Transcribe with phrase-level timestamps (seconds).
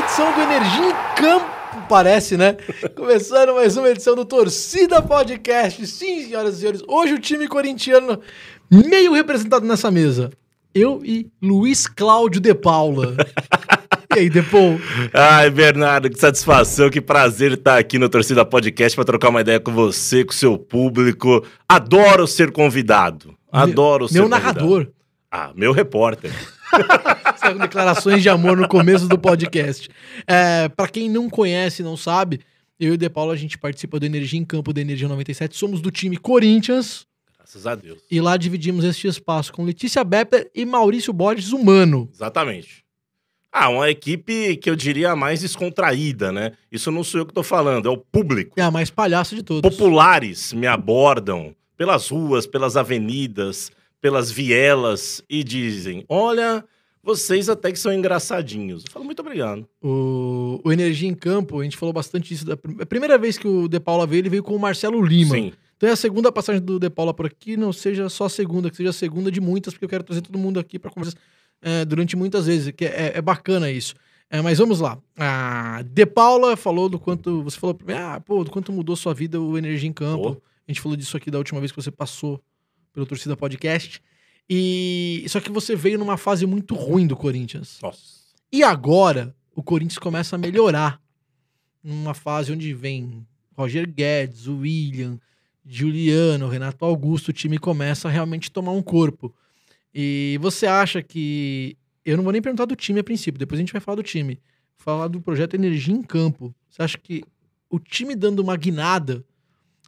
[0.00, 1.46] edição do Energia em Campo,
[1.88, 2.56] parece, né?
[2.96, 5.86] Começando mais uma edição do Torcida Podcast.
[5.86, 8.18] Sim, senhoras e senhores, hoje o time corintiano
[8.70, 10.30] meio representado nessa mesa.
[10.74, 13.14] Eu e Luiz Cláudio de Paula.
[14.12, 14.76] E aí, Depou?
[15.14, 19.60] Ai, Bernardo, que satisfação, que prazer estar aqui no Torcida Podcast para trocar uma ideia
[19.60, 21.46] com você, com o seu público.
[21.68, 23.36] Adoro ser convidado.
[23.52, 24.44] Adoro meu, ser Meu convidado.
[24.54, 24.88] narrador.
[25.30, 26.32] Ah, meu repórter.
[27.40, 29.88] São declarações de amor no começo do podcast.
[30.26, 32.40] É, para quem não conhece, não sabe,
[32.78, 35.56] eu e o De Paulo a gente participa do Energia em Campo da Energia 97.
[35.56, 37.06] Somos do time Corinthians
[37.38, 37.98] Graças a Deus.
[38.10, 42.08] e lá dividimos este espaço com Letícia Bepper e Maurício Borges Humano.
[42.12, 42.84] Exatamente.
[43.52, 46.52] Ah, uma equipe que eu diria mais descontraída, né?
[46.70, 48.54] Isso não sou eu que tô falando, é o público.
[48.60, 49.68] É a mais palhaça de todos.
[49.68, 56.64] Populares me abordam pelas ruas, pelas avenidas, pelas vielas e dizem: Olha,
[57.02, 58.84] vocês até que são engraçadinhos.
[58.84, 59.66] Eu falo, muito obrigado.
[59.82, 62.44] O, o Energia em Campo, a gente falou bastante disso.
[62.44, 65.34] Da, a primeira vez que o De Paula veio, ele veio com o Marcelo Lima.
[65.34, 65.52] Sim.
[65.76, 68.70] Então é a segunda passagem do De Paula por aqui, não seja só a segunda,
[68.70, 71.16] que seja a segunda de muitas, porque eu quero trazer todo mundo aqui para conversar
[71.62, 73.94] é, durante muitas vezes, que é, é bacana isso.
[74.28, 74.98] É, mas vamos lá.
[75.18, 77.42] A De Paula falou do quanto.
[77.42, 80.40] Você falou pra mim, ah, pô, do quanto mudou sua vida o Energia em Campo.
[80.68, 82.40] A gente falou disso aqui da última vez que você passou
[82.92, 84.00] pelo Torcida Podcast.
[84.52, 87.78] E só que você veio numa fase muito ruim do Corinthians.
[87.80, 88.20] Nossa.
[88.50, 91.00] E agora o Corinthians começa a melhorar.
[91.82, 93.24] Numa fase onde vem
[93.56, 95.20] Roger Guedes, o William,
[95.64, 99.32] Juliano, Renato Augusto, o time começa a realmente tomar um corpo.
[99.94, 101.76] E você acha que.
[102.04, 104.02] Eu não vou nem perguntar do time a princípio, depois a gente vai falar do
[104.02, 104.40] time.
[104.76, 106.52] Falar do projeto Energia em Campo.
[106.68, 107.22] Você acha que
[107.68, 109.24] o time dando uma guinada,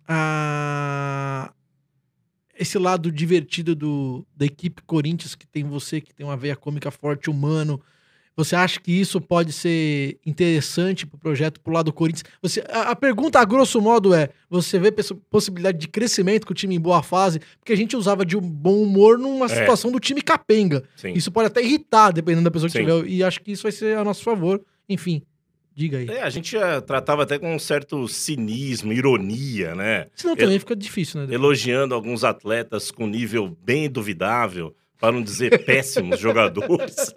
[0.07, 1.53] a...
[2.63, 6.91] esse lado divertido do, da equipe Corinthians, que tem você, que tem uma veia cômica
[6.91, 7.81] forte, humano,
[8.35, 12.25] você acha que isso pode ser interessante pro projeto pro lado do Corinthians?
[12.41, 14.91] Você, a, a pergunta, a grosso modo, é: você vê
[15.29, 17.41] possibilidade de crescimento com o time em boa fase?
[17.59, 19.49] Porque a gente usava de um bom humor numa É.
[19.51, 20.83] situação do time capenga.
[20.97, 21.13] Sim.
[21.13, 22.85] Isso pode até irritar, dependendo da pessoa que Sim.
[22.87, 23.07] tiver.
[23.07, 24.63] E acho que isso vai ser a nosso favor.
[24.89, 25.23] Enfim,
[25.75, 26.09] diga aí.
[26.09, 26.57] É, a gente
[26.87, 30.07] tratava até com um certo cinismo, ironia, né?
[30.15, 31.35] Senão também fica difícil, né?
[31.35, 37.13] Elogiando alguns atletas com nível bem duvidável, para não dizer péssimos jogadores.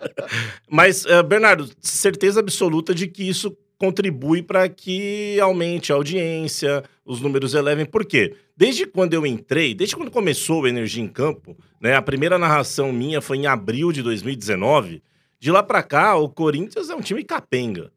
[0.68, 7.22] Mas, eh, Bernardo, certeza absoluta de que isso contribui para que aumente a audiência, os
[7.22, 7.86] números elevem.
[7.86, 8.36] Por quê?
[8.58, 12.92] Desde quando eu entrei, desde quando começou o Energia em Campo, né, a primeira narração
[12.92, 15.04] minha foi em abril de 2019.
[15.40, 17.92] De lá para cá, o Corinthians é um time capenga.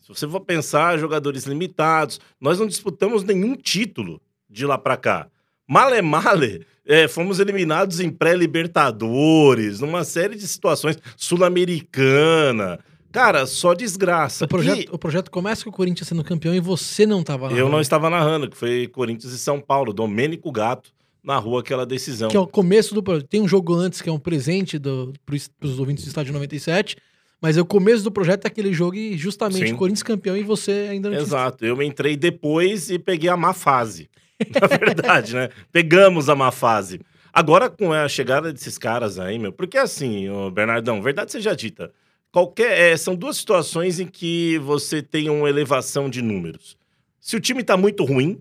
[0.00, 5.28] Se você for pensar, jogadores limitados, nós não disputamos nenhum título de lá para cá.
[5.68, 12.80] Male male, é, fomos eliminados em pré-libertadores, numa série de situações, sul-americana.
[13.12, 14.44] Cara, só desgraça.
[14.44, 17.48] O projeto, E o projeto começa com o Corinthians sendo campeão e você não tava
[17.48, 17.52] lá.
[17.52, 20.90] eu não estava narrando, que foi Corinthians e São Paulo, Domênico Gato,
[21.22, 22.30] na rua aquela decisão.
[22.30, 23.26] Que é o começo do projeto.
[23.28, 26.96] Tem um jogo antes que é um presente do, pros, pros ouvintes do Estádio 97.
[27.40, 29.74] Mas é o começo do projeto é aquele jogo e justamente Sim.
[29.74, 33.36] o Corinthians campeão e você ainda não tinha- Exato, eu entrei depois e peguei a
[33.36, 34.10] má fase.
[34.60, 35.48] Na verdade, né?
[35.72, 37.00] Pegamos a má fase.
[37.32, 41.92] Agora, com a chegada desses caras aí, meu, porque assim, ô Bernardão, verdade seja dita,
[42.32, 42.92] qualquer.
[42.92, 46.76] é, são duas situações em que você tem uma elevação de números.
[47.20, 48.40] Se o time tá muito ruim,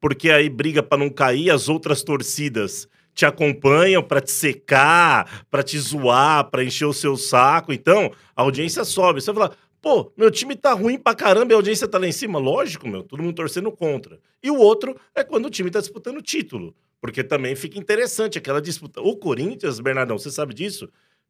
[0.00, 5.62] porque aí briga pra não cair, as outras torcidas te acompanham pra te secar, pra
[5.62, 7.72] te zoar, pra encher o seu saco.
[7.72, 9.22] Então, a audiência sobe.
[9.22, 12.06] Você vai falar, pô, meu time tá ruim pra caramba e a audiência tá lá
[12.06, 12.38] em cima.
[12.38, 14.20] Lógico, meu, todo mundo torcendo contra.
[14.42, 16.76] E o outro é quando o time tá disputando título.
[17.00, 19.00] Porque também fica interessante aquela disputa.
[19.00, 20.86] O Corinthians, Bernardão, você sabe disso?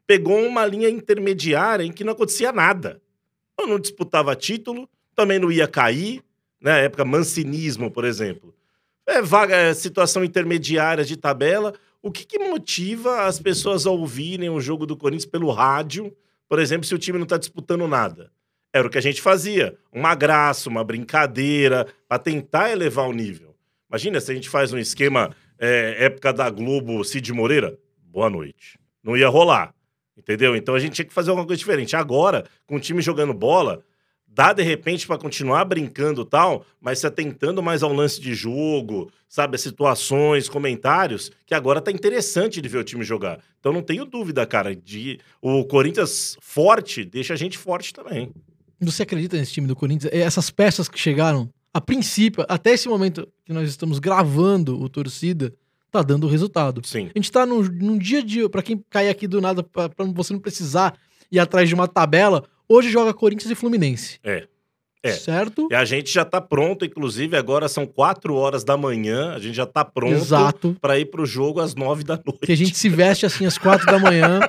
[0.08, 3.00] Pegou uma linha intermediária em que não acontecia nada.
[3.56, 6.20] Eu não disputava título, também não ia cair,
[6.60, 6.84] né?
[6.84, 8.52] Época mancinismo, por exemplo.
[9.06, 11.72] É vaga, é situação intermediária de tabela.
[12.02, 16.14] O que, que motiva as pessoas a ouvirem o jogo do Corinthians pelo rádio,
[16.48, 18.30] por exemplo, se o time não está disputando nada?
[18.72, 19.76] Era o que a gente fazia.
[19.92, 23.54] Uma graça, uma brincadeira, para tentar elevar o nível.
[23.88, 27.78] Imagina se a gente faz um esquema é, época da Globo, Cid Moreira.
[28.04, 28.78] Boa noite.
[29.02, 29.72] Não ia rolar.
[30.16, 30.56] Entendeu?
[30.56, 31.94] Então a gente tinha que fazer alguma coisa diferente.
[31.94, 33.82] Agora, com o time jogando bola,
[34.36, 38.34] dá de repente para continuar brincando e tal, mas se atentando mais ao lance de
[38.34, 43.40] jogo, sabe, situações, comentários, que agora tá interessante de ver o time jogar.
[43.58, 48.30] Então não tenho dúvida, cara, de o Corinthians forte deixa a gente forte também.
[48.78, 50.12] Você acredita nesse time do Corinthians?
[50.12, 54.86] É, Essas peças que chegaram, a princípio, até esse momento que nós estamos gravando o
[54.86, 55.50] torcida,
[55.90, 56.82] tá dando resultado.
[56.84, 57.08] Sim.
[57.14, 59.88] A gente tá num, num dia a dia, pra quem cair aqui do nada, pra
[60.14, 60.94] você não precisar
[61.32, 64.18] ir atrás de uma tabela, Hoje joga Corinthians e Fluminense.
[64.24, 64.46] É.
[65.08, 65.12] É.
[65.12, 65.68] Certo?
[65.70, 69.54] E a gente já tá pronto, inclusive agora são 4 horas da manhã, a gente
[69.54, 72.46] já tá pronto para ir pro jogo às 9 da noite.
[72.46, 74.40] Que a gente se veste assim às quatro da manhã,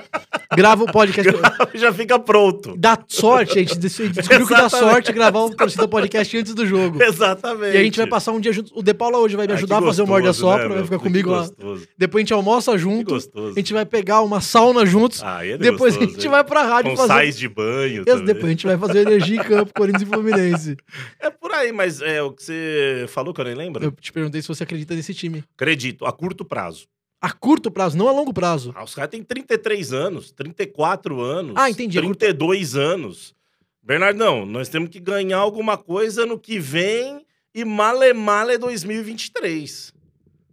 [0.56, 1.30] grava o podcast.
[1.74, 2.74] já fica pronto.
[2.76, 7.02] Dá sorte, a gente descobriu que dá sorte gravar o torcida podcast antes do jogo.
[7.02, 7.74] Exatamente.
[7.74, 8.72] E a gente vai passar um dia junto.
[8.78, 10.32] O De Paula hoje vai me Ah, ajudar que a fazer o gostoso, Morde a
[10.32, 11.38] Sopra, né, vai ficar comigo lá.
[11.40, 11.86] gostoso.
[11.96, 13.14] Depois a gente almoça junto.
[13.14, 13.52] gostoso.
[13.56, 15.22] A gente vai pegar uma sauna juntos.
[15.22, 16.30] Ah, é depois a gostoso, gente hein?
[16.30, 17.12] vai pra rádio Com fazer.
[17.12, 18.24] sais de banho também.
[18.24, 20.47] Depois a gente vai fazer energia em campo, Corinthians e Fluminense.
[21.20, 23.84] É por aí, mas é o que você falou que eu nem lembro.
[23.84, 25.44] Eu te perguntei se você acredita nesse time.
[25.54, 26.86] Acredito, a curto prazo.
[27.20, 28.72] A curto prazo, não a longo prazo.
[28.76, 31.54] Ah, os caras têm 33 anos, 34 anos.
[31.56, 33.34] Ah, entendi, a curto- 32 anos.
[33.82, 37.24] Bernardão, nós temos que ganhar alguma coisa no que vem
[37.54, 39.92] e male male 2023.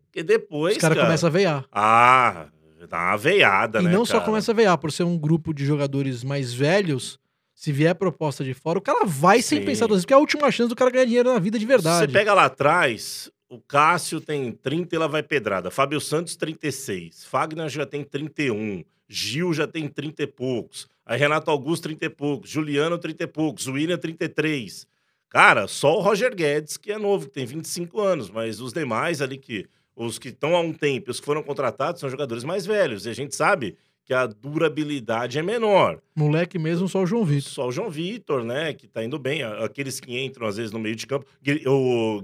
[0.08, 1.08] Porque depois, Os caras cara...
[1.08, 1.66] começam a veiar.
[1.72, 2.48] Ah,
[2.90, 4.26] dá uma veiada, E né, não só cara?
[4.26, 7.20] começa a veiar, por ser um grupo de jogadores mais velhos,
[7.56, 9.66] se vier proposta de fora, o cara vai sem Sim.
[9.66, 11.66] pensar duas vezes, porque é a última chance do cara ganhar dinheiro na vida de
[11.66, 12.06] verdade.
[12.06, 15.72] Você pega lá atrás, o Cássio tem 30 e lá vai pedrada.
[15.72, 17.24] Fábio Santos, 36.
[17.26, 18.84] Fagner já tem 31.
[19.08, 20.88] Gil já tem 30 e poucos.
[21.06, 22.50] Aí Renato Augusto, 30 e poucos.
[22.50, 23.68] Juliano, 30 e poucos.
[23.68, 24.86] William, 33.
[25.30, 28.30] Cara, só o Roger Guedes, que é novo, que tem 25 anos.
[28.30, 29.66] Mas os demais ali, que
[29.96, 33.06] os que estão há um tempo, os que foram contratados, são jogadores mais velhos.
[33.06, 36.00] E a gente sabe que a durabilidade é menor.
[36.16, 37.52] Moleque mesmo, só o João Vitor.
[37.52, 38.72] Só o João Vitor, né?
[38.72, 39.42] Que tá indo bem.
[39.44, 41.26] Aqueles que entram, às vezes, no meio de campo.
[41.66, 42.22] O,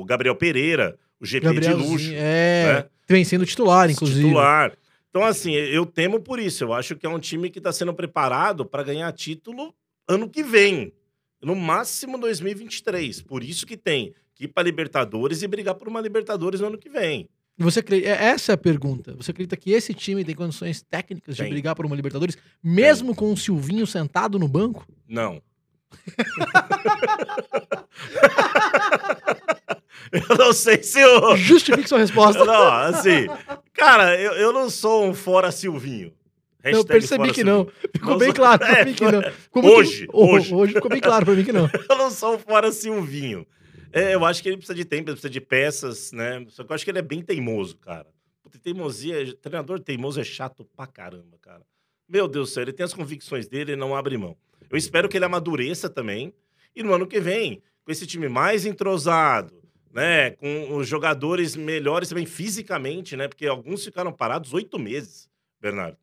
[0.00, 2.10] o Gabriel Pereira, o GP de luxo.
[2.12, 2.84] é, né?
[3.08, 4.28] vem sendo titular, inclusive.
[4.28, 4.76] Titular.
[5.08, 6.64] Então, assim, eu temo por isso.
[6.64, 9.74] Eu acho que é um time que está sendo preparado para ganhar título
[10.06, 10.92] ano que vem.
[11.40, 13.22] No máximo 2023.
[13.22, 16.78] Por isso que tem que ir para Libertadores e brigar por uma Libertadores no ano
[16.78, 17.28] que vem.
[17.58, 19.14] Você acre- é- Essa é a pergunta.
[19.16, 21.50] Você acredita que esse time tem condições técnicas de Tem.
[21.50, 24.86] brigar por uma Libertadores, mesmo com o Silvinho sentado no banco?
[25.08, 25.42] Não.
[30.12, 31.36] eu não sei se o.
[31.36, 32.42] Justifique sua resposta.
[32.44, 33.26] Não, assim.
[33.74, 36.12] Cara, eu, eu não sou um fora Silvinho.
[36.64, 37.68] Eu Hashtag percebi fora que não.
[37.94, 39.22] Ficou Não bem sou- claro pra É, mim que não.
[39.50, 40.54] Como hoje, que- hoje.
[40.54, 41.70] Hoje ficou bem claro pra mim que não.
[41.88, 43.46] Eu não sou um fora Silvinho.
[43.92, 46.44] É, eu acho que ele precisa de tempo, ele precisa de peças, né?
[46.48, 48.06] Só que eu acho que ele é bem teimoso, cara.
[48.42, 51.62] Puta, teimosia, treinador teimoso é chato pra caramba, cara.
[52.08, 54.36] Meu Deus do céu, ele tem as convicções dele e não abre mão.
[54.70, 56.32] Eu espero que ele amadureça também.
[56.74, 59.52] E no ano que vem, com esse time mais entrosado,
[59.92, 60.30] né?
[60.32, 63.28] Com os jogadores melhores também fisicamente, né?
[63.28, 65.28] Porque alguns ficaram parados oito meses,
[65.60, 65.96] Bernardo.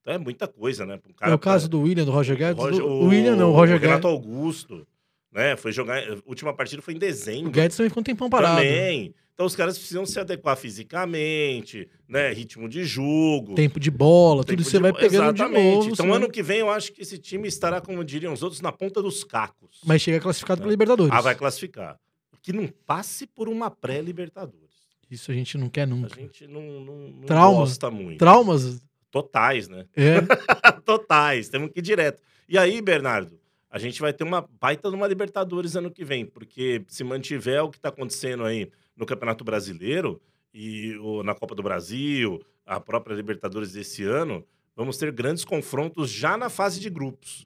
[0.00, 1.00] Então é muita coisa, né?
[1.08, 2.62] um cara É o caso pra- do William, do Roger Guedes.
[2.62, 3.88] Roger- do- o William não, o Roger Guedes.
[3.88, 4.86] Renato Augusto,
[5.34, 5.56] né?
[5.56, 5.98] Foi jogar.
[5.98, 7.48] A última partida foi em dezembro.
[7.48, 8.56] O Guedes também ficou um tempão parado.
[8.56, 9.14] Também.
[9.34, 12.32] Então os caras precisam se adequar fisicamente, né?
[12.32, 13.54] Ritmo de jogo.
[13.56, 15.74] Tempo de bola, tudo você de vai pegando de Exatamente.
[15.74, 15.90] novo.
[15.90, 18.70] Então ano que vem eu acho que esse time estará, como diriam os outros, na
[18.70, 19.80] ponta dos cacos.
[19.84, 20.62] Mas chega classificado É.
[20.62, 21.12] pra Libertadores.
[21.12, 21.98] Ah, vai classificar.
[22.40, 24.62] Que não passe por uma pré-Libertadores.
[25.10, 26.14] Isso a gente não quer A nunca.
[26.20, 27.58] gente não, não, não Trauma.
[27.60, 28.18] gosta muito.
[28.18, 28.82] Traumas?
[29.10, 29.86] Totais, né?
[29.96, 30.20] É.
[30.84, 32.22] Totais, temos que ir direto.
[32.48, 33.38] E aí, Bernardo,
[33.74, 37.68] a gente vai ter uma baita numa Libertadores ano que vem, porque se mantiver o
[37.68, 40.22] que está acontecendo aí no Campeonato Brasileiro
[40.54, 46.36] e na Copa do Brasil, a própria Libertadores desse ano, vamos ter grandes confrontos já
[46.36, 47.44] na fase de grupos.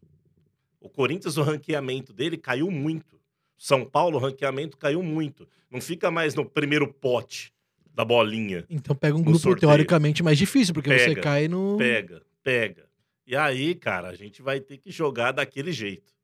[0.79, 3.19] O Corinthians, o ranqueamento dele caiu muito.
[3.57, 5.49] São Paulo, o ranqueamento caiu muito.
[5.71, 7.55] Não fica mais no primeiro pote
[7.95, 8.67] da bolinha.
[8.69, 9.71] Então pega um grupo sorteio.
[9.71, 11.79] teoricamente mais difícil, porque você Pega, cai no.
[11.79, 12.87] Pega, pega.
[13.27, 16.18] E aí, cara, a gente vai ter que jogar daquele jeito.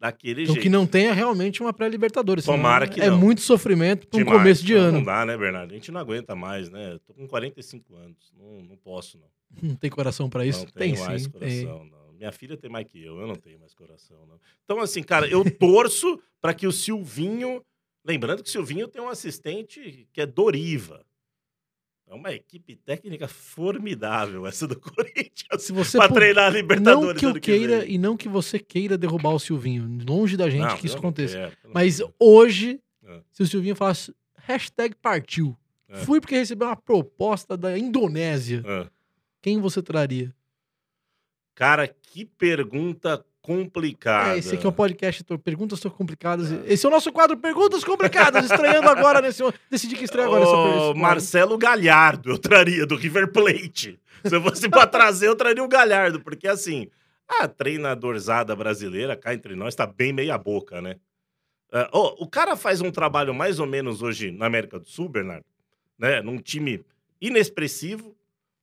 [0.00, 0.62] Daquele Então jeito.
[0.62, 2.44] que não tenha realmente uma pré-Libertadores.
[2.44, 3.18] Tomara que É não.
[3.18, 4.92] muito sofrimento pra um começo de Não, ano.
[4.98, 5.72] Não dá, né, Bernardo?
[5.72, 6.92] A gente não aguenta mais, né?
[6.92, 8.32] Eu tô com 45 anos.
[8.38, 9.26] Não, não posso, não.
[9.70, 10.60] Não tem coração pra isso?
[10.60, 11.30] não tem tenho mais sim.
[11.30, 11.64] tem.
[11.64, 12.12] coração, não.
[12.12, 14.38] Minha filha tem mais que eu, eu não tenho mais coração, não.
[14.64, 17.62] Então, assim, cara, eu torço para que o Silvinho.
[18.04, 21.04] Lembrando que o Silvinho tem um assistente que é Doriva.
[22.10, 25.62] É uma equipe técnica formidável, essa do Corinthians.
[25.62, 27.94] Se você Pra treinar a não Libertadores que eu queira vem.
[27.94, 29.86] e não que você queira derrubar o Silvinho.
[30.08, 31.36] Longe da gente Não, que isso não aconteça.
[31.36, 32.14] quero, não Mas quero.
[32.18, 33.20] hoje, É.
[33.30, 35.54] se o Silvinho falasse hashtag partiu,
[35.88, 35.98] É.
[35.98, 38.90] fui porque recebeu uma proposta da Indonésia, Ah.
[39.42, 40.34] quem você traria?
[41.54, 44.34] Cara, que pergunta complicada.
[44.34, 46.50] É, esse aqui é o podcast Tô- Perguntas Complicadas.
[46.66, 49.42] Esse é o nosso quadro Perguntas Complicadas, estreando agora nesse.
[49.70, 50.94] Decidi que estreia agora quadro.
[51.00, 53.98] Marcelo Galhardo, eu traria do River Plate.
[54.24, 56.88] Se eu fosse pra trazer, eu traria o Galhardo, porque assim,
[57.26, 60.96] a treinadorzada brasileira, cá entre nós, tá bem meia boca, né?
[61.72, 65.08] Ah, ô, o cara faz um trabalho mais ou menos hoje na América do Sul,
[65.08, 65.44] Bernardo,
[65.98, 66.20] né?
[66.20, 66.84] Num time
[67.20, 68.14] inexpressivo,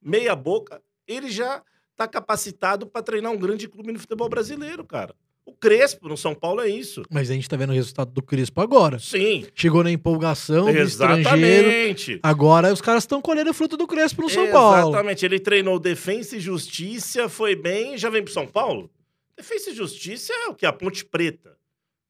[0.01, 1.62] meia boca, ele já
[1.96, 5.16] tá capacitado para treinar um grande clube no futebol brasileiro, cara.
[5.46, 7.04] O Crespo no São Paulo é isso.
[7.10, 8.98] Mas a gente tá vendo o resultado do Crespo agora.
[8.98, 9.46] Sim.
[9.54, 11.70] Chegou na empolgação do estrangeiro.
[11.70, 12.20] Exatamente.
[12.24, 14.90] Agora os caras estão colhendo o fruto do Crespo no São Paulo.
[14.90, 15.24] Exatamente.
[15.24, 18.90] Ele treinou Defensa e Justiça, foi bem já vem pro São Paulo.
[19.38, 20.66] Defensa e Justiça é o que?
[20.66, 21.56] A Ponte Preta,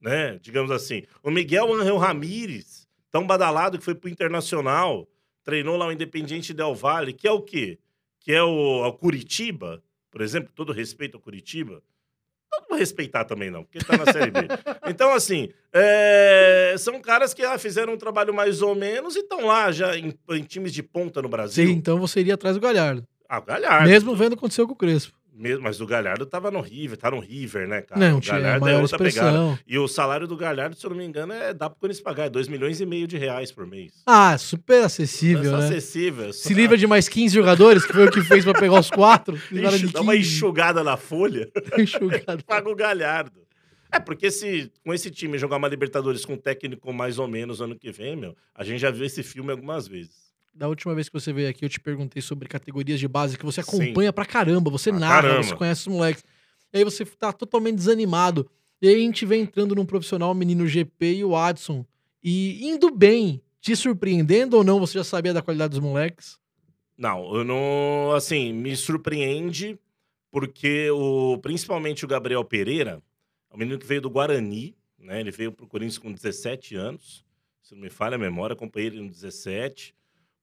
[0.00, 0.38] né?
[0.40, 1.02] Digamos assim.
[1.22, 5.06] O Miguel Angel Ramírez, tão badalado que foi pro Internacional,
[5.44, 7.78] treinou lá o Independiente Del Valle, que é o quê?
[8.26, 9.80] Que é o, Curitiba,
[10.10, 11.80] por exemplo, todo respeito ao Curitiba.
[12.50, 14.48] Não vou respeitar também, não, porque tá na Série B.
[14.90, 19.46] Então, assim, é, são caras que ah, fizeram um trabalho mais ou menos e estão
[19.46, 21.66] lá já em, em times de ponta no Brasil.
[21.68, 23.06] Sim, então você iria atrás do Galhardo.
[23.28, 23.88] Ah, o Galhardo.
[23.88, 25.15] Mesmo vendo o que aconteceu com o Crespo.
[25.38, 28.00] Mesmo, mas o Galhardo tava no River, tá no River, né, cara?
[28.10, 29.50] Não, o Galhardo é outra expressão.
[29.50, 29.60] pegada.
[29.66, 32.24] E o salário do Galhardo, se eu não me engano, é, dá pro Corinthians pagar,
[32.24, 33.92] é 2 milhões e meio de reais por mês.
[34.06, 35.64] Ah, super acessível, é né?
[35.66, 36.32] acessível.
[36.32, 39.36] Se livra de mais 15 jogadores, que foi o que fez pra pegar os quatro.
[39.52, 40.26] Enxu- Dá uma 15.
[40.36, 42.42] enxugada na folha, Enxugado.
[42.48, 43.42] paga o Galhardo.
[43.92, 47.60] É, porque se com esse time jogar uma Libertadores com um técnico mais ou menos
[47.60, 50.25] ano que vem, meu, a gente já viu esse filme algumas vezes.
[50.56, 53.44] Da última vez que você veio aqui, eu te perguntei sobre categorias de base que
[53.44, 53.82] você Sim.
[53.82, 55.42] acompanha pra caramba, você Pra narra, caramba.
[55.42, 56.24] você conhece os moleques.
[56.72, 58.48] E aí você tá totalmente desanimado.
[58.80, 61.84] E aí a gente vem entrando num profissional, o menino GP e o Adson.
[62.22, 66.38] E indo bem, te surpreendendo ou não, você já sabia da qualidade dos moleques?
[66.96, 68.12] Não, eu não.
[68.14, 69.78] Assim, me surpreende
[70.30, 73.02] porque o, principalmente o Gabriel Pereira,
[73.50, 75.20] é um menino que veio do Guarani, né?
[75.20, 77.24] Ele veio pro Corinthians com 17 anos,
[77.62, 79.94] se não me falha a memória, acompanhei ele no 17.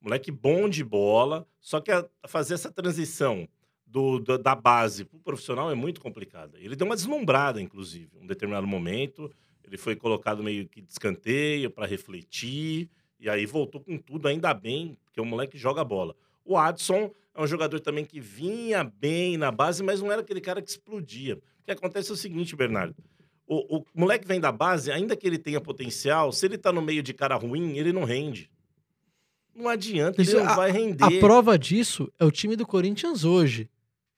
[0.03, 3.47] Moleque bom de bola, só que a, fazer essa transição
[3.87, 6.57] do, do- da base pro profissional é muito complicada.
[6.59, 9.31] Ele deu uma deslumbrada, inclusive, em um determinado momento.
[9.63, 14.53] Ele foi colocado meio que de escanteio para refletir, e aí voltou com tudo, ainda
[14.53, 16.13] bem, porque o moleque joga bola.
[16.43, 20.41] O Adson é um jogador também que vinha bem na base, mas não era aquele
[20.41, 21.35] cara que explodia.
[21.35, 22.93] O que acontece é o seguinte, Bernardo.
[23.47, 26.81] O, o moleque vem da base, ainda que ele tenha potencial, se ele tá no
[26.81, 28.51] meio de cara ruim, ele não rende.
[29.55, 31.03] Não adianta, Isso- ele não a- vai render.
[31.03, 33.69] A prova disso é o time do Corinthians hoje.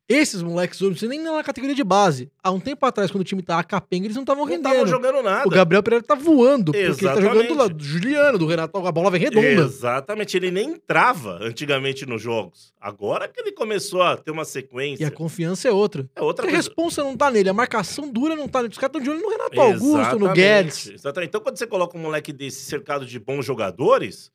[0.08, 2.30] Esses moleques hoje, você nem na categoria de base.
[2.44, 4.88] Há um tempo atrás, quando o time tava capenga, eles não estavam não estavam rendendo.
[4.92, 5.48] jogando nada.
[5.48, 7.74] O Gabriel Pereira tá voando, porque ele tá jogando do, lado Exatamente.
[7.78, 9.48] do Juliano, do Renato, a bola vem redonda.
[9.64, 12.72] Exatamente, ele nem entrava antigamente nos jogos.
[12.80, 15.04] Agora que ele começou a ter uma sequência.
[15.04, 16.08] E a confiança é outra.
[16.16, 18.74] É outra Porque a responsa não tá nele, a marcação dura não tá nele.
[18.74, 20.88] Os caras estão de olho no Renato Augusto, no Exatamente, Guedes.
[20.92, 21.30] Exatamente.
[21.30, 24.32] Então, quando você coloca um moleque desse cercado de bons jogadores,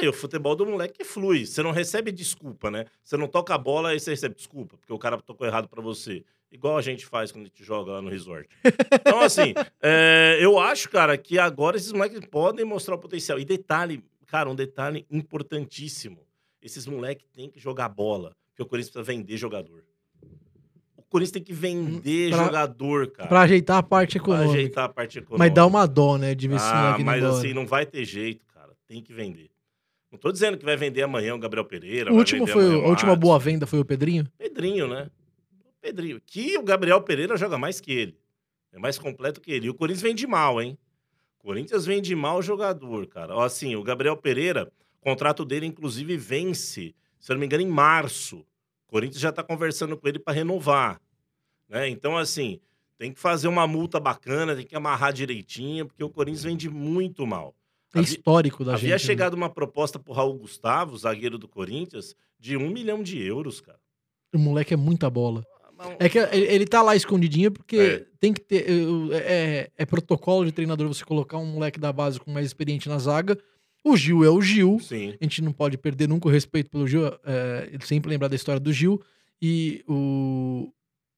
[0.00, 1.44] aí o futebol do moleque flui.
[1.46, 2.84] Você não recebe desculpa, né?
[3.02, 5.82] Você não toca a bola aí você recebe desculpa, porque o cara tocou errado pra
[5.82, 6.24] você.
[6.52, 8.48] Igual a gente faz quando a gente joga lá no resort.
[8.92, 13.38] Então, assim, é, eu acho, cara, que agora esses moleques podem mostrar o potencial.
[13.40, 16.20] E detalhe, cara, um detalhe importantíssimo.
[16.62, 19.82] Esses moleques têm que jogar bola, porque o Corinthians precisa vender jogador.
[20.96, 23.28] O Corinthians tem que vender Pra- jogador, cara.
[23.28, 24.50] Pra ajeitar a parte Pra econômica.
[24.58, 25.38] ajeitar a parte econômica.
[25.44, 27.36] Mas dá uma dó, né, de ver Ah, mas embora.
[27.38, 28.72] assim, não vai ter jeito, cara.
[28.86, 29.50] Tem que vender.
[30.14, 32.12] Não tô dizendo que vai vender amanhã o Gabriel Pereira.
[32.12, 34.30] o último foi, a última boa venda foi o Pedrinho?
[34.38, 35.10] Pedrinho, né?
[35.66, 36.20] O Pedrinho.
[36.24, 38.16] Que o Gabriel Pereira joga mais que ele.
[38.72, 39.66] É mais completo que ele.
[39.66, 40.78] E o Corinthians vende mal, hein?
[41.40, 43.44] O Corinthians vende mal o jogador, cara.
[43.44, 47.68] Assim, o Gabriel Pereira, o contrato dele, inclusive, vence, se eu não me engano, em
[47.68, 48.38] março.
[48.86, 51.00] O Corinthians já tá conversando com ele para renovar.
[51.68, 51.88] Né?
[51.88, 52.60] Então, assim,
[52.96, 57.26] tem que fazer uma multa bacana, tem que amarrar direitinho, porque o Corinthians vende muito
[57.26, 57.52] mal.
[57.94, 58.80] É Havi- histórico da gente.
[58.82, 58.98] Havia né?
[58.98, 63.78] chegado uma proposta pro Raul Gustavo, zagueiro do Corinthians, de um milhão de euros, cara.
[64.34, 65.44] O moleque é muita bola.
[65.98, 68.06] É que ele, tá lá escondidinho porque É.
[68.20, 68.68] tem que ter.
[68.70, 72.88] eu- É, é protocolo de treinador você colocar um moleque da base com mais experiente
[72.88, 73.36] na zaga.
[73.84, 74.78] O Gil é o Gil.
[74.80, 75.14] Sim.
[75.20, 77.06] A gente não pode perder nunca o respeito pelo Gil.
[77.24, 79.00] É, sempre lembrar da história do Gil.
[79.42, 80.72] E o,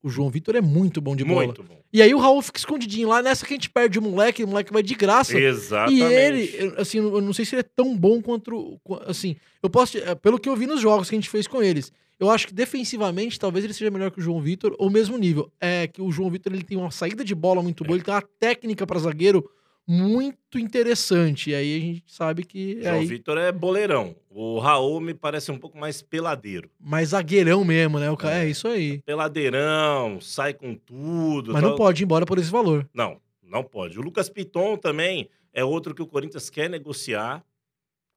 [0.06, 1.44] o João Vitor é muito bom de bola.
[1.46, 1.78] Muito bom.
[1.92, 3.22] E aí o Raul fica escondidinho lá.
[3.22, 5.38] Nessa que a gente perde o moleque, o moleque vai de graça.
[5.38, 6.00] Exatamente.
[6.00, 8.78] E ele, assim, eu não sei se ele é tão bom quanto.
[8.84, 9.96] qu- Assim, eu posso.
[9.98, 12.46] eh, Pelo que eu vi nos jogos que a gente fez com eles, eu acho
[12.46, 15.50] que defensivamente talvez ele seja melhor que o João Vitor, ou mesmo nível.
[15.60, 18.14] É que o João Vitor ele tem uma saída de bola muito boa, ele tem
[18.14, 19.48] uma técnica para zagueiro
[19.86, 21.50] muito interessante.
[21.50, 22.78] E aí a gente sabe que.
[22.80, 24.16] É João aí, Vitor é boleirão.
[24.28, 26.68] O Raul me parece um pouco mais peladeiro.
[26.80, 28.10] mais zagueirão mesmo, né?
[28.10, 28.46] O cara, é.
[28.46, 28.48] É.
[28.48, 29.00] isso aí.
[29.02, 31.52] Peladeirão, sai com tudo.
[31.52, 31.78] Mas não tal.
[31.78, 32.88] pode ir embora por esse valor.
[32.92, 33.98] Não, não pode.
[33.98, 37.44] O Lucas Piton também é outro que o Corinthians quer negociar.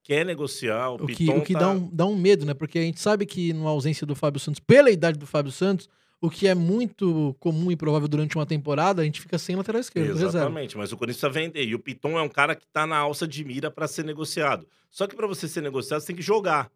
[0.04, 0.90] Quer negociar.
[0.90, 1.60] O, O que, Piton o que tá...
[1.60, 2.54] dá, um, dá um medo, né?
[2.54, 5.88] Porque a gente sabe que, na ausência do Fábio Santos, pela idade do Fábio Santos,
[6.22, 9.80] o que é muito comum e provável durante uma temporada, a gente fica sem lateral
[9.80, 10.12] esquerdo.
[10.12, 11.64] Exatamente, mas o Corinthians precisa vender.
[11.64, 14.68] E o Piton é um cara que tá na alça de mira para ser negociado.
[14.90, 16.70] Só que para você ser negociado, você tem que jogar.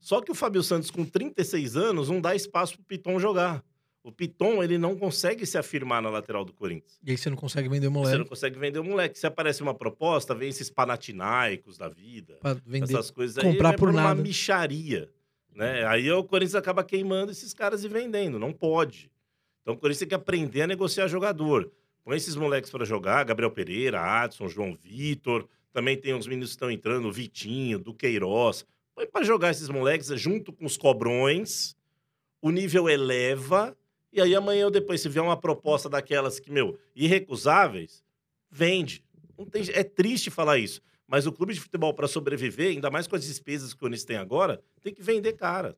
[0.00, 3.64] Só que o Fábio Santos, com 36 anos, não dá espaço pro Piton jogar.
[4.02, 6.98] O Piton, ele não consegue se afirmar na lateral do Corinthians.
[7.04, 9.18] E aí você não consegue vender o Você moleque não consegue vender o moleque.
[9.18, 12.94] Se aparece uma proposta, vem esses panatinaicos da vida, pra vender.
[12.94, 14.22] essas coisas aí, comprar é por uma nada.
[14.22, 15.10] micharia.
[15.58, 15.84] Né?
[15.86, 18.38] Aí o Corinthians acaba queimando esses caras e vendendo.
[18.38, 19.10] Não pode.
[19.60, 21.68] Então o Corinthians tem que aprender a negociar jogador.
[22.04, 25.48] Põe esses moleques para jogar, Gabriel Pereira, Adson, João Vitor.
[25.72, 28.64] Também tem uns meninos que estão entrando, o Vitinho, do Queiroz.
[28.94, 31.74] Põe para jogar esses moleques junto com os cobrões.
[32.40, 33.76] O nível eleva.
[34.12, 38.04] E aí amanhã ou depois, se vier uma proposta daquelas que, meu, irrecusáveis,
[38.48, 39.04] vende.
[39.36, 40.80] Não tem- é triste falar isso.
[41.08, 44.04] Mas o clube de futebol, para sobreviver, ainda mais com as despesas que o Corinthians
[44.04, 45.74] tem agora, tem que vender cara.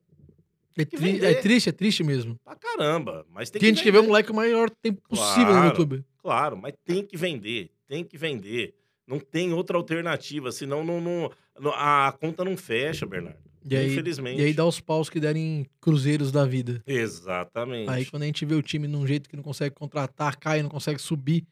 [0.76, 2.38] É, que tri- é triste, é triste mesmo.
[2.44, 3.24] Pra caramba.
[3.30, 4.06] Mas tem a que gente o vender.
[4.06, 5.66] moleque o maior tempo possível no Claro.
[5.68, 6.04] YouTube.
[6.18, 7.70] Claro, mas tem que vender.
[7.88, 8.74] Tem que vender.
[9.06, 13.38] Não tem outra alternativa, senão não, não- não- a conta não fecha, Bernardo.
[13.68, 14.40] E aí, Infelizmente.
[14.40, 16.82] e aí dá os paus que derem cruzeiros da vida.
[16.86, 17.90] Exatamente.
[17.90, 20.70] Aí quando a gente vê o time num jeito que não consegue contratar, cai, não
[20.70, 21.44] consegue subir,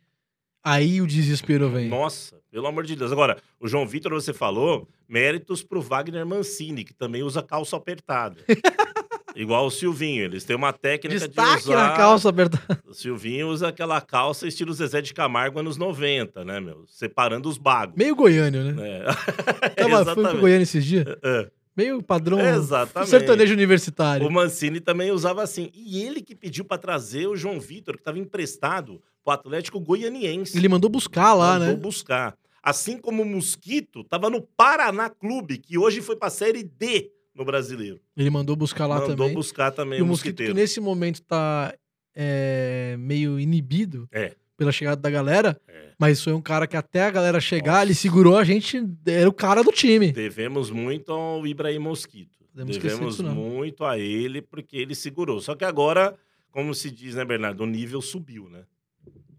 [0.68, 1.88] aí o desespero vem.
[1.88, 3.10] Nossa, pelo amor de Deus.
[3.12, 8.36] Agora, o João Vitor, você falou, méritos pro Wagner Mancini, que também usa calça apertada.
[9.38, 11.90] Igual o Silvinho, eles têm uma técnica Destaque de usar...
[11.90, 12.60] na calça aberta.
[12.84, 16.84] O Silvinho usa aquela calça estilo Zezé de Camargo anos 90, né, meu?
[16.88, 17.94] Separando os bagos.
[17.96, 19.04] Meio goiânio, né?
[19.06, 19.68] É.
[19.70, 20.40] Tava, fui pro.
[20.40, 21.06] Goiânia esses dias.
[21.22, 21.48] É.
[21.78, 23.08] Meio padrão Exatamente.
[23.08, 24.26] sertanejo universitário.
[24.26, 25.70] O Mancini também usava assim.
[25.72, 30.58] E ele que pediu pra trazer o João Vitor, que estava emprestado pro Atlético Goianiense.
[30.58, 31.80] Ele mandou buscar lá, Mandou né?
[31.80, 32.36] buscar.
[32.60, 37.44] Assim como o Mosquito tava no Paraná Clube, que hoje foi pra Série D no
[37.44, 38.00] Brasileiro.
[38.16, 39.34] Ele mandou buscar lá Mandou também.
[39.34, 41.72] buscar também E o Mosquito que nesse momento tá
[42.12, 44.34] é, meio inibido É.
[44.58, 45.92] pela chegada da galera, É.
[45.98, 47.84] mas foi um cara que até a galera chegar, Nossa.
[47.84, 50.12] ele segurou a gente, era o cara do time.
[50.12, 52.36] Devemos muito ao Ibrahim Mosquito.
[52.52, 55.40] Podemos Devemos muito a ele, porque ele segurou.
[55.40, 56.14] Só que agora,
[56.50, 57.62] como se diz, né, Bernardo?
[57.62, 58.64] O nível subiu, né?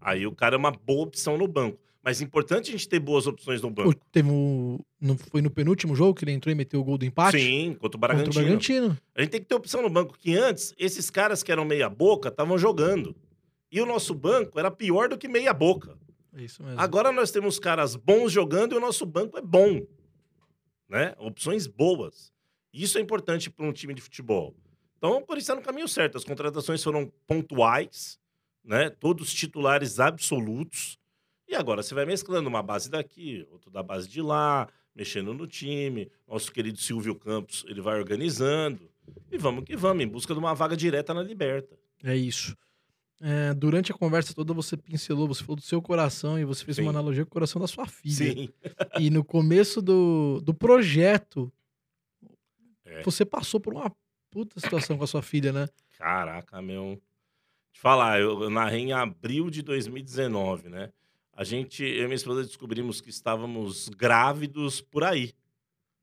[0.00, 1.78] Aí o cara é uma boa opção no banco.
[2.02, 3.94] Mas é importante a gente ter boas opções no banco.
[4.10, 7.38] teve não foi no penúltimo jogo que ele entrou e meteu o gol do empate?
[7.38, 8.32] Sim, contra o Contra o Bragantino.
[8.42, 8.98] Bragantino.
[9.14, 11.90] A gente tem que ter opção no banco, que antes, esses caras que eram meia
[11.90, 13.14] boca estavam jogando.
[13.70, 15.96] E o nosso banco era pior do que meia boca.
[16.34, 16.80] É isso mesmo.
[16.80, 19.86] Agora nós temos caras bons jogando e o nosso banco é bom.
[20.88, 21.14] Né?
[21.18, 22.32] Opções boas.
[22.72, 24.54] Isso é importante para um time de futebol.
[24.96, 26.18] Então, o Corinthians está no caminho certo.
[26.18, 28.18] As contratações foram pontuais,
[28.62, 28.90] né?
[28.90, 30.98] todos titulares absolutos.
[31.48, 35.46] E agora você vai mesclando uma base daqui, outro da base de lá, mexendo no
[35.46, 36.10] time.
[36.28, 38.90] Nosso querido Silvio Campos, ele vai organizando.
[39.30, 41.76] E vamos que vamos, em busca de uma vaga direta na Liberta.
[42.04, 42.56] É isso.
[43.22, 46.76] É, durante a conversa toda você pincelou, você falou do seu coração e você fez
[46.76, 46.82] Sim.
[46.82, 48.14] uma analogia com o coração da sua filha.
[48.14, 48.48] Sim.
[48.98, 51.52] E no começo do, do projeto,
[52.84, 53.02] É.
[53.02, 53.92] você passou por uma
[54.30, 55.68] puta situação com a sua filha, né?
[55.98, 57.00] Caraca, meu.
[57.72, 60.90] Te falar, eu, eu narrei em abril de 2019, né?
[61.32, 65.32] A gente, eu e minha esposa descobrimos que estávamos grávidos por aí,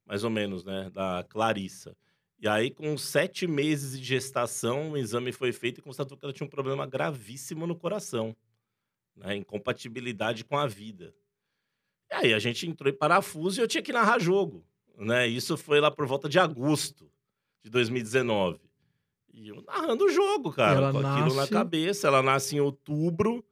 [0.05, 0.89] mais ou menos, né?
[0.91, 1.95] Da Clarissa.
[2.39, 6.33] E aí, com sete meses de gestação, o exame foi feito e constatou que ela
[6.33, 8.35] tinha um problema gravíssimo no coração,
[9.15, 9.35] né?
[9.35, 11.15] Incompatibilidade com a vida.
[12.11, 14.63] E aí a gente entrou em parafuso e eu tinha que narrar jogo,
[14.97, 15.27] né?
[15.27, 17.09] Isso foi lá por volta de agosto
[17.63, 18.59] de 2019.
[19.33, 22.07] E eu narrando o jogo, cara, Ela com aquilo na nasce- cabeça.
[22.07, 23.43] Ela nasce em outubro,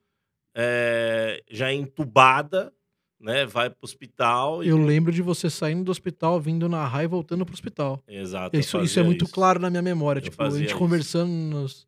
[0.56, 2.72] é, já entubada,
[3.20, 3.46] né?
[3.46, 4.64] Vai pro hospital.
[4.64, 4.68] E...
[4.70, 8.02] Eu lembro de você saindo do hospital, vindo narrar e voltando pro hospital.
[8.08, 8.56] Exato.
[8.58, 9.34] Isso, isso é muito isso.
[9.34, 10.20] claro na minha memória.
[10.20, 10.78] Eu Tipo, a gente isso.
[10.78, 11.88] conversando nos,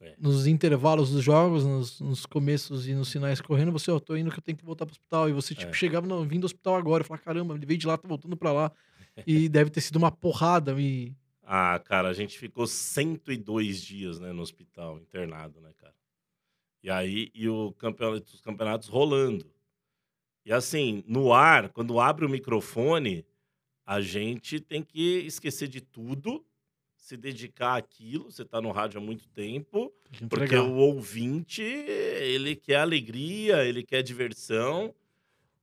[0.00, 0.14] É.
[0.18, 4.30] nos intervalos dos jogos, nos, nos começos e nos sinais correndo, você, ó, tô indo
[4.30, 5.28] que eu tenho que voltar pro hospital.
[5.28, 5.74] E você, tipo, É.
[5.74, 7.02] chegava, não, vim do hospital agora.
[7.02, 8.72] Eu falava, caramba, ele veio de lá, tá voltando pra lá.
[9.26, 10.74] E deve ter sido uma porrada.
[10.80, 11.14] E
[11.52, 15.94] Ah, cara, a gente ficou 102 dias, né, no hospital, internado, né, cara?
[16.82, 19.44] E aí, e o campeonato, os campeonatos rolando.
[20.50, 23.24] E assim, no ar, quando abre o microfone,
[23.86, 26.44] a gente tem que esquecer de tudo,
[26.96, 28.32] se dedicar àquilo.
[28.32, 33.64] Você tá no rádio há muito tempo, tem que porque o ouvinte, ele quer alegria,
[33.64, 34.92] ele quer diversão.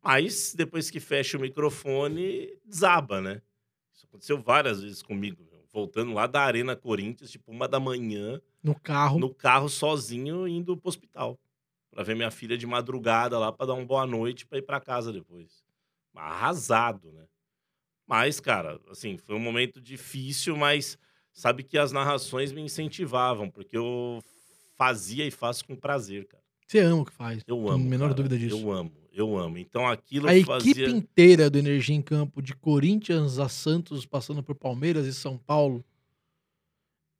[0.01, 3.41] Mas depois que fecha o microfone, desaba, né?
[3.93, 5.45] Isso aconteceu várias vezes comigo.
[5.69, 9.19] Voltando lá da Arena Corinthians, tipo uma da manhã, no carro.
[9.19, 11.37] no carro sozinho, indo pro hospital.
[11.97, 14.79] Pra ver minha filha de madrugada lá, pra dar uma boa noite, pra ir pra
[14.79, 15.63] casa depois.
[16.15, 17.23] Arrasado, né?
[18.05, 20.95] Mas, cara, assim, foi um momento difícil, mas
[21.33, 24.23] sabe que as narrações me incentivavam, porque eu
[24.75, 26.43] fazia e faço com prazer, cara.
[26.67, 27.41] Você ama o que faz.
[27.47, 27.83] Eu amo.
[27.83, 28.13] menor cara.
[28.13, 28.57] dúvida disso.
[28.57, 28.91] Eu amo.
[29.11, 29.57] Eu amo.
[29.57, 30.89] Então aquilo A equipe fazia...
[30.89, 35.83] inteira do Energia em Campo, de Corinthians a Santos, passando por Palmeiras e São Paulo.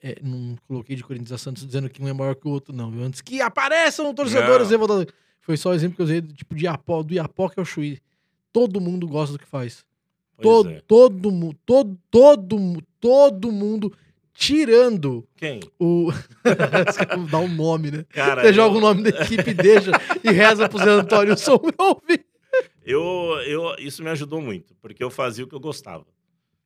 [0.02, 2.74] É, não coloquei de Corinthians a Santos dizendo que um é maior que o outro,
[2.74, 2.92] não.
[2.92, 3.04] viu?
[3.04, 5.08] Antes que apareçam torcedores revoltados.
[5.42, 8.00] Foi só o exemplo que eu usei, do tipo de Iapó, do Iapoca ao Chuí.
[8.52, 9.86] Todo mundo gosta do que faz.
[10.42, 10.82] Todo, é.
[10.82, 13.92] todo mundo, todo, todo, todo mundo,
[14.34, 15.60] tirando Quem?
[15.80, 16.12] o.
[17.32, 18.06] Dá um nome, né?
[18.10, 19.92] Cara, Você eu- joga o nome da equipe, deixa
[20.24, 22.24] e reza pro Zé Antônio Som ouvir.
[22.86, 23.02] Eu,
[23.46, 26.06] eu, isso me ajudou muito, porque eu fazia o que eu gostava.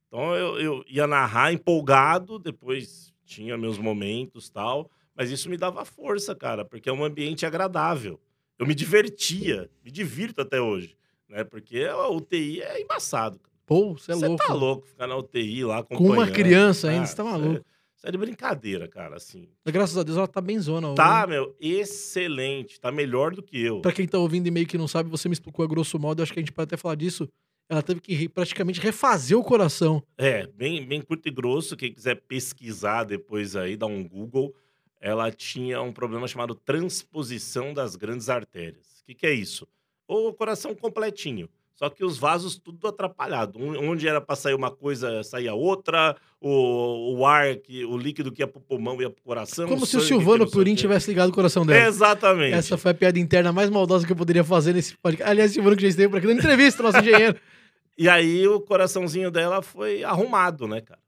[0.07, 5.85] Então eu, eu ia narrar empolgado, depois tinha meus momentos tal, mas isso me dava
[5.85, 8.19] força, cara, porque é um ambiente agradável.
[8.59, 10.95] Eu me divertia, me divirto até hoje,
[11.29, 11.43] né?
[11.43, 13.39] Porque a UTI é embaçado.
[13.39, 13.51] cara.
[13.65, 14.45] Pô, você é Você louco.
[14.45, 16.33] tá louco ficar na UTI lá Com uma acompanhando.
[16.33, 17.55] criança ainda, Ah, você tá isso maluco.
[17.57, 17.61] É,
[17.95, 19.47] isso é de brincadeira, cara, assim.
[19.63, 20.93] Mas graças a Deus ela tá bem zona.
[20.93, 23.79] Tá, meu, excelente, tá melhor do que eu.
[23.81, 26.19] Pra quem tá ouvindo e meio que não sabe, você me explicou a grosso modo,
[26.19, 27.27] eu acho que a gente pode até falar disso.
[27.71, 30.03] Ela teve que praticamente refazer o coração.
[30.17, 31.77] É, bem, bem curto e grosso.
[31.77, 34.53] Quem quiser pesquisar depois aí, dá um Google.
[34.99, 38.99] Ela tinha um problema chamado transposição das grandes artérias.
[39.01, 39.65] O que, que é isso?
[40.05, 41.47] O coração completinho.
[41.73, 43.57] Só que os vasos tudo atrapalhado.
[43.57, 46.17] Onde era para sair uma coisa, saía outra.
[46.41, 49.65] O, o ar, que, o líquido que ia pro pulmão ia pro coração.
[49.65, 51.87] Como se o sangue que Silvano o Purim tivesse ligado o coração dela.
[51.87, 52.53] Exatamente.
[52.53, 55.31] Essa foi a piada interna mais maldosa que eu poderia fazer nesse podcast.
[55.31, 57.33] Aliás, Silvano que já esteve por aqui dando entrevista, nosso engenheiro.
[57.97, 61.01] E aí o coraçãozinho dela foi arrumado, né, cara?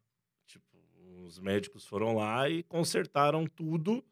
[0.46, 0.66] Tipo,
[1.26, 4.04] os médicos foram lá e consertaram tudo.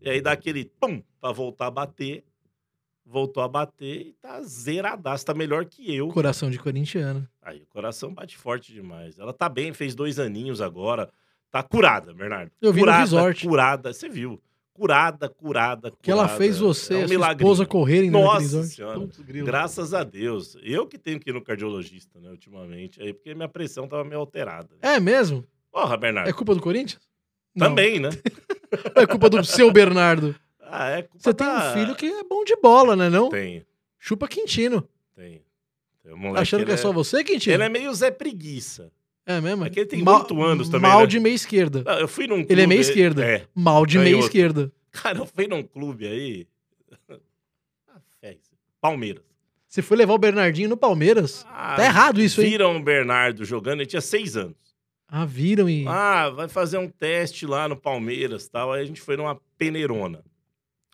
[0.00, 2.24] E aí dá aquele pum pra voltar a bater.
[3.06, 6.08] Voltou a bater e tá zeradaço, tá melhor que eu.
[6.08, 7.28] Coração de corintiano.
[7.42, 9.18] Aí o coração bate forte demais.
[9.18, 11.10] Ela tá bem, fez dois aninhos agora.
[11.50, 12.50] Tá curada, Bernardo.
[12.62, 13.46] Eu vi no curada, resort.
[13.46, 14.42] Curada, você viu.
[14.74, 15.96] Curada, curada, curada.
[16.02, 18.64] Que ela fez você é um a sua esposa correrem no Nossa.
[18.64, 19.08] Senhora.
[19.44, 20.56] Graças a Deus.
[20.62, 24.18] Eu que tenho que ir no cardiologista, né, ultimamente, aí, porque minha pressão tava meio
[24.18, 24.70] alterada.
[24.82, 25.46] É mesmo?
[25.70, 26.28] Porra, Bernardo.
[26.28, 27.00] É culpa do Corinthians?
[27.54, 27.68] Não.
[27.68, 28.08] Também, né?
[28.96, 30.34] Ou é culpa do seu Bernardo?
[30.60, 33.28] Ah, é culpa Você tem da- um filho que é bom de bola, né não?
[33.28, 33.64] Tem,
[33.96, 34.86] Chupa Quintino.
[35.14, 35.40] tem.
[36.02, 37.54] Tem Achando que é só você, Quintino?
[37.54, 38.90] Ele é meio Zé Preguiça.
[39.26, 39.64] É mesmo?
[39.64, 41.06] É que ele tem Mal- oito anos também, Mal né?
[41.06, 41.82] de meia esquerda.
[41.86, 42.52] Ah, Eu fui num clube...
[42.52, 43.24] Ele é meia esquerda.
[43.24, 43.46] É.
[43.54, 44.70] Mal de meia esquerda.
[44.92, 46.46] Cara, eu fui num clube aí...
[48.20, 48.38] Fez.
[48.80, 49.22] Palmeiras.
[49.66, 51.44] Você foi levar o Bernardinho no Palmeiras?
[51.48, 52.50] Ah, Tá errado isso, hein?
[52.50, 54.56] Viram o Bernardo jogando, ele tinha seis anos.
[55.08, 55.84] Ah, viram e.
[55.86, 58.72] Ah, vai fazer um teste lá no Palmeiras tal.
[58.72, 60.24] Aí a gente foi numa peneirona.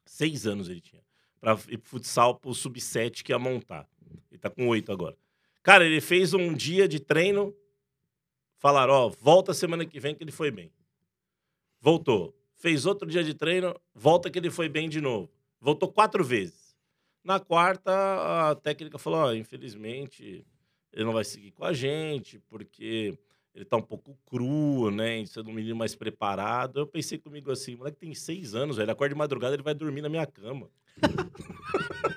[0.05, 1.01] Seis anos ele tinha.
[1.41, 3.87] Pra ir pro futsal pro sub-7 que ia montar.
[4.31, 5.17] Ele tá com oito agora.
[5.63, 7.55] Cara, ele fez um dia de treino.
[8.61, 10.71] Falaram, ó, volta semana que vem que ele foi bem.
[11.81, 12.37] Voltou.
[12.55, 15.31] Fez outro dia de treino, volta que ele foi bem de novo.
[15.59, 16.77] Voltou quatro vezes.
[17.25, 20.47] Na quarta, a técnica falou: ó, infelizmente,
[20.93, 23.19] ele não vai seguir com a gente, porque
[23.55, 25.25] ele tá um pouco cru, né?
[25.25, 26.81] Sendo um menino mais preparado.
[26.81, 28.93] Eu pensei comigo assim: moleque tem seis anos, velho.
[28.93, 30.69] Acorda de madrugada, ele vai dormir na minha cama.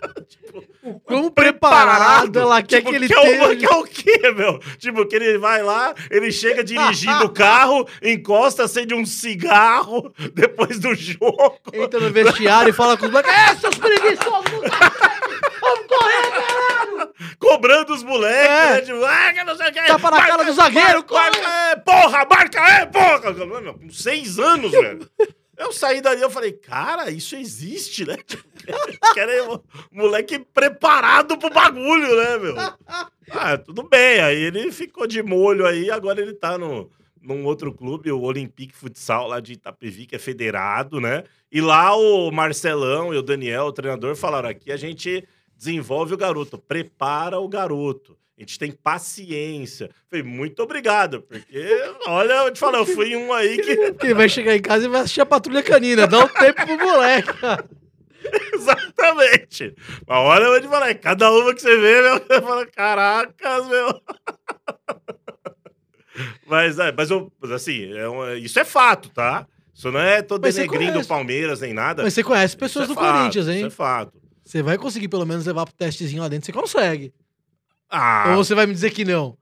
[0.61, 3.55] tipo, Quão preparado ela quer tipo, que ele que é o- tenha.
[3.55, 4.59] que é o quê, meu?
[4.77, 10.79] Tipo, que ele vai lá, ele chega dirigindo o carro, encosta, acende um cigarro depois
[10.79, 11.59] do jogo.
[11.73, 13.33] Entra no vestiário e fala com os moleques.
[13.33, 14.43] É, seus preguiçosos!
[15.61, 17.13] Vamos correr, caralho!
[17.39, 18.71] cobrando os moleques, É.
[18.75, 18.81] né?
[18.81, 19.81] Tipo, ah, que não sei o que.
[19.83, 21.39] Tapa na cara do zagueiro, marca, corre.
[21.71, 23.61] é, porra, marca, é, porra.
[23.61, 25.07] Meu, seis anos, velho.
[25.57, 28.17] Eu saí dali, eu falei, cara, isso existe, né?
[28.25, 28.43] Tipo,
[29.13, 29.59] querem
[29.91, 32.55] moleque preparado pro bagulho, né, meu?
[33.29, 34.21] Ah, tudo bem.
[34.21, 36.89] Aí ele ficou de molho aí, agora ele tá no,
[37.21, 41.23] num outro clube, o Olympique Futsal, lá de Itapevi, que é federado, né?
[41.51, 46.17] E lá o Marcelão e o Daniel, o treinador, falaram: aqui a gente desenvolve o
[46.17, 48.17] garoto, prepara o garoto.
[48.37, 49.89] A gente tem paciência.
[50.09, 53.71] Falei, muito obrigado, porque, olha, eu te falo, eu fui um aí que.
[54.05, 56.07] Ele vai chegar em casa e vai assistir a patrulha canina.
[56.07, 57.29] Dá um tempo pro moleque.
[58.55, 59.75] Exatamente.
[60.07, 62.65] Mas olha, eu vou te falar, é cada uma que você vê, meu, você fala,
[62.67, 64.01] caracas, meu.
[66.45, 69.47] Mas, é, mas eu, assim, é um- isso é fato, tá?
[69.73, 71.09] Isso não é você denegrindo o conhece.
[71.09, 72.03] Palmeiras nem nada.
[72.03, 73.65] Mas você conhece Isso pessoas é do fato, Corinthians, Isso hein?
[73.65, 74.13] é fato.
[74.45, 76.45] Você vai conseguir pelo menos levar pro testezinho lá dentro.
[76.45, 77.11] Você consegue.
[77.95, 79.37] Ah, Ou você vai me dizer que não?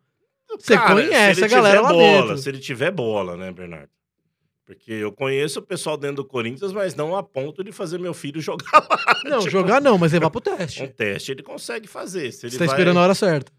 [0.60, 2.38] Você cara, conhece a galera lá bola, dentro.
[2.38, 3.90] Se ele tiver bola, né, Bernardo?
[4.66, 8.14] Porque eu conheço o pessoal dentro do Corinthians, mas não a ponto de fazer meu
[8.14, 9.22] filho jogar lá.
[9.24, 10.88] Não, Tipo, jogar não, mas levar pro Um teste.
[10.90, 12.32] teste ele consegue fazer.
[12.34, 12.76] Se ele Você tá vai...
[12.76, 13.52] esperando a hora certa.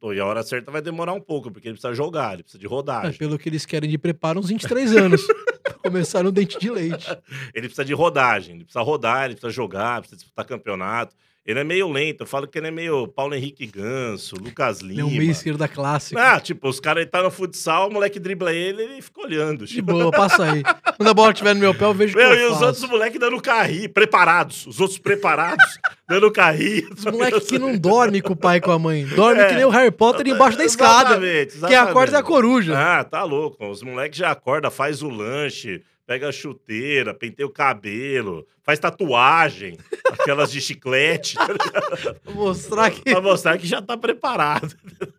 [0.00, 2.60] Pô, E a hora certa vai demorar um pouco, porque ele precisa jogar, ele precisa
[2.60, 3.18] de É, rodagem.
[3.18, 5.22] pelo que eles querem de preparo, uns 23 anos.
[5.82, 7.08] começar no dente de leite.
[7.54, 11.16] Ele precisa de rodagem, ele precisa rodar, ele precisa jogar, precisa disputar campeonato.
[11.48, 12.24] Ele é meio lento.
[12.24, 15.00] Eu falo que ele é meio Paulo Henrique Ganso, Lucas Ele Lima.
[15.00, 16.20] é um meio esquerda clássico.
[16.20, 19.64] Ah, tipo, os caras tá no futsal, o moleque dribla ele ele fica olhando.
[19.64, 20.62] De boa, passa aí.
[20.98, 22.52] Quando a bola estiver no meu pé, eu vejo o que Meu, eu e os
[22.52, 22.64] faço.
[22.66, 24.66] outros moleques dando carrinho, preparados.
[24.66, 25.64] Os outros preparados,
[26.06, 26.90] dando carrinho.
[26.94, 29.06] Os moleques que não dorme com o pai e com a mãe.
[29.06, 29.48] Dorme É.
[29.48, 31.14] que nem o Harry Potter embaixo da escada.
[31.16, 32.24] Exatamente, Quem acorda é a exatamente.
[32.26, 32.74] coruja.
[32.78, 33.66] Ah, tá louco.
[33.66, 39.76] Os moleques já acordam, faz o lanche, pega a chuteira, penteia o cabelo, faz tatuagem,
[40.10, 43.02] aquelas de chiclete, tá mostrar que.
[43.02, 44.74] pra mostrar que já tá preparado.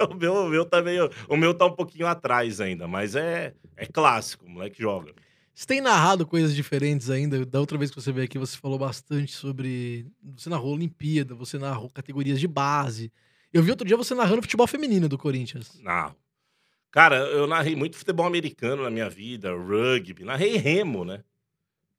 [0.10, 3.54] O meu, o meu tá meio, o meu tá um pouquinho atrás ainda, mas é,
[3.78, 5.14] é clássico, o moleque joga.
[5.54, 7.46] Você tem narrado coisas diferentes ainda?
[7.46, 10.08] Da outra vez que você veio aqui, você falou bastante sobre.
[10.38, 13.12] Você narrou Olimpíada, você narrou categorias de base.
[13.54, 15.80] Eu vi outro dia você narrando futebol feminino do Corinthians.
[15.84, 16.16] Não.
[16.92, 21.24] Cara, eu narrei muito futebol americano na minha vida, rugby, narrei remo, né?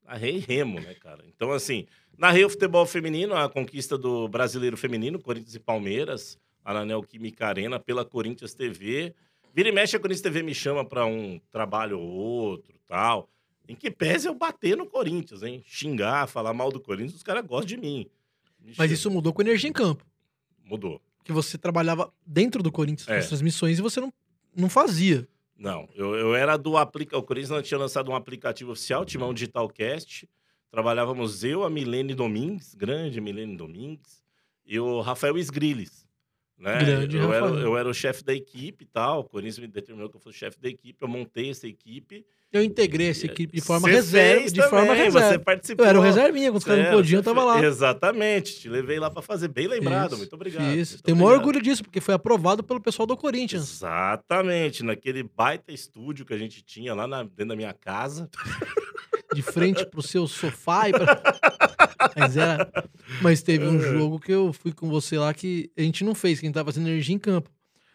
[0.05, 1.24] Narrei remo, né, cara?
[1.29, 1.87] Então, assim,
[2.18, 7.46] narrei o futebol feminino, a conquista do brasileiro feminino, Corinthians e Palmeiras, lá na Neoquímica
[7.46, 9.14] Arena, pela Corinthians TV.
[9.55, 13.29] Vira e mexe, a Corinthians TV me chama pra um trabalho ou outro, tal.
[13.68, 15.62] Em que pese eu bater no Corinthians, hein?
[15.64, 18.11] Xingar, falar mal do Corinthians, os caras gostam de mim.
[18.59, 18.87] Me Mas chama.
[18.92, 20.05] isso mudou com energia em campo.
[20.64, 21.00] Mudou.
[21.22, 23.16] Que você trabalhava dentro do Corinthians É.
[23.16, 24.12] nas transmissões e você não,
[24.61, 25.27] não fazia.
[25.57, 27.20] Não, eu, eu era do aplicativo.
[27.20, 30.29] O Corinthians tinha lançado um aplicativo oficial, Timão Digitalcast.
[30.70, 34.23] Trabalhávamos eu, a Milene Domingues, grande Milene Domingues,
[34.64, 36.07] e o Rafael Esgriles.
[36.61, 36.79] Né?
[36.85, 39.20] Grande eu, era, eu era o chefe da equipe e tal.
[39.20, 40.99] O Corinthians me determinou que eu fosse chefe da equipe.
[41.01, 42.25] Eu montei essa equipe.
[42.53, 44.51] Eu integrei essa equipe de forma reserva.
[44.51, 45.29] De forma também, reserva.
[45.31, 45.87] Você participou.
[45.87, 47.64] Eu era o reservinha, quando os caras não Você podiam, eu tava lá.
[47.64, 48.61] Exatamente.
[48.61, 49.49] Te levei lá pra fazer.
[49.49, 50.11] Bem lembrado.
[50.11, 50.62] Isso, Muito obrigado.
[50.64, 53.62] Muito Tenho o maior orgulho disso, porque foi aprovado pelo pessoal do Corinthians.
[53.77, 58.29] Exatamente, naquele baita estúdio que a gente tinha lá na- dentro da minha casa.
[59.33, 61.23] De frente pro seu sofá e pra...
[62.17, 62.71] Mas era.
[63.23, 63.69] Mas teve É.
[63.69, 66.49] um jogo que eu fui com você lá que a gente não fez, que a
[66.49, 67.51] gente tava fazendo energia em campo.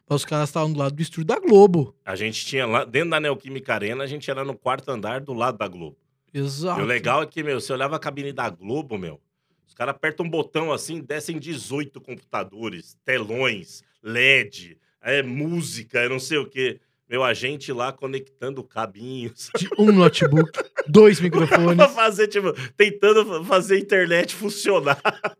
[0.07, 1.95] Mas os caras estavam do lado do estúdio da Globo.
[2.05, 5.33] A gente tinha lá, dentro da Neoquímica Arena, a gente era no quarto andar do
[5.33, 5.97] lado da Globo.
[6.33, 6.79] Exato.
[6.79, 9.19] E o legal é que, meu, você olhava a cabine da Globo, meu,
[9.65, 16.19] os caras apertam um botão assim, descem 18 computadores, telões, LED, é música, é não
[16.19, 16.79] sei o quê.
[17.09, 19.49] Meu, a gente lá conectando cabinhos.
[19.57, 20.51] De Um notebook,
[20.87, 21.91] dois pra microfones.
[21.93, 24.99] fazer, tipo, tentando fazer a internet funcionar.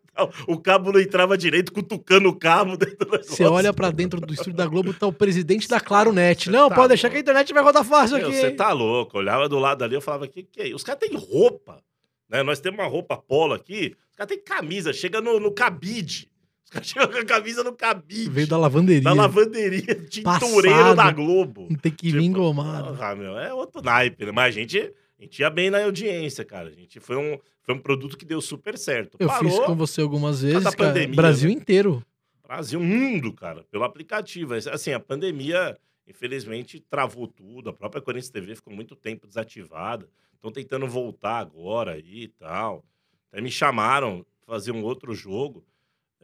[0.47, 4.33] O cabo não entrava direito, cutucando o cabo dentro do Você olha pra dentro do
[4.33, 6.45] estúdio da Globo, tá o presidente da Claro Net.
[6.45, 7.15] Você Não, tá pode deixar louco.
[7.15, 8.37] que a internet vai rodar fácil Meu, aqui.
[8.37, 9.17] você tá louco.
[9.17, 10.73] Eu olhava do lado ali, eu falava, que que é?
[10.73, 11.83] Os caras têm roupa,
[12.29, 12.43] né?
[12.43, 16.29] Nós temos uma roupa polo aqui, os caras têm camisa, chega no, no cabide.
[16.83, 18.29] Chegam com a camisa no cabide.
[18.29, 19.01] Veio da lavanderia.
[19.03, 21.67] da lavanderia, tintureiro da Globo.
[21.69, 22.87] Não tem que vir Tipo, engomado.
[22.89, 24.31] porra, meu, é outro naipe, né?
[24.31, 24.77] Mas a gente,
[25.19, 26.69] a gente ia bem na audiência, cara.
[26.69, 29.17] A gente foi um, foi um produto que deu super certo.
[29.19, 30.75] Eu Parou, fiz com você algumas vezes, cara.
[30.75, 31.55] pandemia, Brasil né?
[31.55, 32.03] inteiro.
[32.47, 34.53] Brasil, mundo, cara, pelo aplicativo.
[34.53, 35.75] Assim, a pandemia,
[36.07, 37.69] infelizmente, travou tudo.
[37.69, 40.07] A própria Corinthians TV ficou muito tempo desativada.
[40.35, 42.85] Estão tentando voltar agora aí e tal.
[43.31, 45.65] Até me chamaram fazer um outro jogo,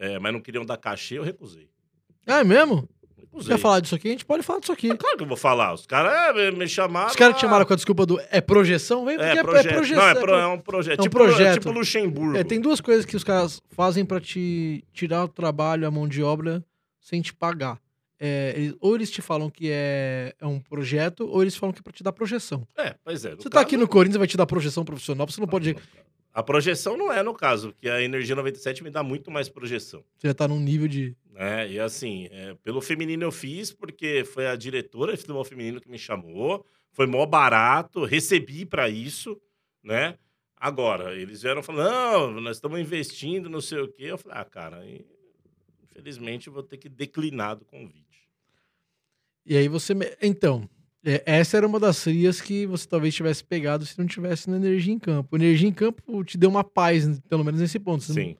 [0.01, 1.69] é, mas não queriam dar cachê, eu recusei.
[2.27, 2.87] Ah, é mesmo?
[3.17, 3.55] Recusei.
[3.55, 4.09] quer falar disso aqui?
[4.09, 4.89] A gente pode falar disso aqui.
[4.97, 5.73] Claro que eu vou falar.
[5.73, 7.07] Os caras é, me- chamaram.
[7.07, 9.05] Os caras te ah, chamaram com a desculpa do é projeção?
[9.05, 9.95] Vem, porque É, é, é projeção.
[10.03, 10.99] Não, é, é pro- é um projeto.
[10.99, 11.53] é um tipo, projeto.
[11.59, 12.37] tipo Luxemburgo.
[12.37, 16.07] É, tem duas coisas que os caras fazem pra te tirar o trabalho, a mão
[16.07, 16.61] de obra,
[16.99, 17.79] sem te pagar.
[18.19, 21.79] É, eles- ou eles te falam que é, é um projeto, ou eles falam que
[21.79, 22.67] é pra te dar projeção.
[22.77, 23.33] É, pois é.
[23.35, 25.75] Você tá aqui no Corinthians, vai te dar projeção profissional, você não pode.
[26.33, 30.03] A projeção não é no caso, porque a Energia 97 me dá muito mais projeção.
[30.17, 31.15] Você já tá num nível de.
[31.29, 31.69] né?
[31.69, 35.89] E assim, é, pelo feminino eu fiz, porque foi a diretora de futebol feminino que
[35.89, 39.39] me chamou, foi mó barato, recebi pra isso,
[39.83, 40.17] né?
[40.55, 44.03] Agora, eles vieram falando, não, nós estamos investindo, não sei o quê.
[44.05, 44.83] Eu falei, ah, cara,
[45.83, 48.29] infelizmente eu vou ter que declinar do convite.
[49.45, 49.93] E aí você.
[50.21, 50.69] Então,
[51.03, 54.57] é, essa era uma das frias que você talvez tivesse pegado se não tivesse na
[54.57, 55.35] energia em campo.
[55.35, 58.03] Energia em campo te deu uma paz, pelo menos nesse ponto.
[58.03, 58.35] Você não- Sim,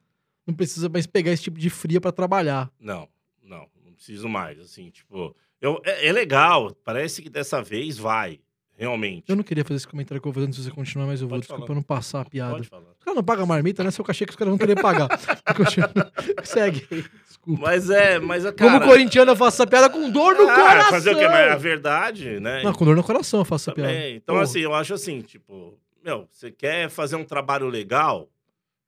[0.47, 2.71] não precisa mais pegar esse tipo de fria pra trabalhar.
[2.80, 3.08] não,
[3.43, 5.36] não, não preciso mais, assim, tipo...
[5.62, 8.39] Eu, é, é legal, parece que dessa vez vai,
[8.76, 9.26] realmente.
[9.30, 11.28] Eu não queria fazer esse comentário que eu vou fazendo se você continuar, mas eu
[11.28, 11.71] vou, Pode desculpa falar.
[11.71, 12.54] eu não passar a piada.
[12.56, 12.89] Pode falar.
[12.97, 13.91] Os caras não pagam marmita, né?
[13.91, 15.08] Seu cachê que os caras vão querer pagar.
[16.43, 17.06] Segue aí.
[17.43, 17.62] Desculpa.
[17.62, 18.71] Mas é, mas a cara...
[18.80, 20.89] Como corintiano, eu faço essa piada com dor no Ah, coração.
[20.91, 21.27] Fazer o quê?
[21.27, 22.62] Mas a verdade, né?
[22.63, 23.91] Não, com dor no coração eu faço essa piada.
[23.91, 24.15] Também.
[24.17, 24.43] Então, Porra.
[24.43, 28.30] assim, eu acho assim, tipo, meu, você quer fazer um trabalho legal?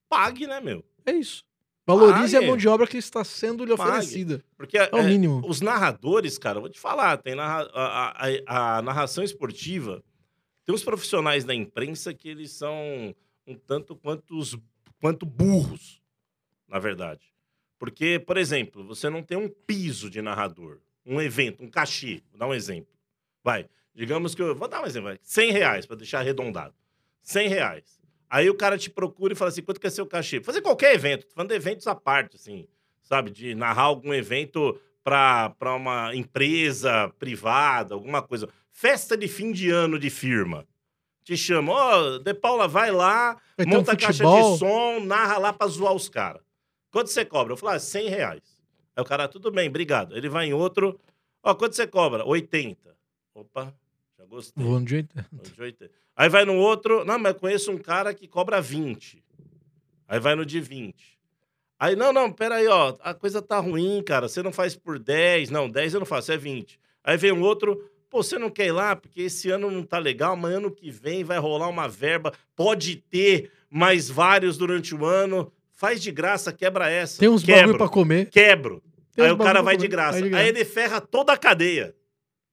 [0.07, 0.83] Pague, né, meu?
[1.05, 1.43] É isso.
[1.85, 2.45] Valorize Pague.
[2.45, 3.89] a mão de obra que está sendo lhe Pague.
[3.89, 4.43] oferecida.
[4.55, 5.41] Porque É o é, mínimo.
[5.47, 10.01] os narradores, cara, eu vou te falar, tem narra- a, a- a narração esportiva,
[10.63, 13.13] tem uns profissionais da imprensa que eles são
[13.47, 14.55] um tanto quanto, os-
[15.01, 15.99] quanto burros,
[16.69, 17.32] na verdade.
[17.79, 22.21] Porque, por exemplo, você não tem um piso de narrador, um evento, um cachê.
[22.31, 22.93] Vou dar um exemplo.
[23.43, 24.55] Vai, digamos que eu.
[24.55, 25.19] Vou dar um exemplo, vai.
[25.21, 26.73] 100 reais, para deixar arredondado.
[27.21, 28.01] 100 reais.
[28.29, 30.41] Aí o cara te procura e fala assim: quanto que é seu cachê?
[30.41, 32.67] Fazer qualquer evento, tô falando de eventos à parte, assim,
[33.01, 33.29] sabe?
[33.29, 38.49] De narrar algum evento para uma empresa privada, alguma coisa.
[38.71, 40.65] Festa de fim de ano de firma.
[41.23, 44.57] Te chama, ó, oh, De Paula, vai lá, Vai ter um monta a caixa de
[44.57, 46.41] som, narra lá pra zoar os caras.
[46.93, 47.53] Quanto você cobra?
[47.53, 48.63] Eu falo, ah, 100 reais.
[48.95, 50.15] Aí o cara, tudo bem, obrigado.
[50.15, 50.99] Ele vai em outro,
[51.41, 52.23] ó, quanto você cobra?
[52.23, 52.95] 80.
[53.33, 53.73] Opa,
[54.15, 54.63] já gostei.
[54.63, 55.29] Voando de 80.
[55.55, 55.91] De 80.
[56.15, 59.23] Aí vai no outro, não, mas eu conheço um cara que cobra 20.
[60.07, 61.19] Aí vai no de 20.
[61.79, 65.49] Aí, não, não, peraí, ó, a coisa tá ruim, cara, você não faz por 10.
[65.49, 66.79] Não, 10 eu não faço, é 20.
[67.03, 69.97] Aí vem um outro, pô, você não quer ir lá porque esse ano não tá
[69.97, 75.03] legal, mas ano que vem vai rolar uma verba, pode ter mais vários durante o
[75.03, 75.51] ano,
[75.83, 77.19] faz de graça, quebra essa.
[77.19, 78.29] Tem uns Quebro, bagulho pra comer.
[78.29, 78.81] Quebro.
[79.13, 80.13] Tem Aí o cara vai de graça.
[80.13, 80.47] Vai de Aí graça.
[80.47, 81.93] ele ferra toda a cadeia.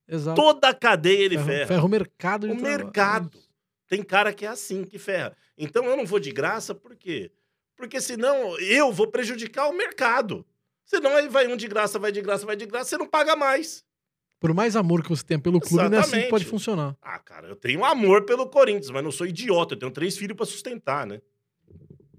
[0.08, 0.34] Exato.
[0.34, 1.66] Toda a cadeia ele ferra, ferra.
[1.68, 2.82] ferra o mercado de O trabalho.
[2.84, 3.38] mercado.
[3.88, 5.36] Tem cara que é assim, que ferra.
[5.56, 7.30] Então eu não vou de graça, por quê?
[7.76, 10.44] Porque senão eu vou prejudicar o mercado.
[10.84, 13.36] Senão aí vai um de graça, vai de graça, vai de graça, você não paga
[13.36, 13.84] mais.
[14.40, 16.30] Por mais amor que você tenha pelo clube, não é assim que Exatamente.
[16.30, 16.96] pode funcionar.
[17.00, 19.74] Ah, cara, eu tenho amor pelo Corinthians, mas não sou idiota.
[19.74, 21.20] Eu tenho três filhos pra sustentar, né?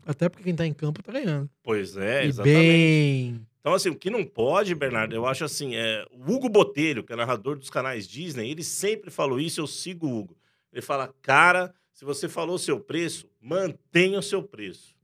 [0.06, 1.50] Até porque quem tá em campo tá ganhando.
[1.64, 2.58] Pois é, e exatamente.
[2.58, 3.48] bem.
[3.60, 7.14] Então, assim, o que não pode, Bernardo, eu acho assim, é, o Hugo Botelho, que
[7.14, 10.38] é narrador dos canais Disney, ele sempre falou isso, eu sigo o Hugo.
[10.74, 14.96] Ele fala, cara, se você falou o seu preço, mantenha o seu preço.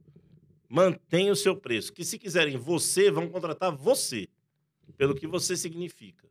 [0.68, 1.94] Mantenha o seu preço.
[1.94, 4.28] Que se quiserem você, vão contratar você.
[4.98, 6.28] Pelo que você significa.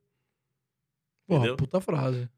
[1.27, 1.57] Porra, Entendeu?
[1.57, 2.29] puta frase.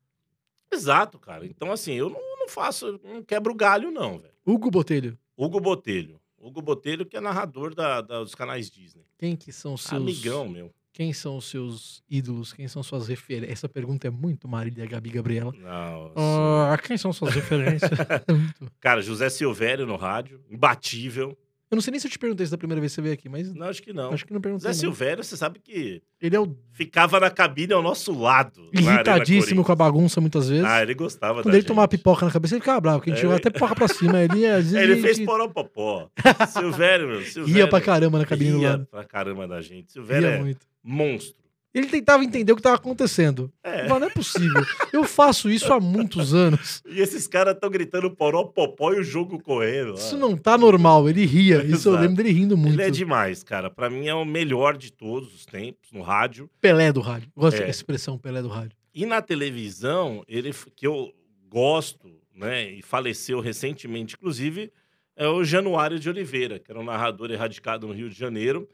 [0.70, 1.46] Exato, cara.
[1.46, 4.34] Então, assim, eu não, não faço, não quebro galho, não, velho.
[4.44, 5.18] Hugo Botelho.
[5.38, 6.20] Hugo Botelho.
[6.40, 9.04] Hugo Botelho, que é narrador da- da- dos canais Disney.
[9.18, 10.00] Quem que são seus...
[10.02, 10.72] Amigão, meu.
[10.92, 12.52] Quem são os seus ídolos?
[12.52, 13.52] Quem são suas referências?
[13.52, 15.52] Essa pergunta é muito Marília Gabi Gabriela.
[15.56, 17.90] Não, Ah, quem são suas referências?
[18.80, 21.38] Cara, José Silvério no rádio, imbatível.
[21.70, 23.12] Eu não sei nem se eu te perguntei isso da primeira vez que você veio
[23.14, 24.10] aqui, mas Não, acho que não.
[24.12, 24.68] acho que não perguntei.
[24.68, 24.74] Não.
[24.74, 28.70] Silvério, você sabe que Ele é o ficava na cabine ao nosso lado.
[28.74, 30.64] Arena irritadíssimo com a bagunça muitas vezes.
[30.64, 31.98] Ah, ele gostava Quando ele tomava gente.
[31.98, 33.88] pipoca na cabeça, ele ficava bravo, porque a gente É, jogava ele- até pipoca pra
[33.88, 34.18] cima.
[34.22, 36.10] Ele, às vezes, Ele a fez poropopó.
[36.48, 37.22] Silvério, meu.
[37.22, 38.86] Silvério, ria pra caramba na cabine do ria lado.
[38.86, 39.92] pra caramba da gente.
[39.92, 40.66] Silvério Ria é muito.
[40.82, 41.36] monstro.
[41.74, 43.52] Ele tentava entender o que tava acontecendo.
[43.62, 43.86] É.
[43.86, 44.64] Mas não é possível.
[44.92, 46.82] Eu faço isso há muitos anos.
[46.88, 49.94] E esses caras estão gritando poropopó e o jogo correndo.
[49.94, 51.08] Isso não tá normal.
[51.08, 51.62] Ele ria.
[51.68, 52.74] Isso eu lembro dele rindo muito.
[52.74, 53.68] Ele é demais, cara.
[53.70, 56.50] Pra mim é o melhor de todos os tempos no rádio.
[56.60, 57.30] Pelé do rádio.
[57.36, 57.66] Gosto É.
[57.66, 58.76] dessa expressão, Pelé do rádio.
[58.94, 61.12] E na televisão, ele que eu
[61.48, 64.72] gosto, né, e faleceu recentemente, inclusive,
[65.14, 68.68] é o Januário de Oliveira, que era um narrador erradicado no Rio de Janeiro,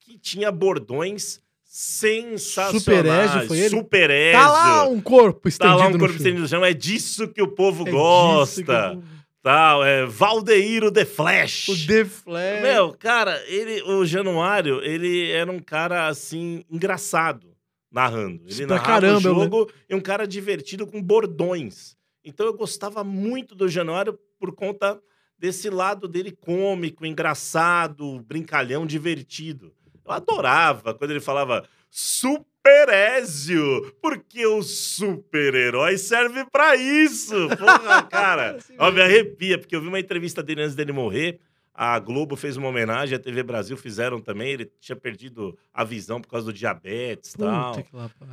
[0.00, 1.40] que tinha bordões
[1.72, 2.82] sensacionais.
[2.82, 3.68] Super Ézio, foi ele?
[3.70, 4.40] Super Ézio.
[4.40, 6.64] Tá lá um corpo estendido Tá lá um corpo estendido no chão.
[6.64, 8.92] É disso que o povo É gosta.
[8.94, 9.02] eu-
[9.42, 11.68] Tal, é Valdeiro The Flash.
[11.68, 12.60] O The Flash.
[12.62, 17.46] Meu, cara, ele, o Januário, ele era um cara, assim, engraçado
[17.90, 18.42] narrando.
[18.46, 21.96] Ele Pra narrava caramba, o jogo e um cara divertido com bordões.
[22.24, 25.00] Então eu gostava muito do Januário por conta
[25.38, 29.72] desse lado dele cômico, engraçado, brincalhão, divertido.
[30.10, 37.34] Eu adorava quando ele falava Superézio, porque o super-herói serve pra isso.
[37.56, 38.56] Porra, cara.
[38.56, 41.38] Assim Ó, me arrepia, porque eu vi uma entrevista dele antes dele morrer.
[41.72, 44.50] A Globo fez uma homenagem, a TV Brasil fizeram também.
[44.50, 47.76] Ele tinha perdido a visão por causa do diabetes e tal.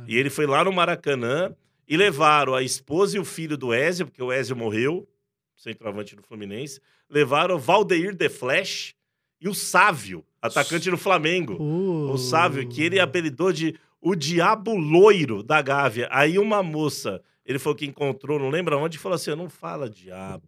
[0.06, 1.54] E ele foi lá no Maracanã
[1.88, 5.08] e levaram a esposa e o filho do Ézio, porque o Ézio morreu,
[5.56, 6.80] centroavante do Fluminense.
[7.08, 8.94] Levaram o Valdeir The Flash
[9.40, 11.56] e o Sávio, atacante do Flamengo.
[11.56, 12.12] Pô.
[12.12, 16.08] O Sávio, que ele apelidou de o Diabo Loiro da Gávea.
[16.10, 19.88] Aí uma moça, ele falou que encontrou, não lembra onde, e falou assim: não fala
[19.88, 20.46] diabo.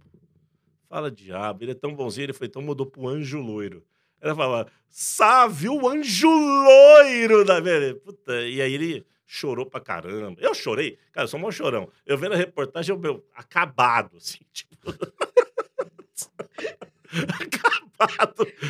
[0.89, 1.65] Fala diabo.
[1.65, 3.85] Ele é tão bonzinho, ele foi, então mudou pro anjo loiro.
[4.21, 7.95] Ela falava, Sávio, o anjo loiro da velha.
[7.95, 10.41] Puta, e aí ele chorou pra caramba.
[10.41, 11.89] Eu chorei, cara, eu sou um chorão.
[12.05, 14.93] Eu vendo a reportagem, eu, meu, acabado, assim, tipo.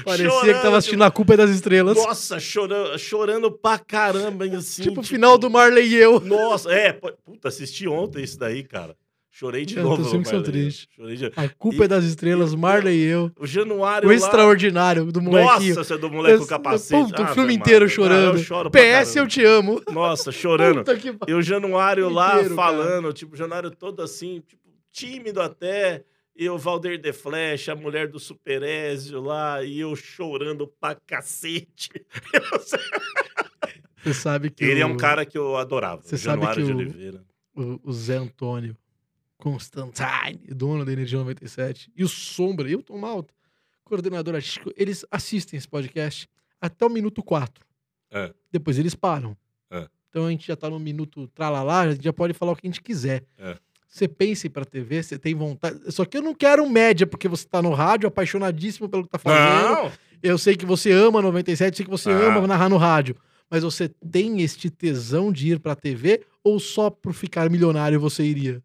[0.04, 1.96] Parecia chorando, que tava assistindo A Culpa é das Estrelas.
[1.96, 4.82] nossa, chorando, chorando pra caramba, hein, assim.
[4.82, 6.20] tipo o final do Marley e eu.
[6.20, 8.96] Nossa, é, puta, assisti ontem isso daí, cara.
[9.32, 10.02] Chorei de Eu novo.
[10.02, 10.88] tô sempre triste.
[10.94, 11.26] Chorei de...
[11.36, 13.30] A Culpa E- é das Estrelas, Marley e eu.
[13.38, 14.16] O Januário O lá...
[14.16, 15.74] extraordinário do molequinho.
[15.76, 17.04] Nossa, você é do moleque com capacete.
[17.10, 18.36] Puta, o Ave filme inteiro Ah, chorando.
[18.36, 19.80] eu choro pra PS, eu te amo.
[19.92, 20.84] Nossa, chorando.
[20.96, 21.14] Que.
[21.28, 22.68] E o Januário lá Inteiro, cara.
[22.68, 24.60] falando, tipo, o Januário todo assim, tipo,
[24.92, 26.02] tímido até.
[26.36, 30.94] E o Valder de Flecha, a mulher do Super Ézio lá, e eu chorando pra
[30.94, 31.90] cacete.
[34.02, 34.64] Você sabe que.
[34.64, 36.02] Ele é o- um cara que eu adorava.
[36.02, 37.24] Você o sabe Januário que de o- Oliveira.
[37.54, 38.76] o, o Zé Antônio
[39.36, 43.34] Constantine, dono da Energia 97, e o Sombra, e o Tom Malta,
[43.84, 46.28] coordenador artístico, eles assistem esse podcast
[46.60, 47.64] até o minuto 4.
[48.10, 48.32] É.
[48.50, 49.36] Depois eles param.
[49.70, 49.88] É.
[50.08, 52.66] Então a gente já tá no minuto tralalá, a gente já pode falar o que
[52.66, 53.24] a gente quiser.
[53.38, 53.56] É.
[53.90, 55.80] Você pensa em ir pra TV, você tem vontade.
[55.92, 59.18] Só que eu não quero média, porque você tá no rádio, apaixonadíssimo pelo que tá
[59.18, 59.68] fazendo.
[59.82, 59.92] Não!
[60.22, 62.36] Eu sei que você ama 97, sei que você Ah.
[62.36, 63.16] ama narrar no rádio.
[63.50, 68.22] Mas você tem este tesão de ir pra TV ou só por ficar milionário você
[68.22, 68.62] iria?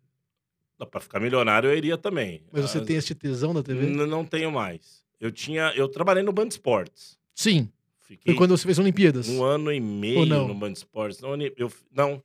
[0.79, 2.43] Não, Pra ficar milionário eu iria também.
[2.51, 3.87] Mas você Ah, tem este tesão da TV?
[3.87, 5.03] N- Não tenho mais.
[5.19, 5.71] Eu tinha.
[5.75, 7.17] Eu trabalhei no Band Esportes.
[7.33, 7.67] Sim.
[8.01, 9.27] Fiquei Foi quando você fez Olimpíadas.
[9.27, 11.19] um ano e meio no Band Esportes.
[11.19, 12.21] Não, eu, não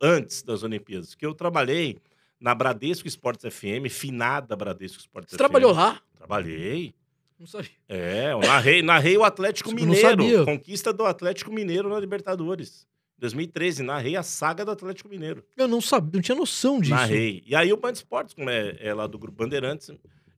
[0.00, 1.14] antes das Olimpíadas.
[1.14, 1.98] Que eu trabalhei
[2.40, 5.38] na Bradesco Esportes FM, finada Bradesco Esportes Você FM.
[5.38, 6.00] trabalhou lá?
[6.16, 6.94] Trabalhei.
[7.38, 7.70] Não sabia.
[7.88, 10.44] É, eu narrei, narrei o Atlético Mineiro.
[10.44, 12.86] Conquista do Atlético Mineiro na Libertadores.
[13.18, 15.44] 2013, narrei a saga do Atlético Mineiro.
[15.56, 16.94] Eu não sabia, não tinha noção disso.
[16.94, 17.42] Narrei.
[17.46, 19.90] E aí o Band Esportes, como é, é lá do Grupo Bandeirantes,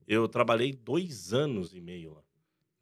[0.05, 2.21] eu trabalhei dois anos e meio lá.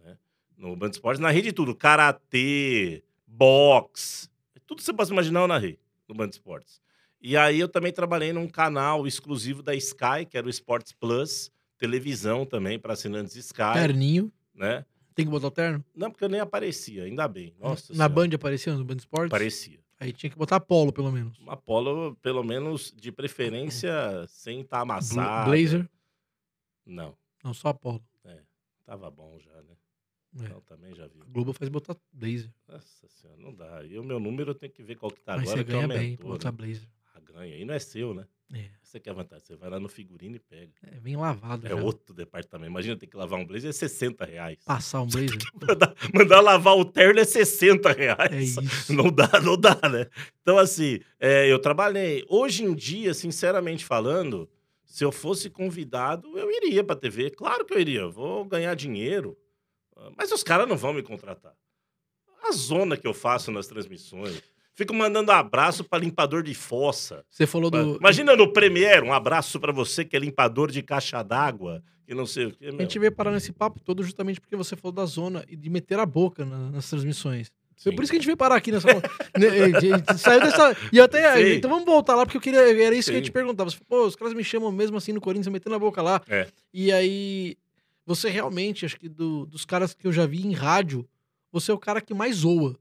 [0.06, 0.18] né?
[0.58, 1.76] No Band Esportes, narrei de tudo.
[1.76, 4.28] Karatê, boxe,
[4.66, 6.82] tudo que você possa imaginar eu narrei no Band Esportes.
[7.22, 11.52] E aí eu também trabalhei num canal exclusivo da Sky, que era o Sports Plus,
[11.78, 14.32] televisão também para assinantes Sky, Terninho.
[14.56, 14.86] né?
[15.14, 15.84] Tem que botar o terno?
[15.96, 17.54] Não, porque eu nem aparecia, ainda bem.
[17.60, 19.28] Nossa Na Band aparecia no Band Esportes?
[19.28, 19.80] Aparecia.
[20.00, 21.38] Aí tinha que botar polo, pelo menos.
[21.38, 23.94] Uma polo, pelo menos, de preferência,
[24.28, 25.46] sem estar Bla- amassada.
[25.52, 25.88] Blazer?
[26.86, 28.04] Não, Não, só Apolo.
[28.86, 29.76] tava bom já, né?
[30.40, 30.46] É.
[30.46, 31.22] Então também já viu.
[31.22, 32.50] A Globo faz botar Blazer.
[32.68, 33.84] Nossa senhora, não dá.
[33.86, 35.88] E o meu número eu tenho que ver qual que tá Mas agora, você ganha
[35.88, 36.58] bem botar né?
[36.58, 36.88] Blazer.
[37.34, 37.56] Ganha.
[37.58, 38.26] E não é seu, né?
[38.54, 39.46] É, Você quer vantagem.
[39.46, 40.74] Você vai lá no figurino e pega.
[40.84, 41.76] é bem lavado É já.
[41.78, 42.70] outro departamento.
[42.70, 44.58] Imagina ter que lavar um blazer, é 60 reais.
[44.66, 45.38] Passar um Blazer.
[45.66, 48.32] Mandar, mandar lavar o terno é 60 reais.
[48.32, 48.94] é isso.
[48.94, 50.08] Não dá, não dá, né?
[50.42, 52.26] Então, assim, é, eu trabalhei.
[52.28, 54.50] Hoje em dia, sinceramente falando,
[54.84, 57.30] se eu fosse convidado, eu iria pra TV.
[57.30, 58.08] Claro que eu iria.
[58.10, 59.38] Vou ganhar dinheiro.
[60.18, 61.54] Mas os caras não vão me contratar.
[62.44, 64.42] A zona que eu faço nas transmissões.
[64.82, 67.24] Fico mandando abraço pra limpador de fossa.
[67.30, 67.98] Você falou do.
[67.98, 72.26] Imagina no Premiere, um abraço pra você que é limpador de caixa d'água, que não
[72.26, 72.66] sei o quê.
[72.66, 72.80] A meu.
[72.82, 76.00] gente veio parar nesse papo todo justamente porque você falou da zona e de meter
[76.00, 77.52] a boca na- nas transmissões.
[77.78, 77.94] Sim.
[77.96, 78.88] por isso que a gente veio parar aqui nessa.
[79.38, 80.76] né, a saiu dessa.
[80.92, 81.36] E até.
[81.38, 81.54] Sim.
[81.58, 82.60] Então vamos voltar lá, porque eu queria.
[82.84, 83.30] Era isso que eu ia Sim.
[83.30, 83.64] te perguntar.
[83.66, 86.22] Você pô, os caras me chamam mesmo assim no Corinthians, metendo a boca lá.
[86.28, 86.48] É.
[86.74, 87.56] E aí.
[88.04, 91.08] Você realmente, acho que do- dos caras que eu já vi em rádio,
[91.52, 92.76] você é o cara que mais zoa.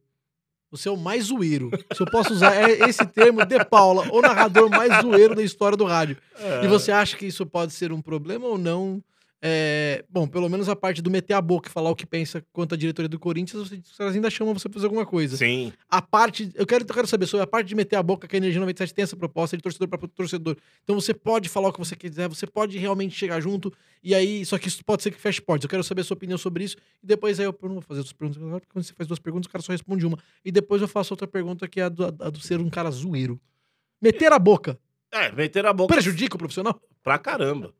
[0.71, 1.71] Você é o mais zoeiro.
[1.93, 5.77] Se eu posso usar é esse termo de Paula, o narrador mais zoeiro da história
[5.77, 6.17] do rádio.
[6.39, 6.65] É.
[6.65, 9.03] E você acha que isso pode ser um problema ou não?
[9.43, 12.45] É, bom, pelo menos a parte do meter a boca e falar o que pensa
[12.53, 15.37] quanto à diretoria do Corinthians, você- os caras ainda chamam você pra fazer alguma coisa.
[15.39, 15.73] Sim.
[15.89, 16.51] A parte.
[16.55, 18.61] Eu quero, eu quero saber sobre a parte de meter a boca que a Energia
[18.61, 20.57] 97 tem essa proposta de torcedor para torcedor.
[20.85, 23.73] Então você pode falar o que você quiser, você pode realmente chegar junto,
[24.05, 24.45] e aí.
[24.45, 25.65] Só que isso pode ser que feche portas.
[25.65, 28.01] Eu quero saber a sua opinião sobre isso, e depois aí eu não vou fazer
[28.01, 30.19] as perguntas agora, porque quando você faz duas perguntas, o cara só responde uma.
[30.45, 32.91] E depois eu faço outra pergunta que é a do, a do ser um cara
[32.91, 33.41] zoeiro.
[34.03, 34.79] Meter a boca
[35.13, 36.79] É, meter a boca prejudica o profissional?
[37.03, 37.73] pra caramba.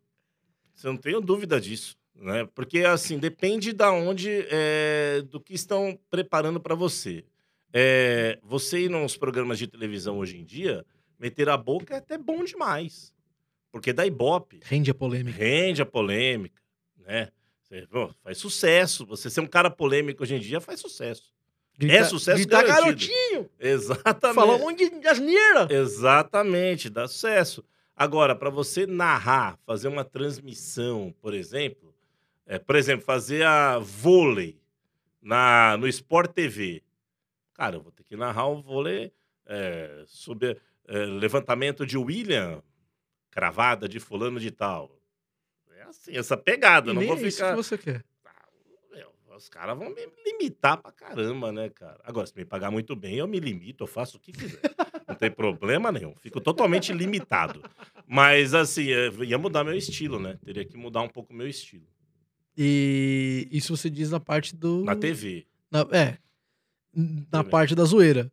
[0.81, 2.49] Você não tenho dúvida disso, né?
[2.55, 7.23] Porque assim depende da onde, é, do que estão preparando para você.
[7.71, 10.83] É, você ir nos programas de televisão hoje em dia,
[11.19, 13.13] meter a boca é até bom demais,
[13.71, 15.37] porque dá ibope, Rende a polêmica.
[15.37, 16.63] rende a polêmica,
[16.97, 17.29] né?
[17.63, 17.87] Você,
[18.25, 19.05] faz sucesso.
[19.05, 21.31] Você ser um cara polêmico hoje em dia faz sucesso.
[21.79, 23.09] É sucesso grita, garantido.
[23.09, 23.51] garotinho!
[23.61, 24.35] Exatamente.
[24.35, 25.69] Falar um monte de asneira!
[25.71, 27.63] Exatamente, dá sucesso.
[28.01, 31.95] Agora, para você narrar, fazer uma transmissão, por exemplo,
[32.47, 34.59] é, por exemplo, fazer a vôlei
[35.21, 36.83] na, no Sport TV.
[37.53, 39.13] Cara, eu vou ter que narrar o vôlei
[39.45, 40.57] é, sobre
[40.89, 42.63] é, levantamento de William,
[43.31, 44.99] cravada de fulano de tal.
[45.71, 46.93] É assim, essa pegada.
[46.93, 47.51] E não vou é isso ficar.
[47.51, 48.03] que você quer.
[48.91, 52.01] Meu, os caras vão me limitar pra caramba, né, cara?
[52.05, 54.63] Agora, se me pagar muito bem, eu me limito, eu faço o que quiser.
[55.21, 56.15] Não tem problema nenhum.
[56.23, 57.63] Fico totalmente limitado.
[58.07, 60.39] Mas, assim, é, ia mudar meu estilo, né?
[60.43, 61.85] Teria que mudar um pouco meu estilo.
[62.57, 64.83] E isso você diz na parte do.
[64.85, 65.47] Na TV.
[65.71, 66.17] na- é.
[67.31, 67.51] Na TV.
[67.51, 68.33] parte da zoeira.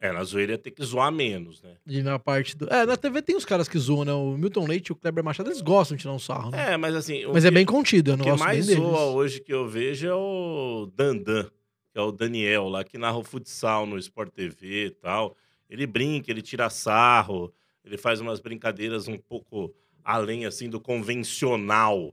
[0.00, 1.76] É, na zoeira ia ter que zoar menos, né?
[1.86, 2.66] E na parte do.
[2.72, 4.12] É, na TV tem os caras que zoam, né?
[4.12, 6.72] O Milton Leite e o Kleber Machado, eles gostam de tirar um sarro, né?
[6.72, 7.26] É, mas assim.
[7.26, 9.52] o Mas é que- bem contido, eu O não que gosto mais zoa hoje que
[9.52, 11.44] eu vejo é o Dandan,
[11.92, 15.36] que é o Daniel lá, que narra o futsal no Sport TV e tal.
[15.70, 17.54] Ele brinca, ele tira sarro,
[17.84, 22.12] ele faz umas brincadeiras um pouco além assim do convencional,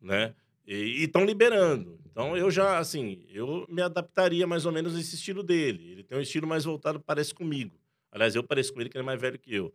[0.00, 0.34] né?
[0.66, 1.98] E estão liberando.
[2.06, 5.92] Então eu já, assim, eu me adaptaria mais ou menos nesse estilo dele.
[5.92, 7.78] Ele tem um estilo mais voltado, parece comigo.
[8.10, 9.74] Aliás, eu pareço com ele, que ele é mais velho que eu.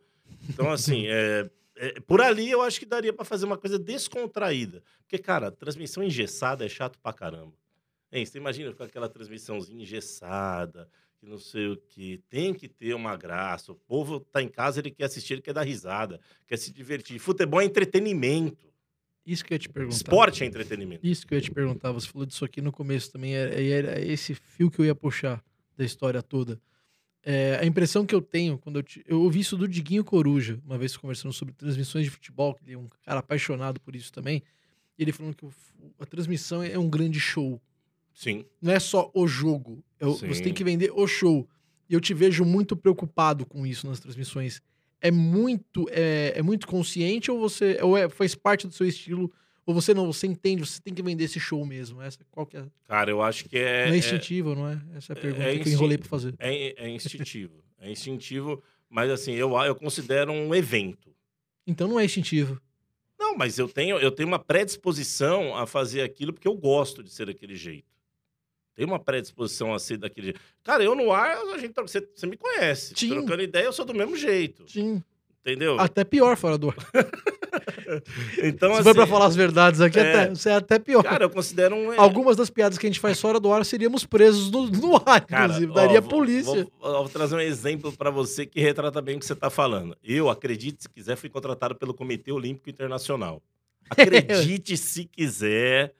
[0.49, 4.81] Então, assim, é, é, por ali eu acho que daria para fazer uma coisa descontraída.
[5.01, 7.53] Porque, cara, transmissão engessada é chato pra caramba.
[8.11, 10.89] Hein, você imagina com aquela transmissãozinha engessada,
[11.21, 12.17] que não sei o que.
[12.29, 13.71] Tem que ter uma graça.
[13.71, 17.19] O povo tá em casa, ele quer assistir, ele quer dar risada, quer se divertir.
[17.19, 18.67] Futebol é entretenimento.
[19.23, 19.95] Isso que eu ia te perguntar.
[19.95, 21.05] Esporte é entretenimento.
[21.05, 21.91] Isso que eu ia te perguntar.
[21.91, 23.35] Você falou disso aqui no começo também.
[23.35, 25.43] Era, era esse fio que eu ia puxar
[25.77, 26.59] da história toda.
[27.23, 30.59] É, a impressão que eu tenho quando eu, te, eu ouvi isso do Diguinho Coruja,
[30.65, 34.11] uma vez conversando sobre transmissões de futebol, que ele é um cara apaixonado por isso
[34.11, 34.41] também.
[34.97, 35.45] E ele falando que
[35.99, 37.61] a transmissão é um grande show.
[38.21, 38.45] Sim.
[38.61, 39.83] Não é só o jogo.
[39.99, 41.49] É o- você tem que vender o show.
[41.89, 44.61] E eu te vejo muito preocupado com isso nas transmissões.
[45.01, 49.31] É muito, é, é muito consciente ou você ou é, faz parte do seu estilo
[49.65, 51.99] ou você não, você entende, você tem que vender esse show mesmo.
[51.99, 52.65] Essa qual que é?
[52.83, 53.87] Cara, eu acho que é.
[53.87, 54.79] não é é- instintivo, não é?
[54.95, 56.35] Essa é a é pergunta que eu enrolei pra fazer.
[56.37, 57.63] É, é instintivo.
[57.79, 61.09] é instintivo, mas assim, eu, eu considero um evento.
[61.65, 62.61] Então não é instintivo.
[63.19, 67.09] Não, mas eu tenho, eu tenho uma predisposição a fazer aquilo porque eu gosto de
[67.11, 67.90] ser daquele jeito.
[68.75, 70.39] Tenho uma predisposição a ser daquele jeito.
[70.63, 72.93] Cara, eu no ar, a gente, você, você me conhece.
[72.95, 73.09] Sim.
[73.09, 74.63] Trocando ideia, eu sou do mesmo jeito.
[74.69, 75.03] Sim.
[75.41, 75.79] Entendeu?
[75.79, 76.75] Até pior fora do ar.
[78.41, 80.01] Então, Se assim, for pra falar as verdades aqui, é.
[80.13, 81.03] até, você é até pior.
[81.03, 81.99] cara, eu considero um.
[81.99, 85.19] Algumas das piadas que a gente faz fora do ar seríamos presos no, no ar,
[85.25, 85.71] Cara, inclusive.
[85.71, 86.67] ó, Daria vou- polícia.
[86.79, 89.97] Vou, vou trazer um exemplo pra você que retrata bem o que você tá falando.
[90.03, 93.41] Eu, acredite se quiser, fui contratado pelo Comitê Olímpico Internacional.
[93.89, 95.93] Acredite se quiser,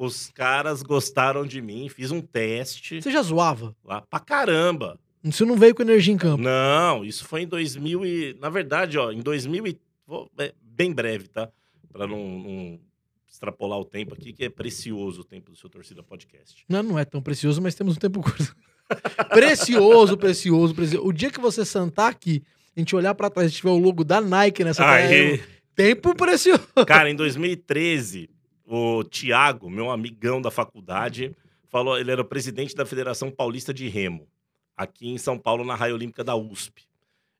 [0.00, 3.74] os caras gostaram de mim, fiz um teste Você já zoava?
[3.84, 4.98] lá pra caramba.
[5.24, 6.40] Você não veio com energia em campo.
[6.42, 8.36] Não, isso foi em 2000 e...
[8.40, 9.78] Na verdade, ó, em 2000 e...
[10.06, 11.48] vou- é bem breve, tá?
[11.92, 12.80] Pra não, não
[13.28, 16.64] extrapolar o tempo aqui, que é precioso o tempo do seu Torcida Podcast.
[16.68, 18.54] Não, não é tão precioso, mas temos um tempo curto.
[19.30, 21.06] precioso, precioso, precioso.
[21.06, 22.42] O dia que você sentar aqui,
[22.76, 25.42] a gente olhar pra trás e tiver o logo da Nike nessa Aí...
[25.74, 26.62] tempo precioso.
[26.86, 28.30] Cara, em 2013,
[28.70, 31.34] o Tiago, meu amigão da faculdade,
[31.68, 34.28] falou, ele era o presidente da Federação Paulista de Remo,
[34.76, 36.86] aqui em São Paulo, na Raia Olímpica da USP.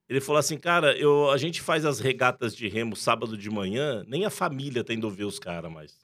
[0.09, 4.03] Ele falou assim, cara, eu, a gente faz as regatas de remo sábado de manhã,
[4.09, 5.99] nem a família tá indo ver os caras mais.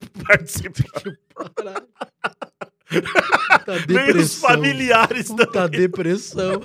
[1.56, 1.88] Caralho.
[2.88, 4.48] Puta Nem os depressão.
[4.50, 5.80] familiares Puta também.
[5.80, 6.62] depressão.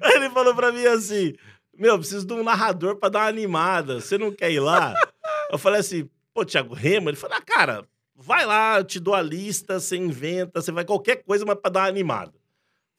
[0.00, 1.34] Aí ele falou pra mim assim:
[1.76, 4.00] Meu, eu preciso de um narrador pra dar uma animada.
[4.00, 4.94] Você não quer ir lá?
[5.50, 7.08] Eu falei assim: Pô, Thiago Remo?
[7.08, 10.84] Ele falou: Ah, cara, vai lá, eu te dou a lista, você inventa, você vai
[10.84, 12.34] qualquer coisa, mas pra dar uma animada.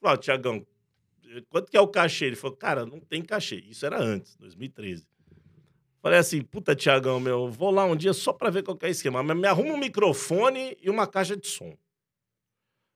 [0.01, 0.65] Falei: Ó, Tiagão,
[1.47, 2.25] quanto que é o cachê?
[2.25, 3.57] Ele falou: Cara, não tem cachê.
[3.69, 5.07] Isso era antes, 2013.
[6.01, 8.89] Falei assim, puta, Tiagão, meu, vou lá um dia só pra ver qual é o
[8.89, 9.21] esquema.
[9.21, 11.77] Mas me arruma um microfone e uma caixa de som.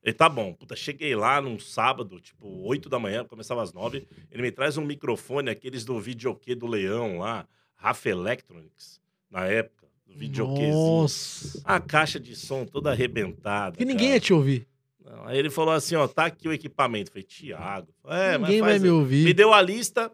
[0.01, 0.53] Ele, tá bom.
[0.53, 4.07] Puta, cheguei lá num sábado, tipo, 8 da manhã, começava às 9.
[4.31, 9.80] Ele me traz um microfone, aqueles do videokê do Leão lá, Rafa Electronics, na época,
[10.15, 10.73] videoquezinho.
[10.73, 11.61] Nossa.
[11.63, 13.77] A caixa de som toda arrebentada.
[13.77, 14.67] Que ninguém ia te ouvir.
[15.03, 17.09] Não, Aí ele falou assim, ó, tá aqui o equipamento.
[17.09, 17.93] Eu falei, Tiago.
[18.05, 18.91] É, mas ninguém vai me aí.
[18.91, 19.25] ouvir.
[19.25, 20.11] Me deu a lista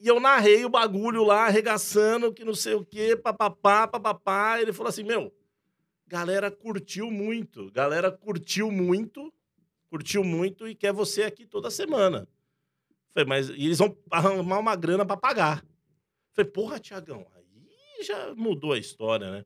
[0.00, 4.60] e eu narrei o bagulho lá, arregaçando, que não sei o quê, papapá, papapá.
[4.60, 5.32] Ele falou assim, meu,
[6.08, 7.70] galera curtiu muito.
[7.70, 9.32] Galera curtiu muito,
[9.88, 12.26] curtiu muito e quer você aqui toda semana.
[13.14, 15.64] Falei, mas e eles vão arrumar uma grana pra pagar.
[16.32, 17.24] Falei, porra, Tiagão,
[18.02, 19.44] aí já mudou a história, né?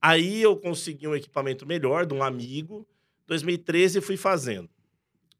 [0.00, 2.86] Aí eu consegui um equipamento melhor de um amigo.
[3.26, 4.68] 2013 fui fazendo.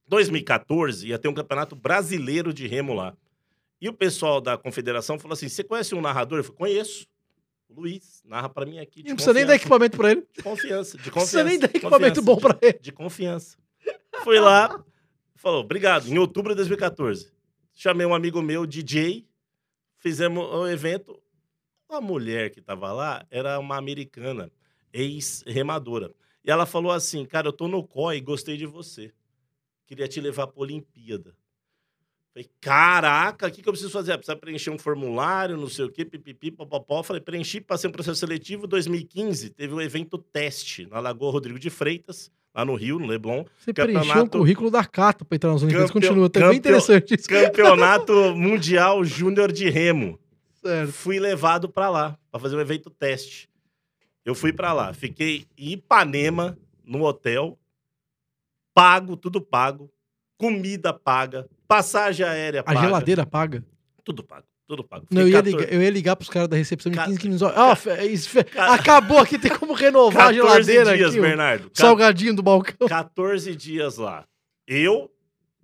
[0.09, 3.17] 2014 ia ter um campeonato brasileiro de remo lá.
[3.81, 6.39] E o pessoal da confederação falou assim: Você conhece um narrador?
[6.39, 7.07] Eu falei: Conheço.
[7.69, 9.03] O Luiz, narra pra mim aqui.
[9.03, 10.25] Não precisa nem dar equipamento pra ele.
[10.33, 11.43] De confiança, de Não confiança.
[11.43, 12.79] precisa nem dar equipamento bom pra ele.
[12.81, 13.59] De confiança.
[14.23, 14.83] Fui lá,
[15.35, 16.07] falou, obrigado.
[16.09, 17.31] Em outubro de 2014.
[17.75, 19.27] Chamei um amigo meu, DJ,
[19.99, 21.21] fizemos o evento.
[21.89, 24.51] A mulher que tava lá era uma americana,
[24.93, 26.11] ex-remadora.
[26.45, 29.13] E ela falou assim, cara, eu tô no COI, gostei de você.
[29.87, 31.35] Queria te levar pra Olimpíada.
[32.33, 34.13] Falei, caraca, o que, que eu preciso fazer?
[34.13, 37.03] Ah, Precisa preencher um formulário, não sei o quê, pipipi, popopó.
[37.03, 38.67] Falei, preenchi, passei um processo seletivo.
[38.67, 43.45] 2015, teve um evento teste na Lagoa Rodrigo de Freitas, lá no Rio, no Leblon.
[43.59, 45.91] Você Campeonato- preencheu o currículo da Cata pra entrar nas Olimpíadas.
[45.91, 47.29] Campeão- Continua, tá bem campeão- interessante isso.
[47.29, 50.19] Campeonato Mundial Júnior de Remo.
[50.67, 50.93] Certo.
[50.93, 53.49] Fui levado pra lá, pra fazer um evento teste.
[54.25, 57.59] Eu fui pra lá, fiquei em Ipanema, no hotel,
[58.75, 59.91] pago, tudo pago,
[60.39, 62.81] comida paga, passagem aérea A paga.
[62.81, 63.65] geladeira paga.
[64.05, 64.45] Tudo pago.
[64.69, 65.07] Tudo pago.
[65.13, 67.45] Não, eu, ia 14 ligar, eu ia ligar pros caras da recepção Ca- 15, 15
[67.45, 67.57] horas.
[67.57, 70.35] Ah, Ca- acabou aqui, tem como renovar a 14
[70.73, 71.19] geladeira dias, aqui.
[71.21, 71.71] o Bernardo.
[71.73, 72.89] Salgadinho do balcão.
[72.89, 74.27] 14 dias lá.
[74.67, 75.09] Eu,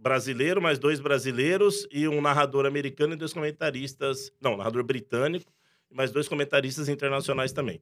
[0.03, 4.33] brasileiro, mais dois brasileiros e um narrador americano e dois comentaristas.
[4.41, 5.51] Não, narrador britânico,
[5.91, 7.81] e mais dois comentaristas internacionais também.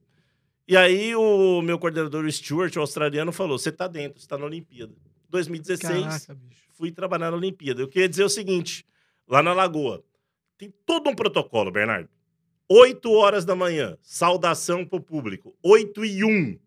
[0.67, 4.45] E aí o meu coordenador Stuart, o australiano, falou: você tá dentro, você tá na
[4.45, 4.93] Olimpíada.
[5.29, 6.37] 2016, Caraca,
[6.73, 7.81] fui trabalhar na Olimpíada.
[7.81, 8.85] Eu queria dizer o seguinte:
[9.27, 10.03] lá na Lagoa,
[10.57, 12.09] tem todo um protocolo, Bernardo.
[12.69, 15.53] 8 horas da manhã, saudação pro público.
[15.61, 16.57] 8 e 1.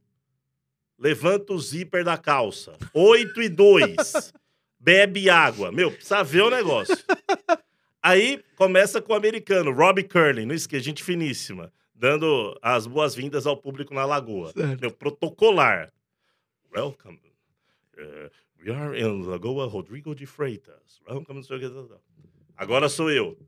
[0.98, 2.76] Levanta o zíper da calça.
[2.92, 4.32] 8 e 2.
[4.84, 5.72] Bebe água.
[5.72, 6.94] Meu, precisa ver o negócio.
[8.02, 13.56] Aí começa com o americano, Robbie Curley, não esqueça, gente finíssima, dando as boas-vindas ao
[13.56, 14.52] público na Lagoa.
[14.52, 14.78] Certo.
[14.82, 15.90] Meu, protocolar.
[16.70, 17.18] Welcome.
[17.96, 18.28] Uh,
[18.62, 21.00] we are in Lagoa Rodrigo de Freitas.
[21.08, 21.40] Welcome.
[22.54, 23.38] Agora sou eu.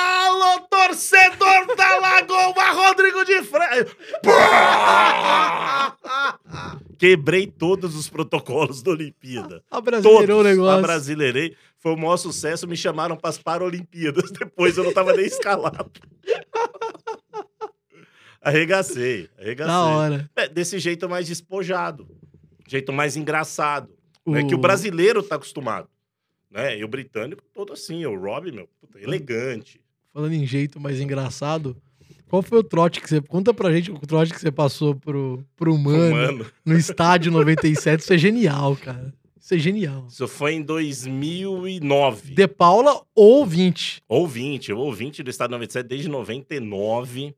[0.00, 3.96] Alô, torcedor da Lagoa Rodrigo de Freitas!
[6.98, 9.62] Quebrei todos os protocolos da Olimpíada.
[9.70, 10.56] Abrasileirou o Todos.
[10.56, 10.78] negócio.
[10.78, 11.56] Abrasileirei.
[11.78, 12.66] Foi o maior sucesso.
[12.66, 14.30] Me chamaram para as Paralimpíadas.
[14.32, 15.90] Depois eu não tava nem escalado.
[18.40, 19.28] Arregacei.
[19.38, 19.72] Arregacei.
[19.72, 20.30] Da hora.
[20.36, 22.08] É, desse jeito mais despojado.
[22.66, 23.88] Jeito mais engraçado.
[24.26, 25.88] É O- que o brasileiro tá acostumado.
[26.50, 26.78] Né?
[26.78, 28.04] E o britânico todo assim.
[28.06, 29.80] O Rob, meu, puta, elegante.
[30.18, 31.76] Falando em jeito mais engraçado,
[32.28, 33.20] qual foi o trote que você.
[33.20, 38.00] Conta pra gente o trote que você passou pro, pro humano, Mano, no estádio 97.
[38.00, 39.14] Isso é genial, cara.
[39.40, 40.08] Isso é genial.
[40.10, 42.34] isso foi em 2009.
[42.34, 44.02] De Paula ou 20.
[44.08, 47.32] Ouvinte, eu ouvinte do Estado 97 desde 99.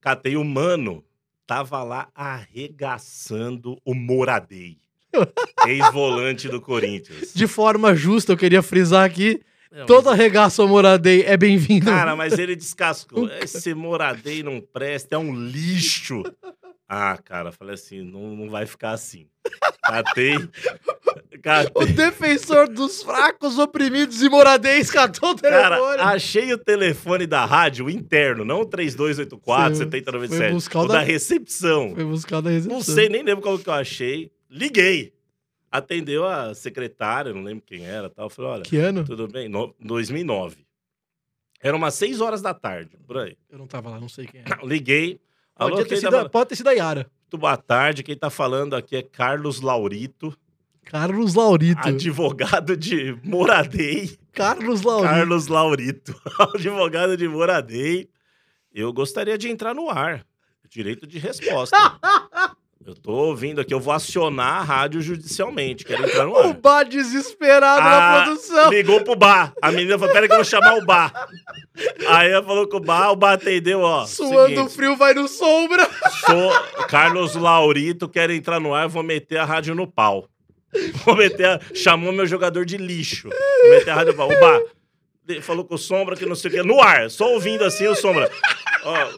[0.00, 1.02] Catei o mano.
[1.44, 4.78] Tava lá arregaçando o Moradei.
[5.66, 7.34] Ex-volante do Corinthians.
[7.34, 9.40] De forma justa, eu queria frisar aqui.
[9.74, 11.86] Não, Toda arregaça ao Moradei é bem-vindo.
[11.86, 13.28] Cara, mas ele descascou.
[13.42, 16.22] Esse Moradei não presta, é um lixo.
[16.88, 19.26] Ah, cara, falei assim, não, não vai ficar assim.
[19.82, 20.36] Catei.
[20.36, 21.86] O Catei.
[21.92, 25.96] defensor dos fracos, oprimidos e moradês catou o telefone.
[25.96, 30.38] Cara, achei o telefone da rádio interno, não o 3284 Foi- 7097.
[30.44, 31.92] foi buscar o o da, da- recepção.
[31.94, 32.76] Foi buscar da recepção.
[32.78, 34.30] Não sei, nem lembro qual que eu achei.
[34.50, 35.13] Liguei.
[35.76, 38.30] Atendeu a secretária, não lembro quem era tal.
[38.30, 39.04] Falei, olha, Que ano?
[39.04, 39.48] tudo bem?
[39.48, 40.64] No, 2009.
[41.60, 43.36] Era umas 6 horas da tarde, por aí.
[43.50, 44.44] Eu não tava lá, não sei quem é.
[44.66, 45.20] Liguei.
[45.56, 46.30] Alô, Pode ter, quem sido, tá falando?
[46.30, 47.10] pode ter sido a Yara.
[47.22, 48.02] Muito boa tarde.
[48.04, 50.36] Quem tá falando aqui é Carlos Laurito,
[50.84, 51.88] Carlos Laurito.
[51.88, 54.16] advogado de Moradei.
[54.32, 55.08] Carlos Laurito.
[55.12, 56.22] Carlos Laurito,
[56.54, 58.08] advogado de Moradei.
[58.72, 60.24] Eu gostaria de entrar no ar.
[60.68, 61.76] Direito de resposta.
[62.86, 65.86] Eu tô ouvindo aqui, eu vou acionar a rádio judicialmente.
[65.86, 66.52] Quero entrar no O ar.
[66.52, 68.70] Bar desesperado na Ah, produção.
[68.70, 69.54] Ligou pro bar.
[69.62, 71.28] A menina falou: pera que eu vou chamar o bar.
[72.06, 74.04] Aí ela falou que o bar, o bar atendeu, ó.
[74.04, 75.88] Suando seguinte, frio, vai no sombra.
[76.26, 80.28] Sou Carlos Laurito, quero entrar no ar, vou meter a rádio no pau.
[81.06, 81.60] Vou meter a...
[81.74, 83.30] Chamou meu jogador de lixo.
[83.30, 84.30] Vou meter a rádio no pau.
[84.30, 84.60] O bar
[85.42, 86.62] falou com o Sombra que não sei o que.
[86.62, 88.30] No ar, só ouvindo assim o Sombra.
[88.84, 89.08] Ó,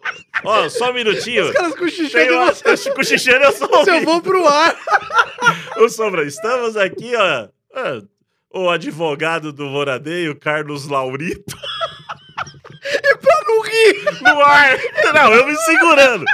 [0.44, 1.46] ó só um minutinho.
[1.46, 2.52] Os caras de uma...
[2.52, 3.04] você.
[3.04, 4.76] Xixeira eu só Se eu vou pro ar.
[5.78, 7.48] Ô, Sombra, estamos aqui, ó.
[8.50, 11.57] O advogado do Moradeio, Carlos Laurito.
[13.20, 14.04] pra não rir.
[14.22, 14.78] no ar.
[15.12, 16.24] Não, eu me segurando.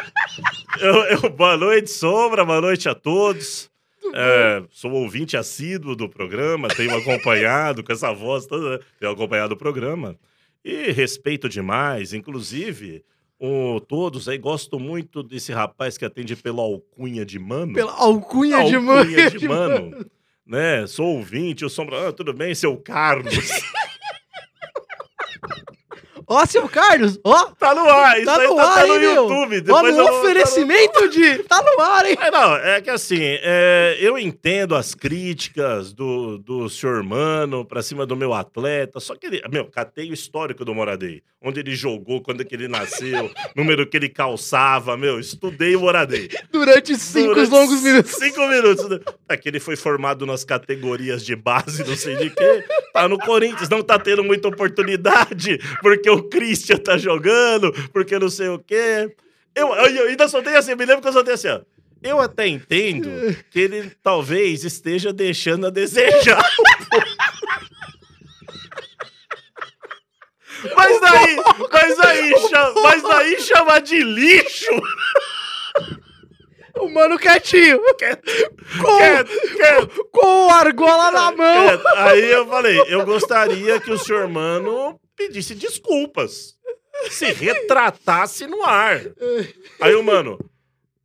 [0.80, 2.44] Eu, eu- boa noite, Sombra.
[2.44, 3.71] Boa noite a todos.
[4.14, 9.56] É, sou ouvinte assíduo do programa, tenho acompanhado com essa voz toda, tenho acompanhado o
[9.56, 10.16] programa.
[10.64, 13.04] E respeito demais, inclusive,
[13.38, 17.74] o, todos aí, gosto muito desse rapaz que atende pela alcunha de mano.
[17.74, 18.98] Pela alcunha, de mãe.
[18.98, 20.06] alcunha de mano.
[20.46, 20.86] Né?
[20.86, 22.08] Sou ouvinte, o Sombra.
[22.08, 23.34] Ah, tudo bem, seu Carlos.
[26.32, 27.18] Ó, seu Carlos.
[27.24, 27.44] Ó.
[27.58, 29.14] Tá no ar, isso Tá aí no tá, ar, tá no hein, meu?
[29.28, 29.64] YouTube.
[29.72, 31.38] Ó, no vou- oferecimento de.
[31.44, 32.16] Tá no ar, hein?
[32.20, 37.82] É, não, é que assim, é, eu entendo as críticas do, do senhor Mano pra
[37.82, 41.74] cima do meu atleta, só que ele, meu, catei o histórico do Moradei, onde ele
[41.74, 46.28] jogou, quando que ele nasceu, número que ele calçava, meu, estudei o Moradei.
[46.50, 48.12] Durante cinco Durante longos minutos.
[48.12, 48.88] Cinco minutos.
[48.88, 48.98] né?
[49.28, 52.64] É que ele foi formado nas categorias de base, não sei de quê.
[52.92, 58.28] Tá no Corinthians, não tá tendo muita oportunidade, porque o Christian tá jogando, porque não
[58.28, 59.14] sei o quê.
[59.54, 61.60] Eu, eu, eu ainda soltei assim, me lembro que eu soltei assim, ó.
[62.02, 63.08] Eu até entendo
[63.50, 66.44] que ele talvez esteja deixando a desejar.
[70.76, 71.36] Mas daí,
[71.72, 74.70] mas aí, cha- mas daí chamar de lixo.
[76.78, 77.80] O mano quietinho.
[77.96, 78.22] Quieto,
[78.80, 80.08] Com, quieto, quieto.
[80.12, 81.66] com o argola na mão.
[81.96, 86.56] Aí eu falei, eu gostaria que o senhor Mano pedisse desculpas.
[87.10, 89.00] se retratasse no ar.
[89.80, 90.38] Aí o mano,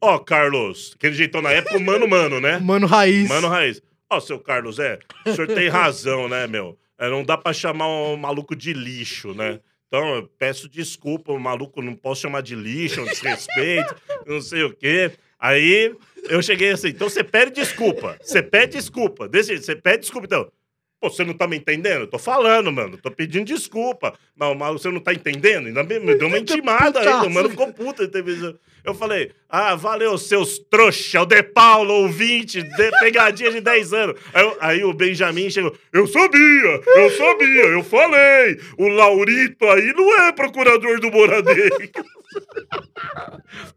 [0.02, 2.60] ó, Carlos, aquele jeitão na época, o mano, mano, né?
[2.60, 3.28] Mano Raiz.
[3.28, 3.82] Mano Raiz.
[4.10, 6.78] Ó, seu Carlos, é, o senhor tem razão, né, meu?
[6.98, 9.60] É, não dá pra chamar um maluco de lixo, né?
[9.88, 13.96] Então, eu peço desculpa, o maluco não posso chamar de lixo, um desrespeito,
[14.26, 15.12] não sei o quê.
[15.40, 15.96] Aí
[16.30, 18.18] eu cheguei assim, então você pede desculpa.
[18.22, 19.28] Você pede desculpa.
[19.30, 20.52] Desse jeito, você pede desculpa, então.
[21.00, 22.02] Pô, você não tá me entendendo?
[22.02, 22.98] Eu tô falando, mano.
[22.98, 24.14] Tô pedindo desculpa.
[24.36, 25.68] Mas, mas você não tá entendendo?
[25.68, 27.00] Ainda me, me deu uma intimada.
[27.26, 27.68] O mano ficou
[28.10, 33.94] teve- Eu falei, ah, valeu, seus trouxa, o De Paulo, ouvinte, de pegadinha de 10
[33.94, 34.20] anos.
[34.34, 38.60] Aí, eu- aí o Benjamin chegou, eu sabia, eu sabia, eu falei.
[38.78, 41.78] O Laurito aí não é procurador do Moradeiro.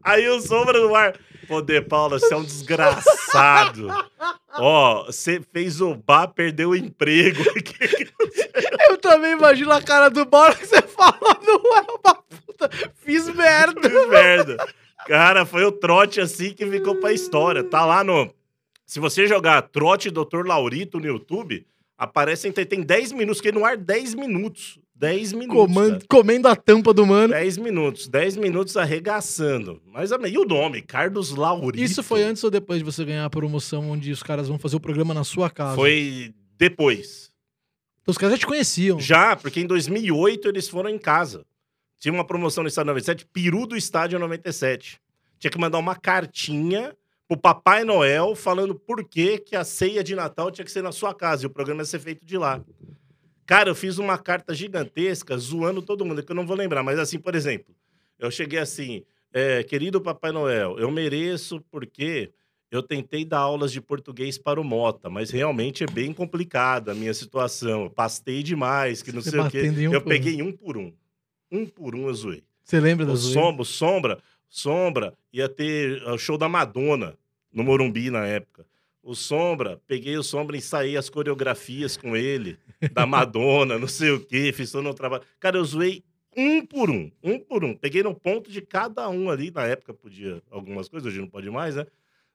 [0.03, 1.13] Aí o Sombra do Ar,
[1.47, 3.87] pô, De Paulo, você é um desgraçado.
[4.55, 7.43] Ó, você fez o bar, perdeu o emprego.
[8.89, 12.69] Eu também imagino a cara do Bora que você fala, não é uma puta.
[12.95, 13.81] Fiz merda.
[13.81, 14.57] Que merda.
[15.07, 17.63] Cara, foi o trote assim que ficou pra história.
[17.63, 18.33] Tá lá no.
[18.85, 20.45] Se você jogar trote Dr.
[20.45, 21.65] Laurito no YouTube,
[21.97, 24.79] aparecem, tem, tem 10 minutos, fiquei no ar 10 minutos.
[25.01, 25.55] 10 minutos.
[25.65, 26.05] Comando- cara.
[26.07, 27.33] comendo a tampa do mano.
[27.33, 29.81] 10 minutos, 10 minutos arregaçando.
[29.87, 30.79] Mas e o nome?
[30.83, 31.83] Carlos Laurito.
[31.83, 34.75] Isso foi antes ou depois de você ganhar a promoção onde os caras vão fazer
[34.75, 35.75] o programa na sua casa?
[35.75, 37.31] Foi depois.
[38.03, 38.99] Então os caras já te conheciam.
[38.99, 41.43] Já, porque em 2008 eles foram em casa.
[41.99, 45.01] Tinha uma promoção no Estádio 97, peru do Estádio 97.
[45.39, 46.95] Tinha que mandar uma cartinha
[47.27, 50.91] pro Papai Noel falando por que, que a ceia de Natal tinha que ser na
[50.91, 52.63] sua casa e o programa ia ser feito de lá.
[53.51, 56.97] Cara, eu fiz uma carta gigantesca zoando todo mundo, que eu não vou lembrar, mas
[56.97, 57.75] assim, por exemplo,
[58.17, 62.31] eu cheguei assim, é, querido Papai Noel, eu mereço porque
[62.71, 66.95] eu tentei dar aulas de português para o Mota, mas realmente é bem complicada a
[66.95, 67.83] minha situação.
[67.83, 69.69] Eu pastei demais, que não Você sei o quê.
[69.89, 70.93] um eu peguei um por um.
[71.51, 72.45] Um por um eu zoei.
[72.63, 73.41] Você lembra da O zoeira?
[73.41, 77.17] Sombra, Sombra, Sombra ia ter o show da Madonna
[77.51, 78.65] no Morumbi na época.
[79.03, 82.59] O Sombra, peguei o Sombra, ensaiei as coreografias com ele,
[82.93, 85.23] da Madonna, não sei o quê, fiz todo o trabalho.
[85.39, 86.03] Cara, eu zoei
[86.37, 87.75] um por um, um por um.
[87.75, 91.49] Peguei no ponto de cada um ali, na época podia algumas coisas, hoje não pode
[91.49, 91.85] mais, né?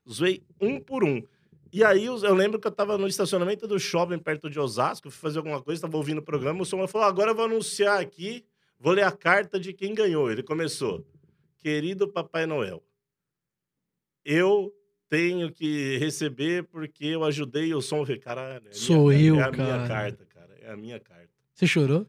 [0.09, 1.23] Zoei um por um.
[1.71, 5.09] E aí eu eu lembro que eu tava no estacionamento do shopping perto de Osasco,
[5.09, 7.99] fui fazer alguma coisa, tava ouvindo o programa, o Sombra falou, agora eu vou anunciar
[7.99, 8.45] aqui,
[8.79, 10.29] vou ler a carta de quem ganhou.
[10.29, 11.05] Ele começou,
[11.57, 12.83] querido Papai Noel,
[14.23, 14.73] eu
[15.09, 18.05] tenho que receber porque eu ajudei o som.
[18.21, 19.87] Caralho, é a minha Sou carta, eu, é a minha cara.
[19.87, 21.29] carta, cara, é a minha carta.
[21.53, 22.05] Você chorou?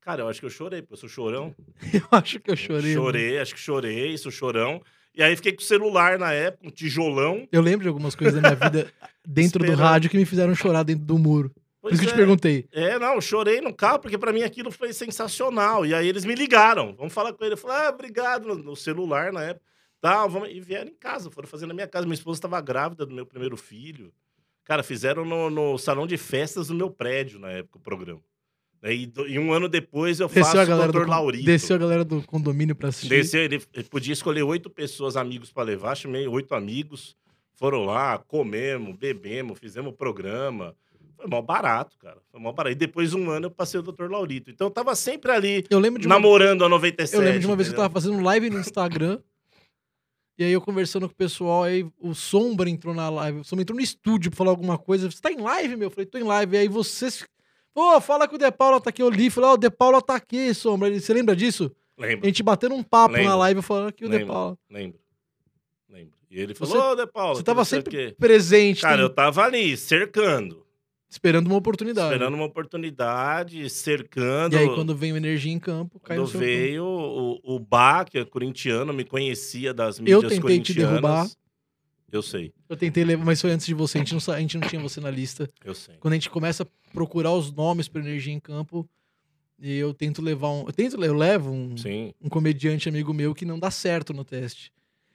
[0.00, 1.54] Cara, eu acho que eu chorei, porque eu sou chorão.
[1.92, 2.94] Eu acho que eu chorei.
[2.94, 3.04] mano.
[3.06, 4.82] Chorei, acho que chorei, sou chorão.
[5.14, 7.46] E aí fiquei com o celular na época, um tijolão.
[7.52, 8.92] Eu lembro de algumas coisas da minha vida
[9.26, 11.50] dentro do rádio que me fizeram chorar dentro do muro.
[11.80, 12.16] Por Pois isso que eu te é.
[12.16, 12.68] perguntei.
[12.72, 15.84] É, não, eu chorei no carro, porque pra mim aquilo foi sensacional.
[15.86, 16.94] E aí eles me ligaram.
[16.96, 17.54] Vamos falar com ele.
[17.54, 19.66] Eu falei, ah, obrigado, no celular na época.
[20.02, 20.48] Tá, vamos...
[20.50, 22.04] E vieram em casa, foram fazer na minha casa.
[22.04, 24.12] Minha esposa estava grávida do meu primeiro filho.
[24.64, 28.20] Cara, fizeram no, no salão de festas do meu prédio na época o programa.
[28.84, 31.04] E, do- e um ano depois eu faço Desceu o Dr.
[31.04, 31.44] do, Laurito.
[31.44, 33.08] desceu a galera do condomínio pra assistir.
[33.10, 35.94] Desceu, ele, ele podia escolher oito pessoas, amigos pra levar.
[35.94, 37.16] Chamei oito amigos.
[37.54, 40.74] Foram lá, comemos, bebemos, fizemos o programa.
[41.16, 42.18] Foi mó barato, cara.
[42.32, 42.72] Foi mó barato.
[42.72, 44.10] E depois de um ano eu passei o Dr.
[44.10, 44.50] Laurito.
[44.50, 47.14] Então eu tava sempre ali, Eu lembro de uma, namorando a 97.
[47.14, 49.20] eu lembro de uma vez que eu tava fazendo live no Instagram.
[50.38, 53.40] E aí eu conversando com o pessoal, aí o Sombra entrou na live.
[53.40, 55.10] O Sombra entrou no estúdio pra falar alguma coisa.
[55.10, 55.86] Você tá em live, meu?
[55.86, 56.56] Eu falei, tô em live.
[56.56, 57.24] E aí vocês.
[57.74, 59.02] Pô, fala que o De Paula tá aqui.
[59.02, 60.88] Eu li, falei, ó, o De Paula tá aqui, Sombra.
[60.88, 61.70] Ele- Você lembra disso?
[61.98, 63.36] A Lembro, gente batendo um papo na Lembro.
[63.38, 64.32] live falando que o De Lembro.
[64.32, 64.58] Paula.
[64.70, 64.98] lembro.
[65.88, 66.14] Lembro.
[66.30, 67.34] E ele falou, ô, De Paula.
[67.36, 70.61] Você tava sempre presente, Cara, tem- eu tava ali, cercando.
[71.12, 72.12] Esperando uma oportunidade.
[72.12, 74.56] Esperando uma oportunidade, cercando.
[74.56, 77.58] E aí, quando vem o energia em campo, cai no Quando seu veio o, o
[77.60, 81.28] Bá, que é corintiano, me conhecia das Eu mídias tentei te derrubar.
[82.10, 83.96] Eu sei, Eu tentei levar, mas foi antes de você.
[83.98, 85.48] A gente não, a gente não tinha você na lista.
[85.64, 85.94] eu sei.
[85.98, 88.86] Quando a gente começa a procurar os nomes para energia em campo,
[89.58, 90.66] e eu tento levar um.
[90.66, 94.24] Eu tento, eu levo um, Sim, um comediante amigo meu que não dá certo no
[94.24, 94.70] teste.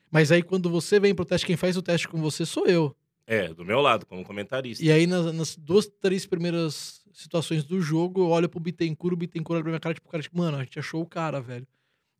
[0.09, 2.95] Mas aí, quando você vem pro teste, quem faz o teste com você sou eu.
[3.27, 4.83] É, do meu lado, como comentarista.
[4.83, 9.17] E aí, nas, nas duas, três primeiras situações do jogo, eu olho pro Bittencourt, o
[9.17, 11.67] Bittencourt olha pra minha cara, tipo, cara, tipo, mano, a gente achou o cara, velho.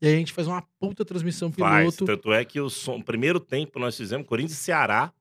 [0.02, 2.06] E aí a gente faz uma puta transmissão Faz, piloto.
[2.06, 5.12] tanto é que o, som- primeiro tempo nós fizemos Corinthians e Ceará,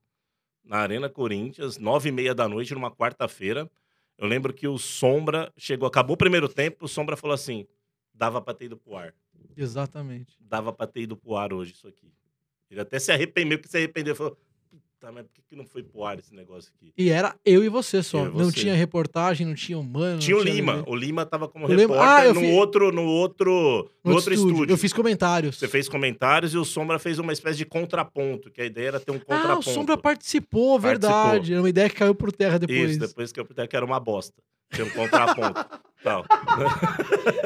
[0.64, 3.70] na Arena Corinthians, nove e meia da noite, numa quarta-feira.
[4.18, 7.66] Eu lembro que o Sombra chegou, acabou o primeiro tempo, o Sombra falou assim,
[8.12, 9.14] dava pra ter ido pro ar.
[9.56, 10.36] Exatamente.
[10.40, 12.12] Dava pra ter ido pro ar hoje isso aqui.
[12.70, 14.36] Ele até se arrependeu, que se arrependeu, falou,
[14.98, 16.92] puta, mas por que, que não foi pro ar esse negócio aqui?
[16.96, 18.24] E era eu e você só.
[18.24, 18.60] Eu Não você.
[18.60, 20.18] tinha reportagem, não tinha humano.
[20.18, 20.76] Tinha o não Lima.
[20.76, 20.92] ninguém.
[20.92, 23.90] O Lima tava como O repórter Ah, no, fi- outro, no outro.
[24.04, 24.72] No, outro estúdio.
[24.72, 25.58] Eu fiz comentários.
[25.58, 29.00] Você fez comentários e o Sombra fez uma espécie de contraponto, que a ideia era
[29.00, 29.52] ter um contraponto.
[29.52, 31.52] Ah, o Sombra participou, verdade.
[31.52, 32.90] Era uma ideia que caiu por terra depois.
[32.92, 34.40] Isso, depois que eu puder, que era uma bosta.
[34.70, 35.64] Ter um contraponto.
[36.02, 36.24] Tal.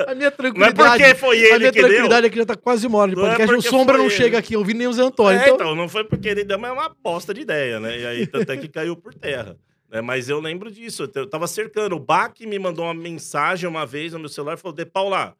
[0.06, 1.02] A minha Não é tranquilidade.
[1.02, 1.88] porque foi a ele minha que deu.
[1.88, 4.06] tranquilidade é que já tá quase uma hora de Não é o porque Sombra não
[4.06, 4.14] ele.
[4.14, 5.38] chega aqui ouvindo nem o Zé Antônio.
[5.40, 7.98] É, então, então, não foi porque ele deu, mas é uma bosta de ideia, né?
[8.00, 9.56] E aí, tanto é que caiu por terra.
[9.90, 10.00] né?
[10.00, 11.96] Mas eu lembro disso, eu tava cercando.
[11.96, 15.34] O Bach me mandou uma mensagem uma vez no meu celular e falou: De Paula,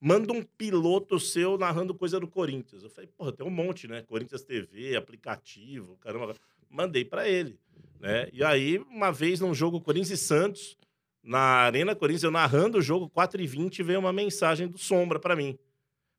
[0.00, 2.82] manda um piloto seu narrando coisa do Corinthians.
[2.82, 4.02] Eu falei, porra, tem um monte, né?
[4.02, 6.34] Corinthians TV, aplicativo, caramba.
[6.70, 7.58] Mandei pra ele.
[8.00, 8.28] Né?
[8.32, 10.76] E aí, uma vez num jogo Corinthians e Santos,
[11.22, 15.58] na Arena Corinthians, eu narrando o jogo 4h20, veio uma mensagem do Sombra pra mim.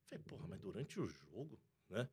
[0.09, 2.07] Falei, porra, mas durante o jogo, né?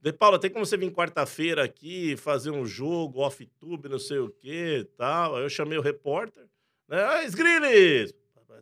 [0.00, 4.30] De Paula, tem como você vir quarta-feira aqui fazer um jogo off-tube, não sei o
[4.30, 5.36] que tal?
[5.36, 6.44] Aí eu chamei o repórter,
[6.88, 7.02] né?
[7.02, 8.14] Ah, Sgrilles!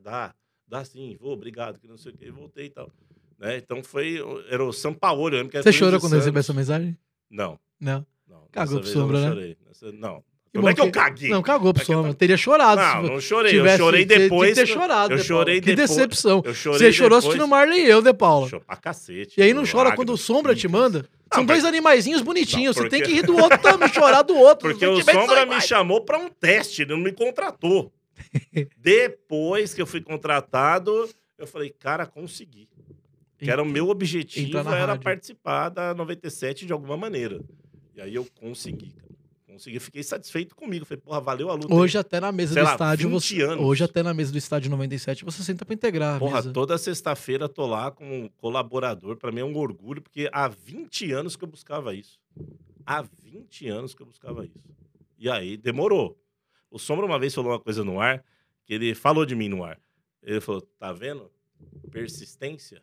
[0.03, 0.35] Dá,
[0.66, 2.91] dá sim, vou, obrigado, que não sei o que, voltei e tal.
[3.39, 3.57] Né?
[3.59, 4.18] Então foi,
[4.49, 6.97] era o São Paulo, Você chorou quando recebeu essa mensagem?
[7.30, 8.07] Não, Não.
[8.26, 8.47] não.
[8.51, 9.28] Cagou pro Sombra, não né?
[9.35, 9.59] chorei.
[10.55, 10.61] Nessa- Não.
[10.61, 11.30] Que Como é que eu que- caguei?
[11.30, 12.80] Não, cagou pro É que eu Teria chorado.
[12.80, 13.50] Não, não chorei.
[13.52, 14.55] tivesse- eu chorei que depois.
[14.55, 15.61] ter que eu- chorado, eu chorei.
[15.61, 15.88] Que depois.
[15.90, 16.42] decepção.
[16.44, 17.24] Eu chorei Você chorou depois.
[17.34, 18.48] assistindo Marley e eu, De Paula.
[18.48, 19.34] Chorou pra cacete.
[19.38, 21.09] E aí não chora quando o Sombra te manda?
[21.32, 22.76] São Não, dois mas- animaizinhos bonitinhos.
[22.76, 24.70] Não, Você tem porque- que rir do outro também, chorar do outro.
[24.70, 27.92] Porque o Sombra me chamou pra um teste, ele não me contratou.
[28.78, 32.68] Depois que eu fui contratado, eu falei, cara, consegui.
[33.38, 35.02] Que era o meu objetivo, era rádio.
[35.02, 37.40] participar da 97 de alguma maneira.
[37.96, 38.94] E aí eu consegui.
[39.55, 40.84] Consegui, fiquei satisfeito comigo.
[40.84, 41.72] Falei, porra, valeu a luta.
[41.72, 43.42] Hoje até na mesa Sei do lá, estádio 20 você.
[43.42, 43.64] anos.
[43.64, 47.64] Hoje até na mesa do estádio 97 você senta pra integrar Porra, toda sexta-feira tô
[47.64, 49.16] lá como colaborador.
[49.16, 52.18] Pra mim é um orgulho, porque há 20 anos que eu buscava isso.
[52.84, 54.59] Há 20 anos que eu buscava isso.
[55.16, 56.20] E aí, demorou.
[56.68, 58.24] O Sombra uma vez falou uma coisa no ar,
[58.64, 59.80] que ele falou de mim no ar.
[60.20, 61.30] Ele falou, tá vendo?
[61.92, 62.82] Persistência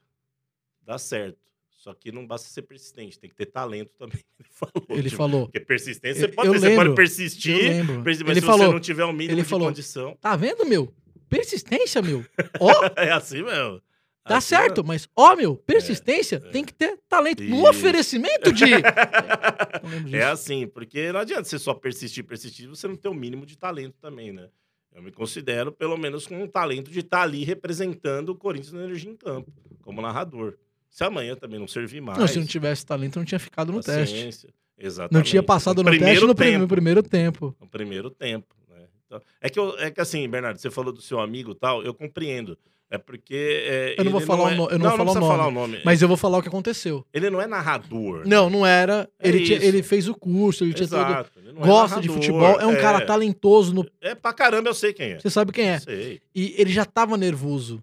[0.84, 1.51] dá certo.
[1.82, 4.20] Só que não basta ser persistente, tem que ter talento também.
[4.40, 4.86] Ele falou.
[4.90, 5.42] Ele tipo, falou.
[5.48, 8.04] Porque persistência você pode eu ter, você lembro, pode persistir, Eu lembro.
[8.04, 8.68] persi- mas Ele se falou.
[8.68, 9.68] você não tiver o mínimo ele de falou.
[9.68, 10.16] condição.
[10.22, 10.94] Tá vendo, meu?
[11.28, 12.24] Persistência, meu.
[12.62, 13.82] Ó, É assim mesmo.
[14.24, 17.42] tá Assim certo, mas ó, meu, persistência tem que ter talento.
[17.42, 17.70] No Isso.
[17.70, 18.66] oferecimento de.
[20.06, 20.16] Disso.
[20.16, 23.58] É assim, porque não adianta você só persistir, persistir, você não ter o mínimo de
[23.58, 24.50] talento também, né?
[24.94, 28.84] Eu me considero, pelo menos, com um talento de estar ali representando o Corinthians na
[28.84, 29.52] Energia em Campo,
[29.82, 30.58] como narrador.
[30.92, 32.20] Se amanhã também não servir mais.
[32.20, 34.50] Não, se não tivesse talento, não tinha ficado no teste.
[34.78, 35.14] Exatamente.
[35.14, 36.50] Não tinha passado no, primeiro teste no, tempo.
[36.50, 37.56] prim- no primeiro tempo.
[37.62, 38.56] No primeiro tempo.
[38.70, 38.86] Né?
[39.08, 41.82] Então, é, que eu- é que assim, Bernardo, você falou do seu amigo e tal,
[41.84, 42.58] eu compreendo.
[42.94, 43.34] É porque.
[43.70, 45.32] é, Eu não vou falar o é- no- eu não vou falar o precisa nome,
[45.38, 45.80] falar o nome.
[45.86, 47.06] Mas eu vou falar o que aconteceu.
[47.14, 48.24] Ele não é narrador.
[48.28, 49.10] Não, não era.
[49.18, 51.00] É Ele, tinha- ele fez o curso, ele tinha todo.
[51.00, 51.32] Exato.
[51.40, 53.74] ele não é Gosta de narrador, futebol, é um cara talentoso.
[53.74, 53.90] No...
[54.02, 55.20] É pra caramba, eu sei quem é.
[55.20, 55.80] Você sabe quem é.
[55.80, 56.20] Sei.
[56.36, 57.82] E ele já tava nervoso.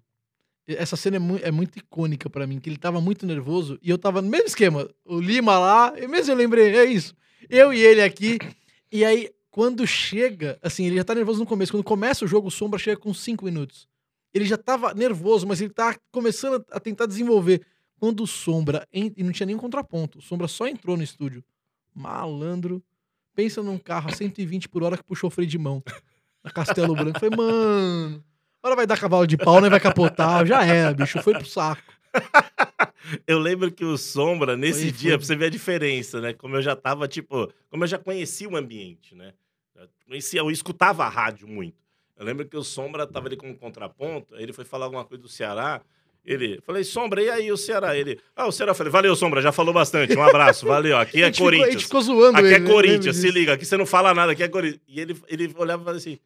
[0.77, 3.89] Essa cena é, mui- é muito icônica pra mim, que ele tava muito nervoso e
[3.89, 4.87] eu tava no mesmo esquema.
[5.05, 7.15] O Lima lá, eu mesmo eu lembrei, é isso.
[7.49, 8.37] Eu e ele aqui.
[8.91, 11.71] E aí, quando chega, assim, ele já tá nervoso no começo.
[11.71, 13.87] Quando começa o jogo, o Sombra chega com 5 minutos.
[14.33, 17.65] Ele já tava nervoso, mas ele tá começando a tentar desenvolver.
[17.99, 21.43] Quando o Sombra, e não tinha nem contraponto, o Sombra só entrou no estúdio.
[21.93, 22.83] Malandro.
[23.35, 25.81] Pensa num carro a 120 por hora que puxou freio de mão.
[26.43, 27.19] Na Castelo Branco.
[27.19, 28.23] Falei, mano.
[28.61, 29.69] Agora vai dar cavalo de pau, né?
[29.69, 30.45] Vai capotar.
[30.45, 31.21] Já era, bicho.
[31.21, 31.81] Foi pro saco.
[33.25, 36.33] Eu lembro que o Sombra, nesse Foi- dia, foi- pra você ver a diferença, né?
[36.33, 39.33] Como eu já tava, tipo, como eu já conhecia o ambiente, né?
[39.75, 41.77] Eu conhecia, eu escutava a rádio muito.
[42.17, 45.05] Eu lembro que o Sombra tava ali com um contraponto, aí ele foi falar alguma
[45.05, 45.81] coisa do Ceará.
[46.25, 47.95] Ele, falei, Sombra, e aí o Ceará?
[47.97, 51.21] Ele, ah, o Ceará, eu falei, valeu, Sombra, já falou bastante, um abraço, valeu, aqui
[51.21, 51.83] é gente ficou- a gente Corinthians.
[51.83, 52.59] ficou zoando Aqui ele, é?
[52.71, 54.81] Corinthians, se liga, aqui você não fala nada, aqui é Corinthians.
[54.87, 56.19] E ele, ele olhava e falava assim,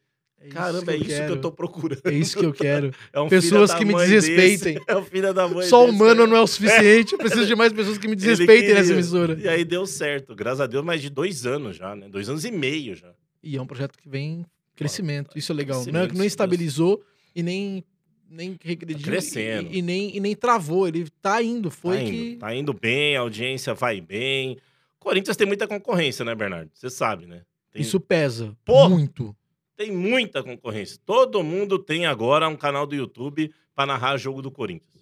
[0.46, 1.42] É caramba, é isso que eu quero.
[1.42, 2.02] tô procurando.
[2.04, 2.92] É isso que eu quero.
[3.14, 4.74] É um Pessoas que me desrespeitem.
[4.76, 6.30] desse, É o filho da mãe Só desse, humano né?
[6.32, 7.14] não é o suficiente.
[7.14, 9.40] Eu preciso de mais pessoas que me desrespeitem nessa emissora.
[9.40, 12.10] E aí deu certo, graças a Deus, mais de dois anos já, né?
[12.10, 13.14] Dois anos e meio já.
[13.42, 15.38] E é um projeto que vem em crescimento.
[15.38, 15.84] Isso é legal.
[15.92, 17.02] Não, é- não estabilizou
[17.36, 17.84] e nem,
[18.30, 19.02] nem regrediu.
[19.04, 19.70] Tá crescendo.
[19.72, 20.88] E, e nem, e nem travou.
[20.88, 21.70] Ele tá indo.
[21.72, 22.16] Foi tá, que.
[22.32, 24.58] indo, tá indo bem, a audiência vai bem.
[25.00, 26.70] Corinthians tem muita concorrência, né, Bernardo?
[26.74, 27.42] Você sabe, né?
[27.72, 28.56] Tem, Isso pesa.
[28.64, 28.88] Pô!
[28.90, 29.36] Muito.
[29.76, 30.98] Tem muita concorrência.
[31.06, 34.94] Todo mundo tem agora um canal do YouTube pra narrar jogo do Corinthians.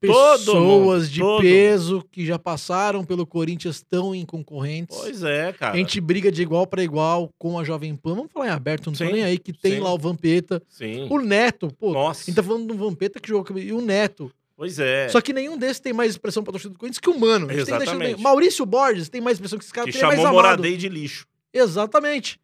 [0.00, 4.96] Pessoas mundo, de peso que já passaram pelo Corinthians estão em concorrentes.
[4.96, 5.74] Pois é, cara.
[5.74, 8.14] A gente briga de igual para igual com a Jovem Pan.
[8.14, 9.80] Vamos falar em aberto, não tô Sim, nem aí, que tem sim.
[9.80, 10.62] lá o Vampeta.
[10.70, 11.06] Sim.
[11.10, 11.92] O Neto, pô.
[11.92, 12.22] Nossa.
[12.22, 13.58] A gente tá falando do Vampeta que jogou.
[13.58, 14.32] E o Neto.
[14.56, 15.06] Pois é.
[15.10, 17.46] Só que nenhum desses tem mais expressão pra torcida do Corinthians que o Mano.
[17.48, 18.14] Tem que Exatamente.
[18.14, 20.38] bem- Maurício Borges tem mais expressão que esse cara, que porque ele é mais chamou
[20.40, 20.50] amado.
[20.60, 21.26] Moradei de lixo.
[21.52, 22.40] Exatamente.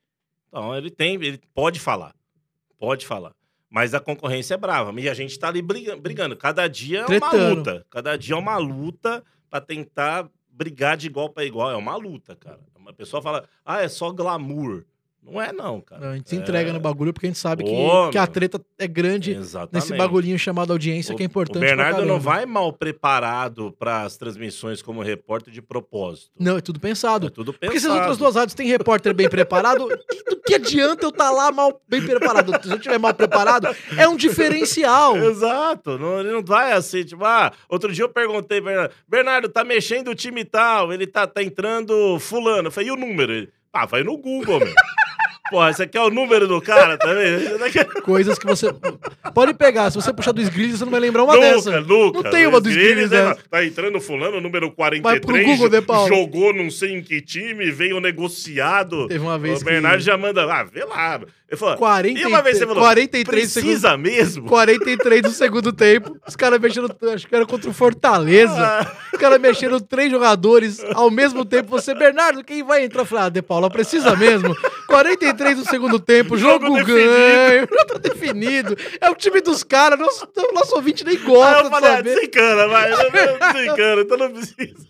[0.57, 2.15] Então ele tem, ele pode falar.
[2.79, 3.33] Pode falar.
[3.69, 4.99] Mas a concorrência é brava.
[4.99, 6.35] E a gente tá ali briga- brigando.
[6.35, 7.55] Cada dia é uma Tretando.
[7.57, 7.87] luta.
[7.91, 11.71] Cada dia é uma luta pra tentar brigar de igual pra igual.
[11.71, 12.61] É uma luta, cara.
[12.75, 14.87] Uma pessoa fala, ah, é só glamour.
[15.27, 16.11] Não é, não, cara.
[16.11, 18.23] A gente se É, entrega no bagulho porque a gente sabe que, Ô, que a
[18.23, 18.31] meu.
[18.33, 19.75] treta é grande Exatamente.
[19.75, 21.57] nesse bagulhinho chamado audiência que é importante.
[21.59, 26.31] O Bernardo não vai mal preparado para as transmissões como repórter de propósito.
[26.39, 27.27] Não, é tudo pensado.
[27.27, 27.67] É tudo pensado.
[27.73, 29.89] Porque se as outras duas rádios têm repórter bem preparado,
[30.31, 32.53] do que adianta eu estar lá mal bem preparado?
[32.63, 33.69] Se eu estiver mal preparado,
[33.99, 35.17] é um diferencial.
[35.27, 39.65] Exato, não, ele não vai assim, tipo, ah, outro dia eu perguntei, Bernardo, Bernardo, tá
[39.65, 42.69] mexendo o time tal, ele tá, tá entrando fulano.
[42.69, 43.33] Eu falei, e o número?
[43.33, 44.75] Ele, ah, vai no Google, meu.
[45.51, 47.27] Porra, esse aqui é o número do cara também?
[47.27, 48.73] É- Coisas que você.
[49.35, 51.81] Pode pegar, se você puxar do Sgrills, você não vai lembrar uma Nunca, dessa.
[51.81, 52.23] nunca.
[52.23, 53.41] Não tem uma do Ele, Sgrills né, dessa.
[53.51, 56.09] Tá entrando fulano, número Vai 43, pro Google, De Paulo.
[56.09, 59.07] jogou não sei em que time, veio negociado.
[59.09, 60.05] Teve uma vez o Bernardo que.
[60.05, 61.21] já manda, ah, vê lá.
[61.49, 63.75] Ele falou, 40, e uma vez você falou, 43 segundos.
[63.81, 64.49] precisa mesmo?
[64.49, 66.17] 43 do segundo tempo.
[66.27, 66.91] Os caras mexendo.
[67.15, 68.53] Acho que era contra o Fortaleza.
[68.59, 71.71] Ah, Os caras mexendo três jogadores ao mesmo tempo.
[71.71, 73.03] Você, Bernardo, quem vai entrar?
[73.03, 74.57] Eu falei, ah, De Paula, precisa mesmo.
[74.89, 77.69] 43 do segundo tempo, jogo, Jogo ganho.
[77.71, 78.77] Já tá definido.
[79.01, 79.99] É o time dos caras.
[79.99, 82.15] Nosso, nosso ouvinte nem Aí gosta eu de falei, ah, saber.
[82.15, 82.91] desencana, vai.
[83.53, 84.87] Desencana, então não precisa.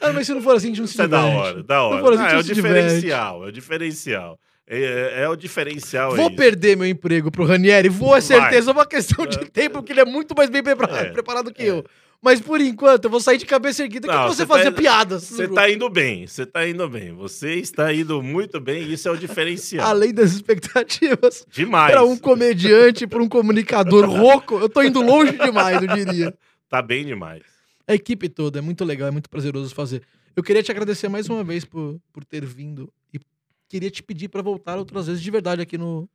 [0.00, 1.38] Ah, mas se não for assim, a gente não se Isso é da diverte.
[1.40, 2.14] hora, da hora.
[2.14, 2.54] assim, Ah, é o diverte.
[2.54, 4.38] diferencial, é o diferencial.
[4.70, 6.14] É, é- é o diferencial.
[6.14, 8.70] Vou é perder meu emprego pro Ranieri, vou, é certeza.
[8.70, 9.44] É uma questão de É.
[9.44, 11.84] tempo, porque ele é muito mais bem prepara- É, preparado que eu.
[12.20, 14.80] Mas por enquanto, eu vou sair de cabeça erguida que Não, você você fazer tá-
[14.80, 15.22] piadas.
[15.24, 17.12] Você tá indo bem, você tá indo bem.
[17.12, 19.86] Você está indo muito bem, isso é o diferencial.
[19.86, 21.92] Além das expectativas, Demais.
[21.92, 26.36] para um comediante, para um comunicador rouco, eu tô indo longe demais, eu diria.
[26.68, 27.42] Tá bem demais.
[27.86, 30.02] A equipe toda, é muito legal, é muito prazeroso fazer.
[30.34, 33.20] Eu queria te agradecer mais uma vez por, por ter vindo e
[33.68, 36.08] queria te pedir para voltar outras vezes de verdade aqui no,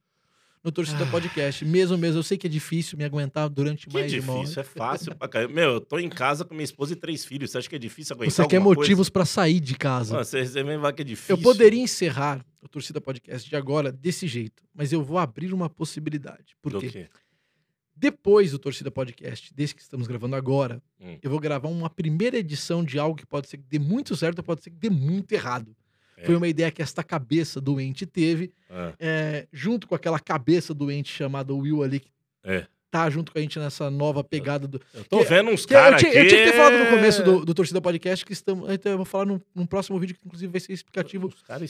[0.64, 1.66] no Torcida Podcast.
[1.66, 4.42] Mesmo, mesmo, eu sei que é difícil me aguentar durante Que mais de uma hora.
[4.44, 5.54] difícil, é fácil pra caramba.
[5.54, 7.52] Meu, eu tô em casa com minha esposa e três filhos.
[7.52, 10.14] Você acha que é difícil aguentar Você quer alguma motivos para sair de casa.
[10.14, 11.36] Mano, você, você vai que é difícil.
[11.36, 15.70] Eu poderia encerrar o Torcida Podcast de agora desse jeito, mas eu vou abrir uma
[15.70, 16.56] possibilidade.
[16.62, 16.90] Por Do quê?
[16.90, 17.10] quê?
[17.96, 21.18] Depois do Torcida Podcast, desse que estamos gravando agora, Hum.
[21.22, 24.40] eu vou gravar uma primeira edição de algo que pode ser que dê muito certo
[24.40, 25.76] ou pode ser que dê muito errado.
[26.24, 26.26] É.
[26.26, 31.12] Foi uma ideia que esta cabeça doente teve, Ah, é, junto com aquela cabeça doente
[31.12, 32.10] chamada Will ali, que
[32.44, 32.66] É.
[32.90, 34.82] tá junto com a gente nessa nova pegada do.
[34.94, 36.20] eu tô Que- vendo uns eu, caras tinha, aqui...
[36.20, 38.70] eu tinha que ter falado no começo do, do Torcida Podcast que estamos.
[38.72, 41.30] Então eu vou falar num, num próximo vídeo que, inclusive, vai ser explicativo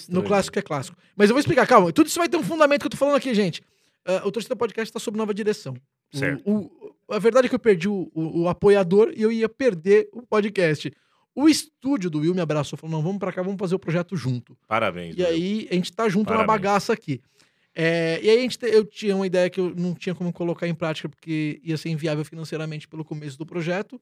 [0.10, 0.98] no clássico que é clássico.
[1.16, 1.92] Mas eu vou explicar, calma.
[1.92, 3.62] Tudo isso vai ter um fundamento que eu tô falando aqui, gente.
[4.06, 5.76] Ah, o Torcida Podcast tá sob nova direção.
[6.14, 6.42] O- Certo.
[6.46, 10.10] o- a verdade é que eu perdi o, o- o apoiador e eu ia perder
[10.14, 10.92] o podcast.
[11.36, 14.16] O estúdio do Will me abraçou falou: não, vamos pra cá, vamos fazer o projeto
[14.16, 14.58] junto.
[14.68, 15.16] Parabéns.
[15.18, 15.28] E Will.
[15.28, 16.48] aí a gente tá junto na Parabéns.
[16.48, 17.22] bagaça aqui.
[17.76, 20.32] É, e aí a gente te- eu tinha uma ideia que eu não tinha como
[20.32, 24.00] colocar em prática porque ia ser inviável financeiramente pelo começo do projeto.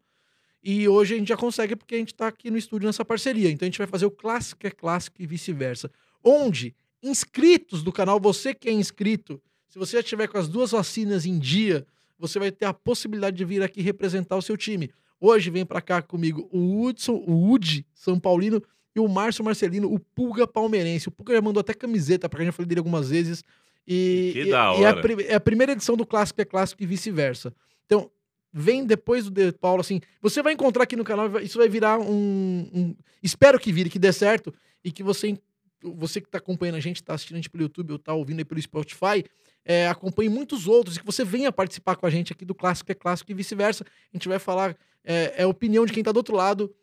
[0.64, 3.50] E hoje a gente já consegue porque a gente tá aqui no estúdio nessa parceria.
[3.50, 5.90] Então a gente vai fazer o clássico é clássico e vice-versa.
[6.24, 10.72] Onde inscritos do canal, você que é inscrito, se você já tiver com as duas
[10.72, 11.86] vacinas em dia,
[12.20, 14.92] você vai ter a possibilidade de vir aqui representar o seu time.
[15.22, 18.62] Hoje vem pra cá comigo o Hudson, o Woody São Paulino
[18.96, 21.08] e o Márcio Marcelino, o Pulga Palmeirense.
[21.08, 23.44] O Pulga já mandou até camiseta pra gente, eu falei dele algumas vezes.
[23.88, 25.24] E, Que da e é, a hora.
[25.24, 27.54] é a primeira edição do Clássico é Clássico e vice-versa.
[27.86, 28.10] Então,
[28.52, 32.00] vem depois do De Paulo, assim, você vai encontrar aqui no canal, isso vai virar
[32.00, 34.52] um, um- Espero que vire, que dê certo,
[34.84, 35.38] e que você,
[35.84, 38.40] você que tá acompanhando a gente, tá assistindo a gente pelo YouTube ou tá ouvindo
[38.40, 39.24] aí pelo Spotify,
[39.66, 42.92] é, acompanhe muitos outros, e que você venha participar com a gente aqui do Clássico
[42.92, 43.86] é Clássico e vice-versa.
[43.86, 46.74] A gente vai falar, é, é a opinião de quem tá do outro lado,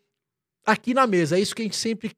[0.65, 1.37] aqui na mesa.
[1.37, 2.11] É isso que a gente sempre.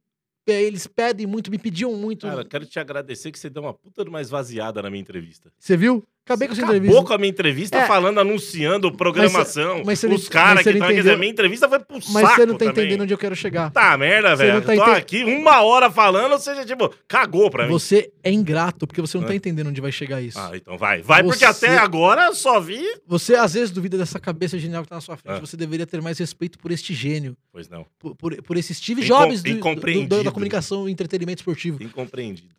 [0.48, 2.28] é, eles pedem muito, me pediam muito.
[2.28, 5.52] Cara, quero te agradecer que você deu uma puta de uma esvaziada na minha entrevista.
[5.58, 6.04] Você viu?
[6.24, 7.04] Acabei com essa Acabou entrevista.
[7.04, 7.88] com a minha entrevista É.
[7.88, 9.82] falando, anunciando programação.
[9.84, 10.94] mas não- os caras mas que estão aqui.
[11.00, 12.72] entendeu- Minha entrevista foi pro Mas saco você não tá também.
[12.84, 13.72] entendendo onde eu quero chegar.
[13.72, 14.54] Tá merda, velho.
[14.54, 17.72] não tá Tô enten- aqui uma hora falando, ou seja, tipo, cagou pra mim.
[17.72, 19.36] Você é ingrato, porque você não tá É.
[19.36, 20.38] entendendo onde vai chegar isso.
[20.40, 21.02] Ah, então vai.
[21.02, 22.80] Vai, porque Você- até agora eu só vi.
[23.08, 25.38] Você às vezes duvida dessa cabeça genial que tá na sua frente.
[25.38, 25.40] Ah.
[25.40, 27.36] Você deveria ter mais respeito por este gênio.
[27.52, 27.86] Pois não.
[27.98, 30.24] Por, por, por esse Steve Incom- Jobs do- do- do- incompreendido.
[30.24, 31.82] da comunicação e entretenimento esportivo.
[31.84, 32.54] Incompreendido.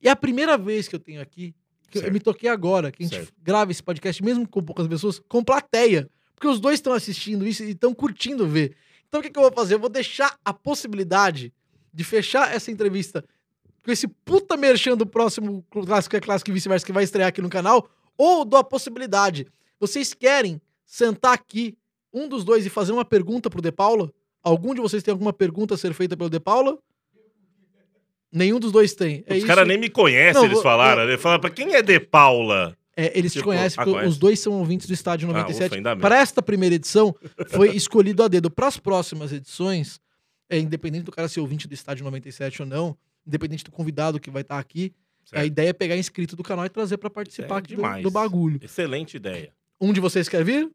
[0.00, 1.54] E é a primeira vez que eu tenho aqui,
[2.00, 3.32] que eu me toquei agora, que a gente Certo.
[3.42, 6.08] grava esse podcast, mesmo com poucas pessoas, com plateia.
[6.34, 8.74] Porque os dois estão assistindo isso e estão curtindo ver.
[9.08, 9.74] Então o que, que eu vou fazer?
[9.74, 11.52] Eu vou deixar a possibilidade
[11.92, 13.24] de fechar essa entrevista
[13.84, 17.42] com esse puta merchan do próximo Clássico é Clássico e vice-versa que vai estrear aqui
[17.42, 19.46] no canal, ou dou a possibilidade.
[19.78, 21.76] Vocês querem sentar aqui,
[22.12, 24.12] um dos dois, e fazer uma pergunta pro De Paula?
[24.42, 26.78] Algum de vocês tem alguma pergunta a ser feita pelo De Paula?
[28.32, 29.22] Nenhum dos dois tem.
[29.26, 31.02] É Os caras nem me conhecem, Não, eles vou- falaram.
[31.02, 32.76] Ele fala, pra quem é De Paula?
[32.96, 34.08] É, eles te Tipo, conhecem, ah, porque conhece?
[34.10, 35.66] os dois são ouvintes do Estádio Ah, 97.
[35.66, 36.00] ufa, ainda bem.
[36.02, 37.14] Para esta primeira edição,
[37.48, 38.50] foi escolhido a dedo.
[38.50, 39.98] Para as próximas edições,
[40.50, 44.30] é, independente do cara ser ouvinte do Estádio 97 ou não, independente do convidado que
[44.30, 44.92] vai estar aqui,
[45.26, 45.46] a Certo.
[45.46, 48.02] ideia é pegar inscrito do canal e trazer para participar É aqui do, demais.
[48.02, 48.58] do bagulho.
[48.62, 49.52] Excelente ideia.
[49.80, 50.70] Um de vocês quer vir?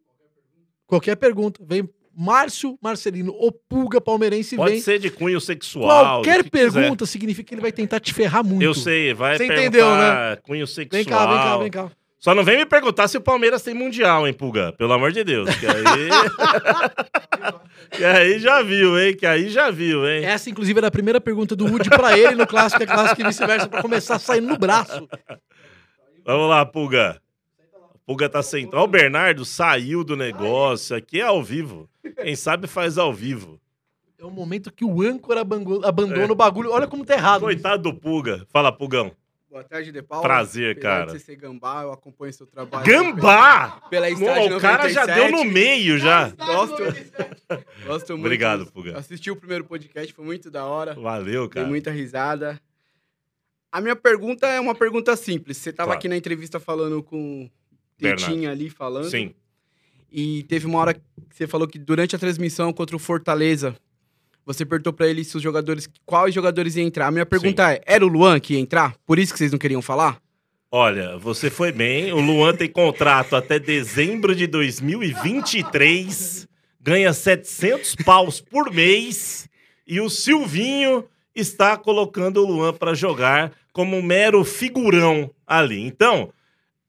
[0.88, 1.62] Qualquer pergunta.
[1.64, 1.88] Vem
[2.20, 4.82] Márcio Marcelino, o Pulga Palmeirense, Pode vem.
[4.82, 6.24] ser de cunho sexual.
[6.24, 6.72] Qualquer que quiser.
[6.72, 8.64] pergunta significa que ele vai tentar te ferrar muito.
[8.64, 10.36] Eu sei, vai Você entendeu, né?
[10.38, 11.04] cunho sexual.
[11.04, 11.92] Vem cá, vem cá, vem cá.
[12.18, 14.74] Só não vem me perguntar se o Palmeiras tem mundial, hein, Pulga?
[14.74, 15.48] Pelo amor de Deus.
[15.58, 16.10] Que aí.
[17.96, 19.16] que aí já viu, hein?
[19.16, 20.26] Que aí já viu, hein?
[20.26, 23.26] Essa, inclusive, era a primeira pergunta do Woody pra ele no clássico, é clássico e
[23.26, 25.08] vice-versa, pra começar saindo no braço.
[26.26, 27.22] Vamos lá, Pulga.
[28.08, 28.80] Pulga tá sentado.
[28.80, 30.96] Ó, o Bernardo saiu do negócio.
[30.96, 31.88] Aqui é ao vivo.
[32.16, 33.60] Quem sabe faz ao vivo.
[34.20, 36.32] É o momento que o âncora abandona É.
[36.32, 36.72] o bagulho.
[36.72, 37.42] Olha como tá errado.
[37.42, 38.46] Coitado do Pulga.
[38.50, 39.12] Fala, Pugão.
[39.50, 40.24] Boa tarde, De Paula.
[40.24, 41.06] Prazer, Apesar cara.
[41.06, 42.86] de você ser gambá, eu acompanho seu trabalho.
[42.86, 43.82] Gambá!
[43.90, 45.32] Pela Estádio Não, o cara já 97.
[45.32, 46.30] deu no meio já.
[46.30, 46.84] Gosto,
[47.86, 48.26] gosto muito.
[48.26, 48.98] Obrigado, Pulga.
[48.98, 50.94] Assisti o primeiro podcast, foi muito da hora.
[50.96, 51.68] Valeu, Dei cara.
[51.68, 52.60] muita risada.
[53.72, 55.58] A minha pergunta é uma pergunta simples.
[55.58, 56.00] Você tava Claro.
[56.00, 57.50] aqui na entrevista falando com o.
[57.98, 59.10] Tetinha ali falando.
[59.10, 59.34] Sim.
[60.12, 63.76] E teve uma hora que você falou que durante a transmissão contra o Fortaleza,
[64.46, 67.08] você perguntou pra ele se os jogadores, quais jogadores iam entrar.
[67.08, 68.96] A minha pergunta é: era o Luan que ia entrar?
[69.06, 70.22] Por isso que vocês não queriam falar?
[70.72, 72.12] Olha, você foi bem.
[72.12, 76.48] O Luan tem contrato até dezembro de 2023.
[76.80, 79.48] Ganha 700 paus por mês.
[79.86, 85.82] E o Silvinho está colocando o Luan para jogar como um mero figurão ali.
[85.82, 86.34] Então,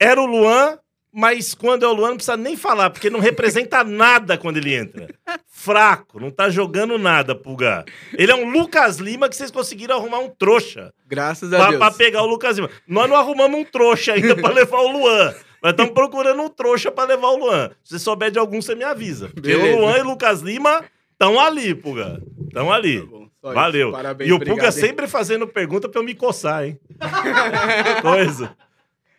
[0.01, 0.79] era o Luan,
[1.13, 4.75] mas quando é o Luan não precisa nem falar, porque não representa nada quando ele
[4.75, 5.09] entra.
[5.47, 7.85] Fraco, não tá jogando nada, Pulgar.
[8.17, 10.93] Ele é um Lucas Lima que vocês conseguiram arrumar um trouxa.
[11.07, 11.79] Graças a Pra, Deus.
[11.79, 12.71] pra pegar o Lucas Lima.
[12.87, 15.35] Nós não arrumamos um trouxa ainda pra levar o Luan.
[15.63, 17.71] Nós estamos procurando um trouxa pra levar o Luan.
[17.83, 19.29] Se você souber de algum, você me avisa.
[19.29, 19.77] Porque Beleza.
[19.77, 22.23] o Luan e o Lucas Lima estão ali, Puga.
[22.47, 23.01] Estão ali.
[23.01, 23.55] Tá bom, só isso.
[23.55, 23.91] Valeu.
[23.93, 24.73] Parabéns, e o obrigado, Puga hein?
[24.73, 26.79] sempre fazendo pergunta pra eu me coçar, hein?
[26.89, 26.99] Que
[28.03, 28.57] Coisa.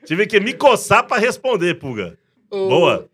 [0.06, 2.18] Tive que me coçar pra responder, Puga.
[2.50, 3.08] Boa.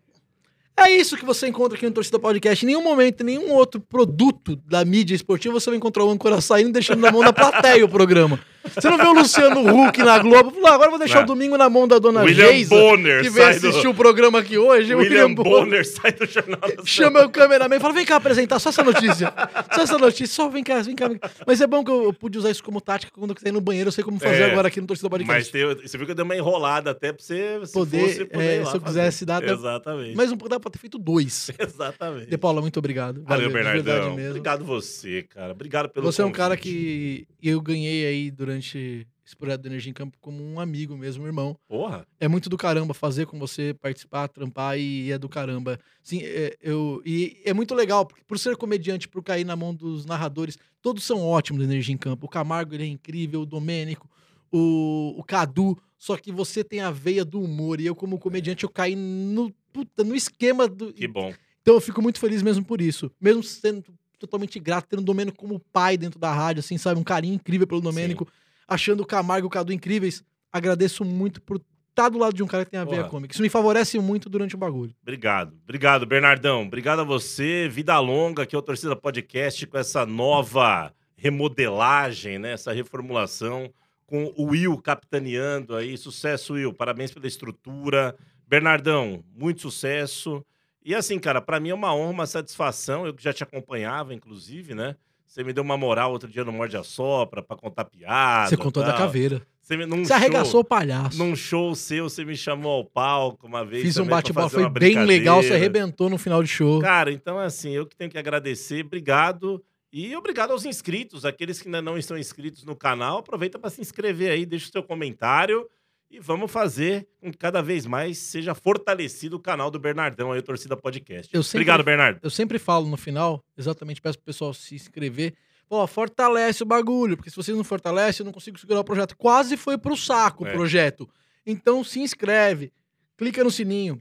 [0.78, 2.64] É isso que você encontra aqui no Torcida Podcast.
[2.64, 6.38] Em nenhum momento, em nenhum outro produto da mídia esportiva, você vai encontrar o âncora
[6.40, 8.38] saindo e deixando na mão da plateia o programa.
[8.74, 10.50] Você não vê o Luciano Huck na Globo.
[10.50, 11.22] Falou, "Ah, agora eu vou deixar Não.
[11.24, 13.94] o domingo na mão da dona William Geisa, Bonner que veio sai do- assistir o
[13.94, 14.94] programa aqui hoje.
[14.94, 16.60] o William Bonner sai do Jornal.
[16.84, 19.32] Chama o cameraman e fala: vem cá apresentar só essa notícia.
[19.74, 21.08] Só essa notícia, só vem cá, vem cá.
[21.08, 21.30] vem cá.
[21.46, 23.52] Mas é bom que eu, eu pude usar isso como tática quando eu quiser ir
[23.52, 23.88] no banheiro.
[23.88, 24.50] Eu sei como fazer É.
[24.50, 25.52] agora aqui no Torcida Mas Podcast.
[25.52, 28.60] tem, você viu que eu dei uma enrolada até pra você se Poder, fosse poder
[28.62, 30.16] é, se eu quisesse dar Exatamente.
[30.16, 31.50] Mas não dá pra ter feito dois.
[31.58, 32.26] Exatamente.
[32.30, 33.22] De Paula, muito obrigado.
[33.26, 34.14] Valeu, verdade Bernardão.
[34.30, 35.52] Obrigado você, cara.
[35.52, 37.26] Obrigado pelo Você é um cara convite.
[37.40, 41.24] que eu ganhei aí durante esse projeto do Energia em Campo como um amigo mesmo,
[41.24, 41.58] um irmão.
[41.68, 42.06] Porra.
[42.20, 45.78] É muito do caramba fazer com você, participar, trampar e é do caramba.
[46.02, 49.74] Sim, é, eu, e é muito legal, porque por ser comediante, por cair na mão
[49.74, 52.26] dos narradores, todos são ótimos do Energia em Campo.
[52.26, 54.08] O Camargo, ele é incrível, o Domênico,
[54.52, 58.64] o, o Cadu, só que você tem a veia do humor e eu como comediante
[58.64, 60.92] eu caí no, puta, no esquema do...
[60.92, 61.34] Que bom.
[61.62, 63.10] Então eu fico muito feliz mesmo por isso.
[63.20, 63.84] Mesmo sendo
[64.18, 67.00] totalmente grato, tendo o Domênico como pai dentro da rádio, assim, sabe?
[67.00, 68.26] Um carinho incrível pelo Domênico.
[68.68, 70.24] Achando o Camargo e o Cadu incríveis.
[70.52, 71.60] Agradeço muito por
[71.90, 73.10] estar do lado de um cara que tem a veia Porra.
[73.10, 73.32] cômica.
[73.32, 74.94] Isso me favorece muito durante o bagulho.
[75.02, 75.56] Obrigado.
[75.64, 76.62] Obrigado, Bernardão.
[76.62, 77.68] Obrigado a você.
[77.68, 82.52] Vida longa aqui é o Torcida Podcast com essa nova remodelagem, né?
[82.52, 83.72] Essa reformulação
[84.06, 85.96] com o Will capitaneando aí.
[85.96, 86.72] Sucesso, Will.
[86.72, 88.14] Parabéns pela estrutura.
[88.46, 90.44] Bernardão, muito sucesso.
[90.84, 93.06] E assim, cara, pra mim é uma honra, uma satisfação.
[93.06, 94.96] Eu que já te acompanhava, inclusive, né?
[95.26, 98.48] Você me deu uma moral outro dia no Morde a Sopra pra contar piada.
[98.48, 98.98] você contou da tal.
[98.98, 99.42] caveira.
[99.60, 101.18] Você, me, num Você arregaçou show- o palhaço.
[101.18, 103.82] Num show seu, você me chamou ao palco uma vez.
[103.82, 105.42] Fiz um bate-bola, foi bem legal.
[105.42, 106.80] Você arrebentou no final do show.
[106.80, 109.62] Cara, então assim, eu que tenho que agradecer, obrigado.
[109.92, 113.80] E obrigado aos inscritos, aqueles que ainda não estão inscritos no canal, aproveita para se
[113.80, 115.66] inscrever aí, deixa o seu comentário
[116.10, 120.38] e vamos fazer com que cada vez mais seja fortalecido o canal do Bernardão aí,
[120.38, 121.34] o Torcida Podcast.
[121.34, 122.20] Eu sempre- Obrigado, Bernardo.
[122.22, 125.34] Eu sempre falo no final, exatamente, peço pro pessoal se inscrever.
[125.68, 129.16] Pô, fortalece o bagulho, porque se vocês não fortalecem, eu não consigo segurar o projeto.
[129.16, 130.50] Quase foi pro saco É.
[130.50, 131.08] o projeto.
[131.44, 132.72] Então se inscreve,
[133.16, 134.00] clica no sininho,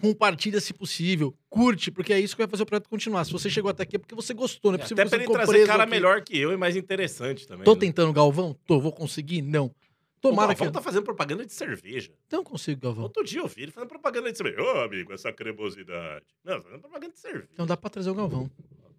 [0.00, 3.24] compartilha se possível, curte, porque é isso que vai fazer o projeto continuar.
[3.24, 5.32] Se você chegou até aqui é porque você gostou, não é possível Até você ele
[5.32, 5.90] trazer cara aqui.
[5.90, 7.64] melhor que eu e mais interessante também.
[7.64, 7.80] Tô né?
[7.80, 8.56] tentando, Galvão?
[8.66, 9.42] Tô, vou conseguir?
[9.42, 9.70] Não.
[10.18, 10.58] O Tomara que...
[10.60, 12.10] Galvão tá fazendo propaganda de cerveja.
[12.30, 13.04] Não consigo, Galvão.
[13.04, 14.60] Outro dia eu vi ele fazendo propaganda de cerveja.
[14.62, 16.24] Ô, amigo, essa cremosidade.
[16.44, 17.48] Não, fazendo propaganda de cerveja.
[17.52, 18.50] Então dá pra trazer o Galvão.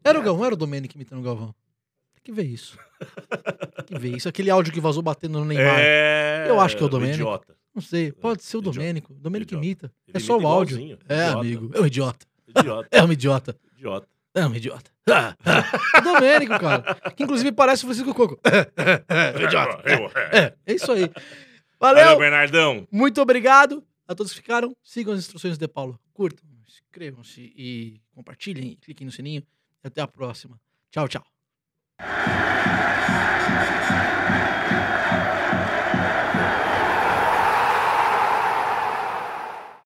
[0.04, 1.54] Era o Galvão, era o Domênico imitando o Galvão.
[2.16, 2.78] Tem que ver isso.
[3.86, 4.30] Tem que ver isso.
[4.30, 5.80] Aquele áudio que vazou batendo no Neymar.
[5.80, 6.46] É...
[6.48, 7.16] Eu acho que é o Domênico.
[7.22, 7.56] Idiota.
[7.76, 8.78] Não sei, pode ser o Idiota.
[8.80, 9.14] Domênico.
[9.14, 9.66] Domênico Idiota.
[9.66, 9.94] imita.
[10.08, 10.76] Ele É só imita o áudio.
[10.78, 10.98] igualzinho.
[11.08, 11.40] É, Idiota.
[11.40, 11.72] amigo.
[11.74, 12.26] É um idiota.
[12.48, 12.88] Idiota.
[12.92, 13.60] É um idiota.
[13.78, 14.08] Idiota.
[14.36, 14.92] É um idiota.
[15.12, 15.98] Ah, ah.
[15.98, 16.94] O Domênico, cara.
[17.16, 18.40] Que inclusive parece o Francisco Coco.
[19.10, 19.82] É, idiota.
[19.90, 21.10] Eu- É, é isso aí.
[21.80, 22.20] Valeu, Valeu.
[22.20, 22.88] Bernardão.
[22.92, 24.76] Muito obrigado a todos que ficaram.
[24.84, 26.00] Sigam as instruções de Paulo.
[26.14, 28.78] Curtam, inscrevam-se e compartilhem.
[28.82, 29.42] Cliquem no sininho.
[29.84, 30.60] E até a próxima.
[30.92, 31.24] Tchau, tchau.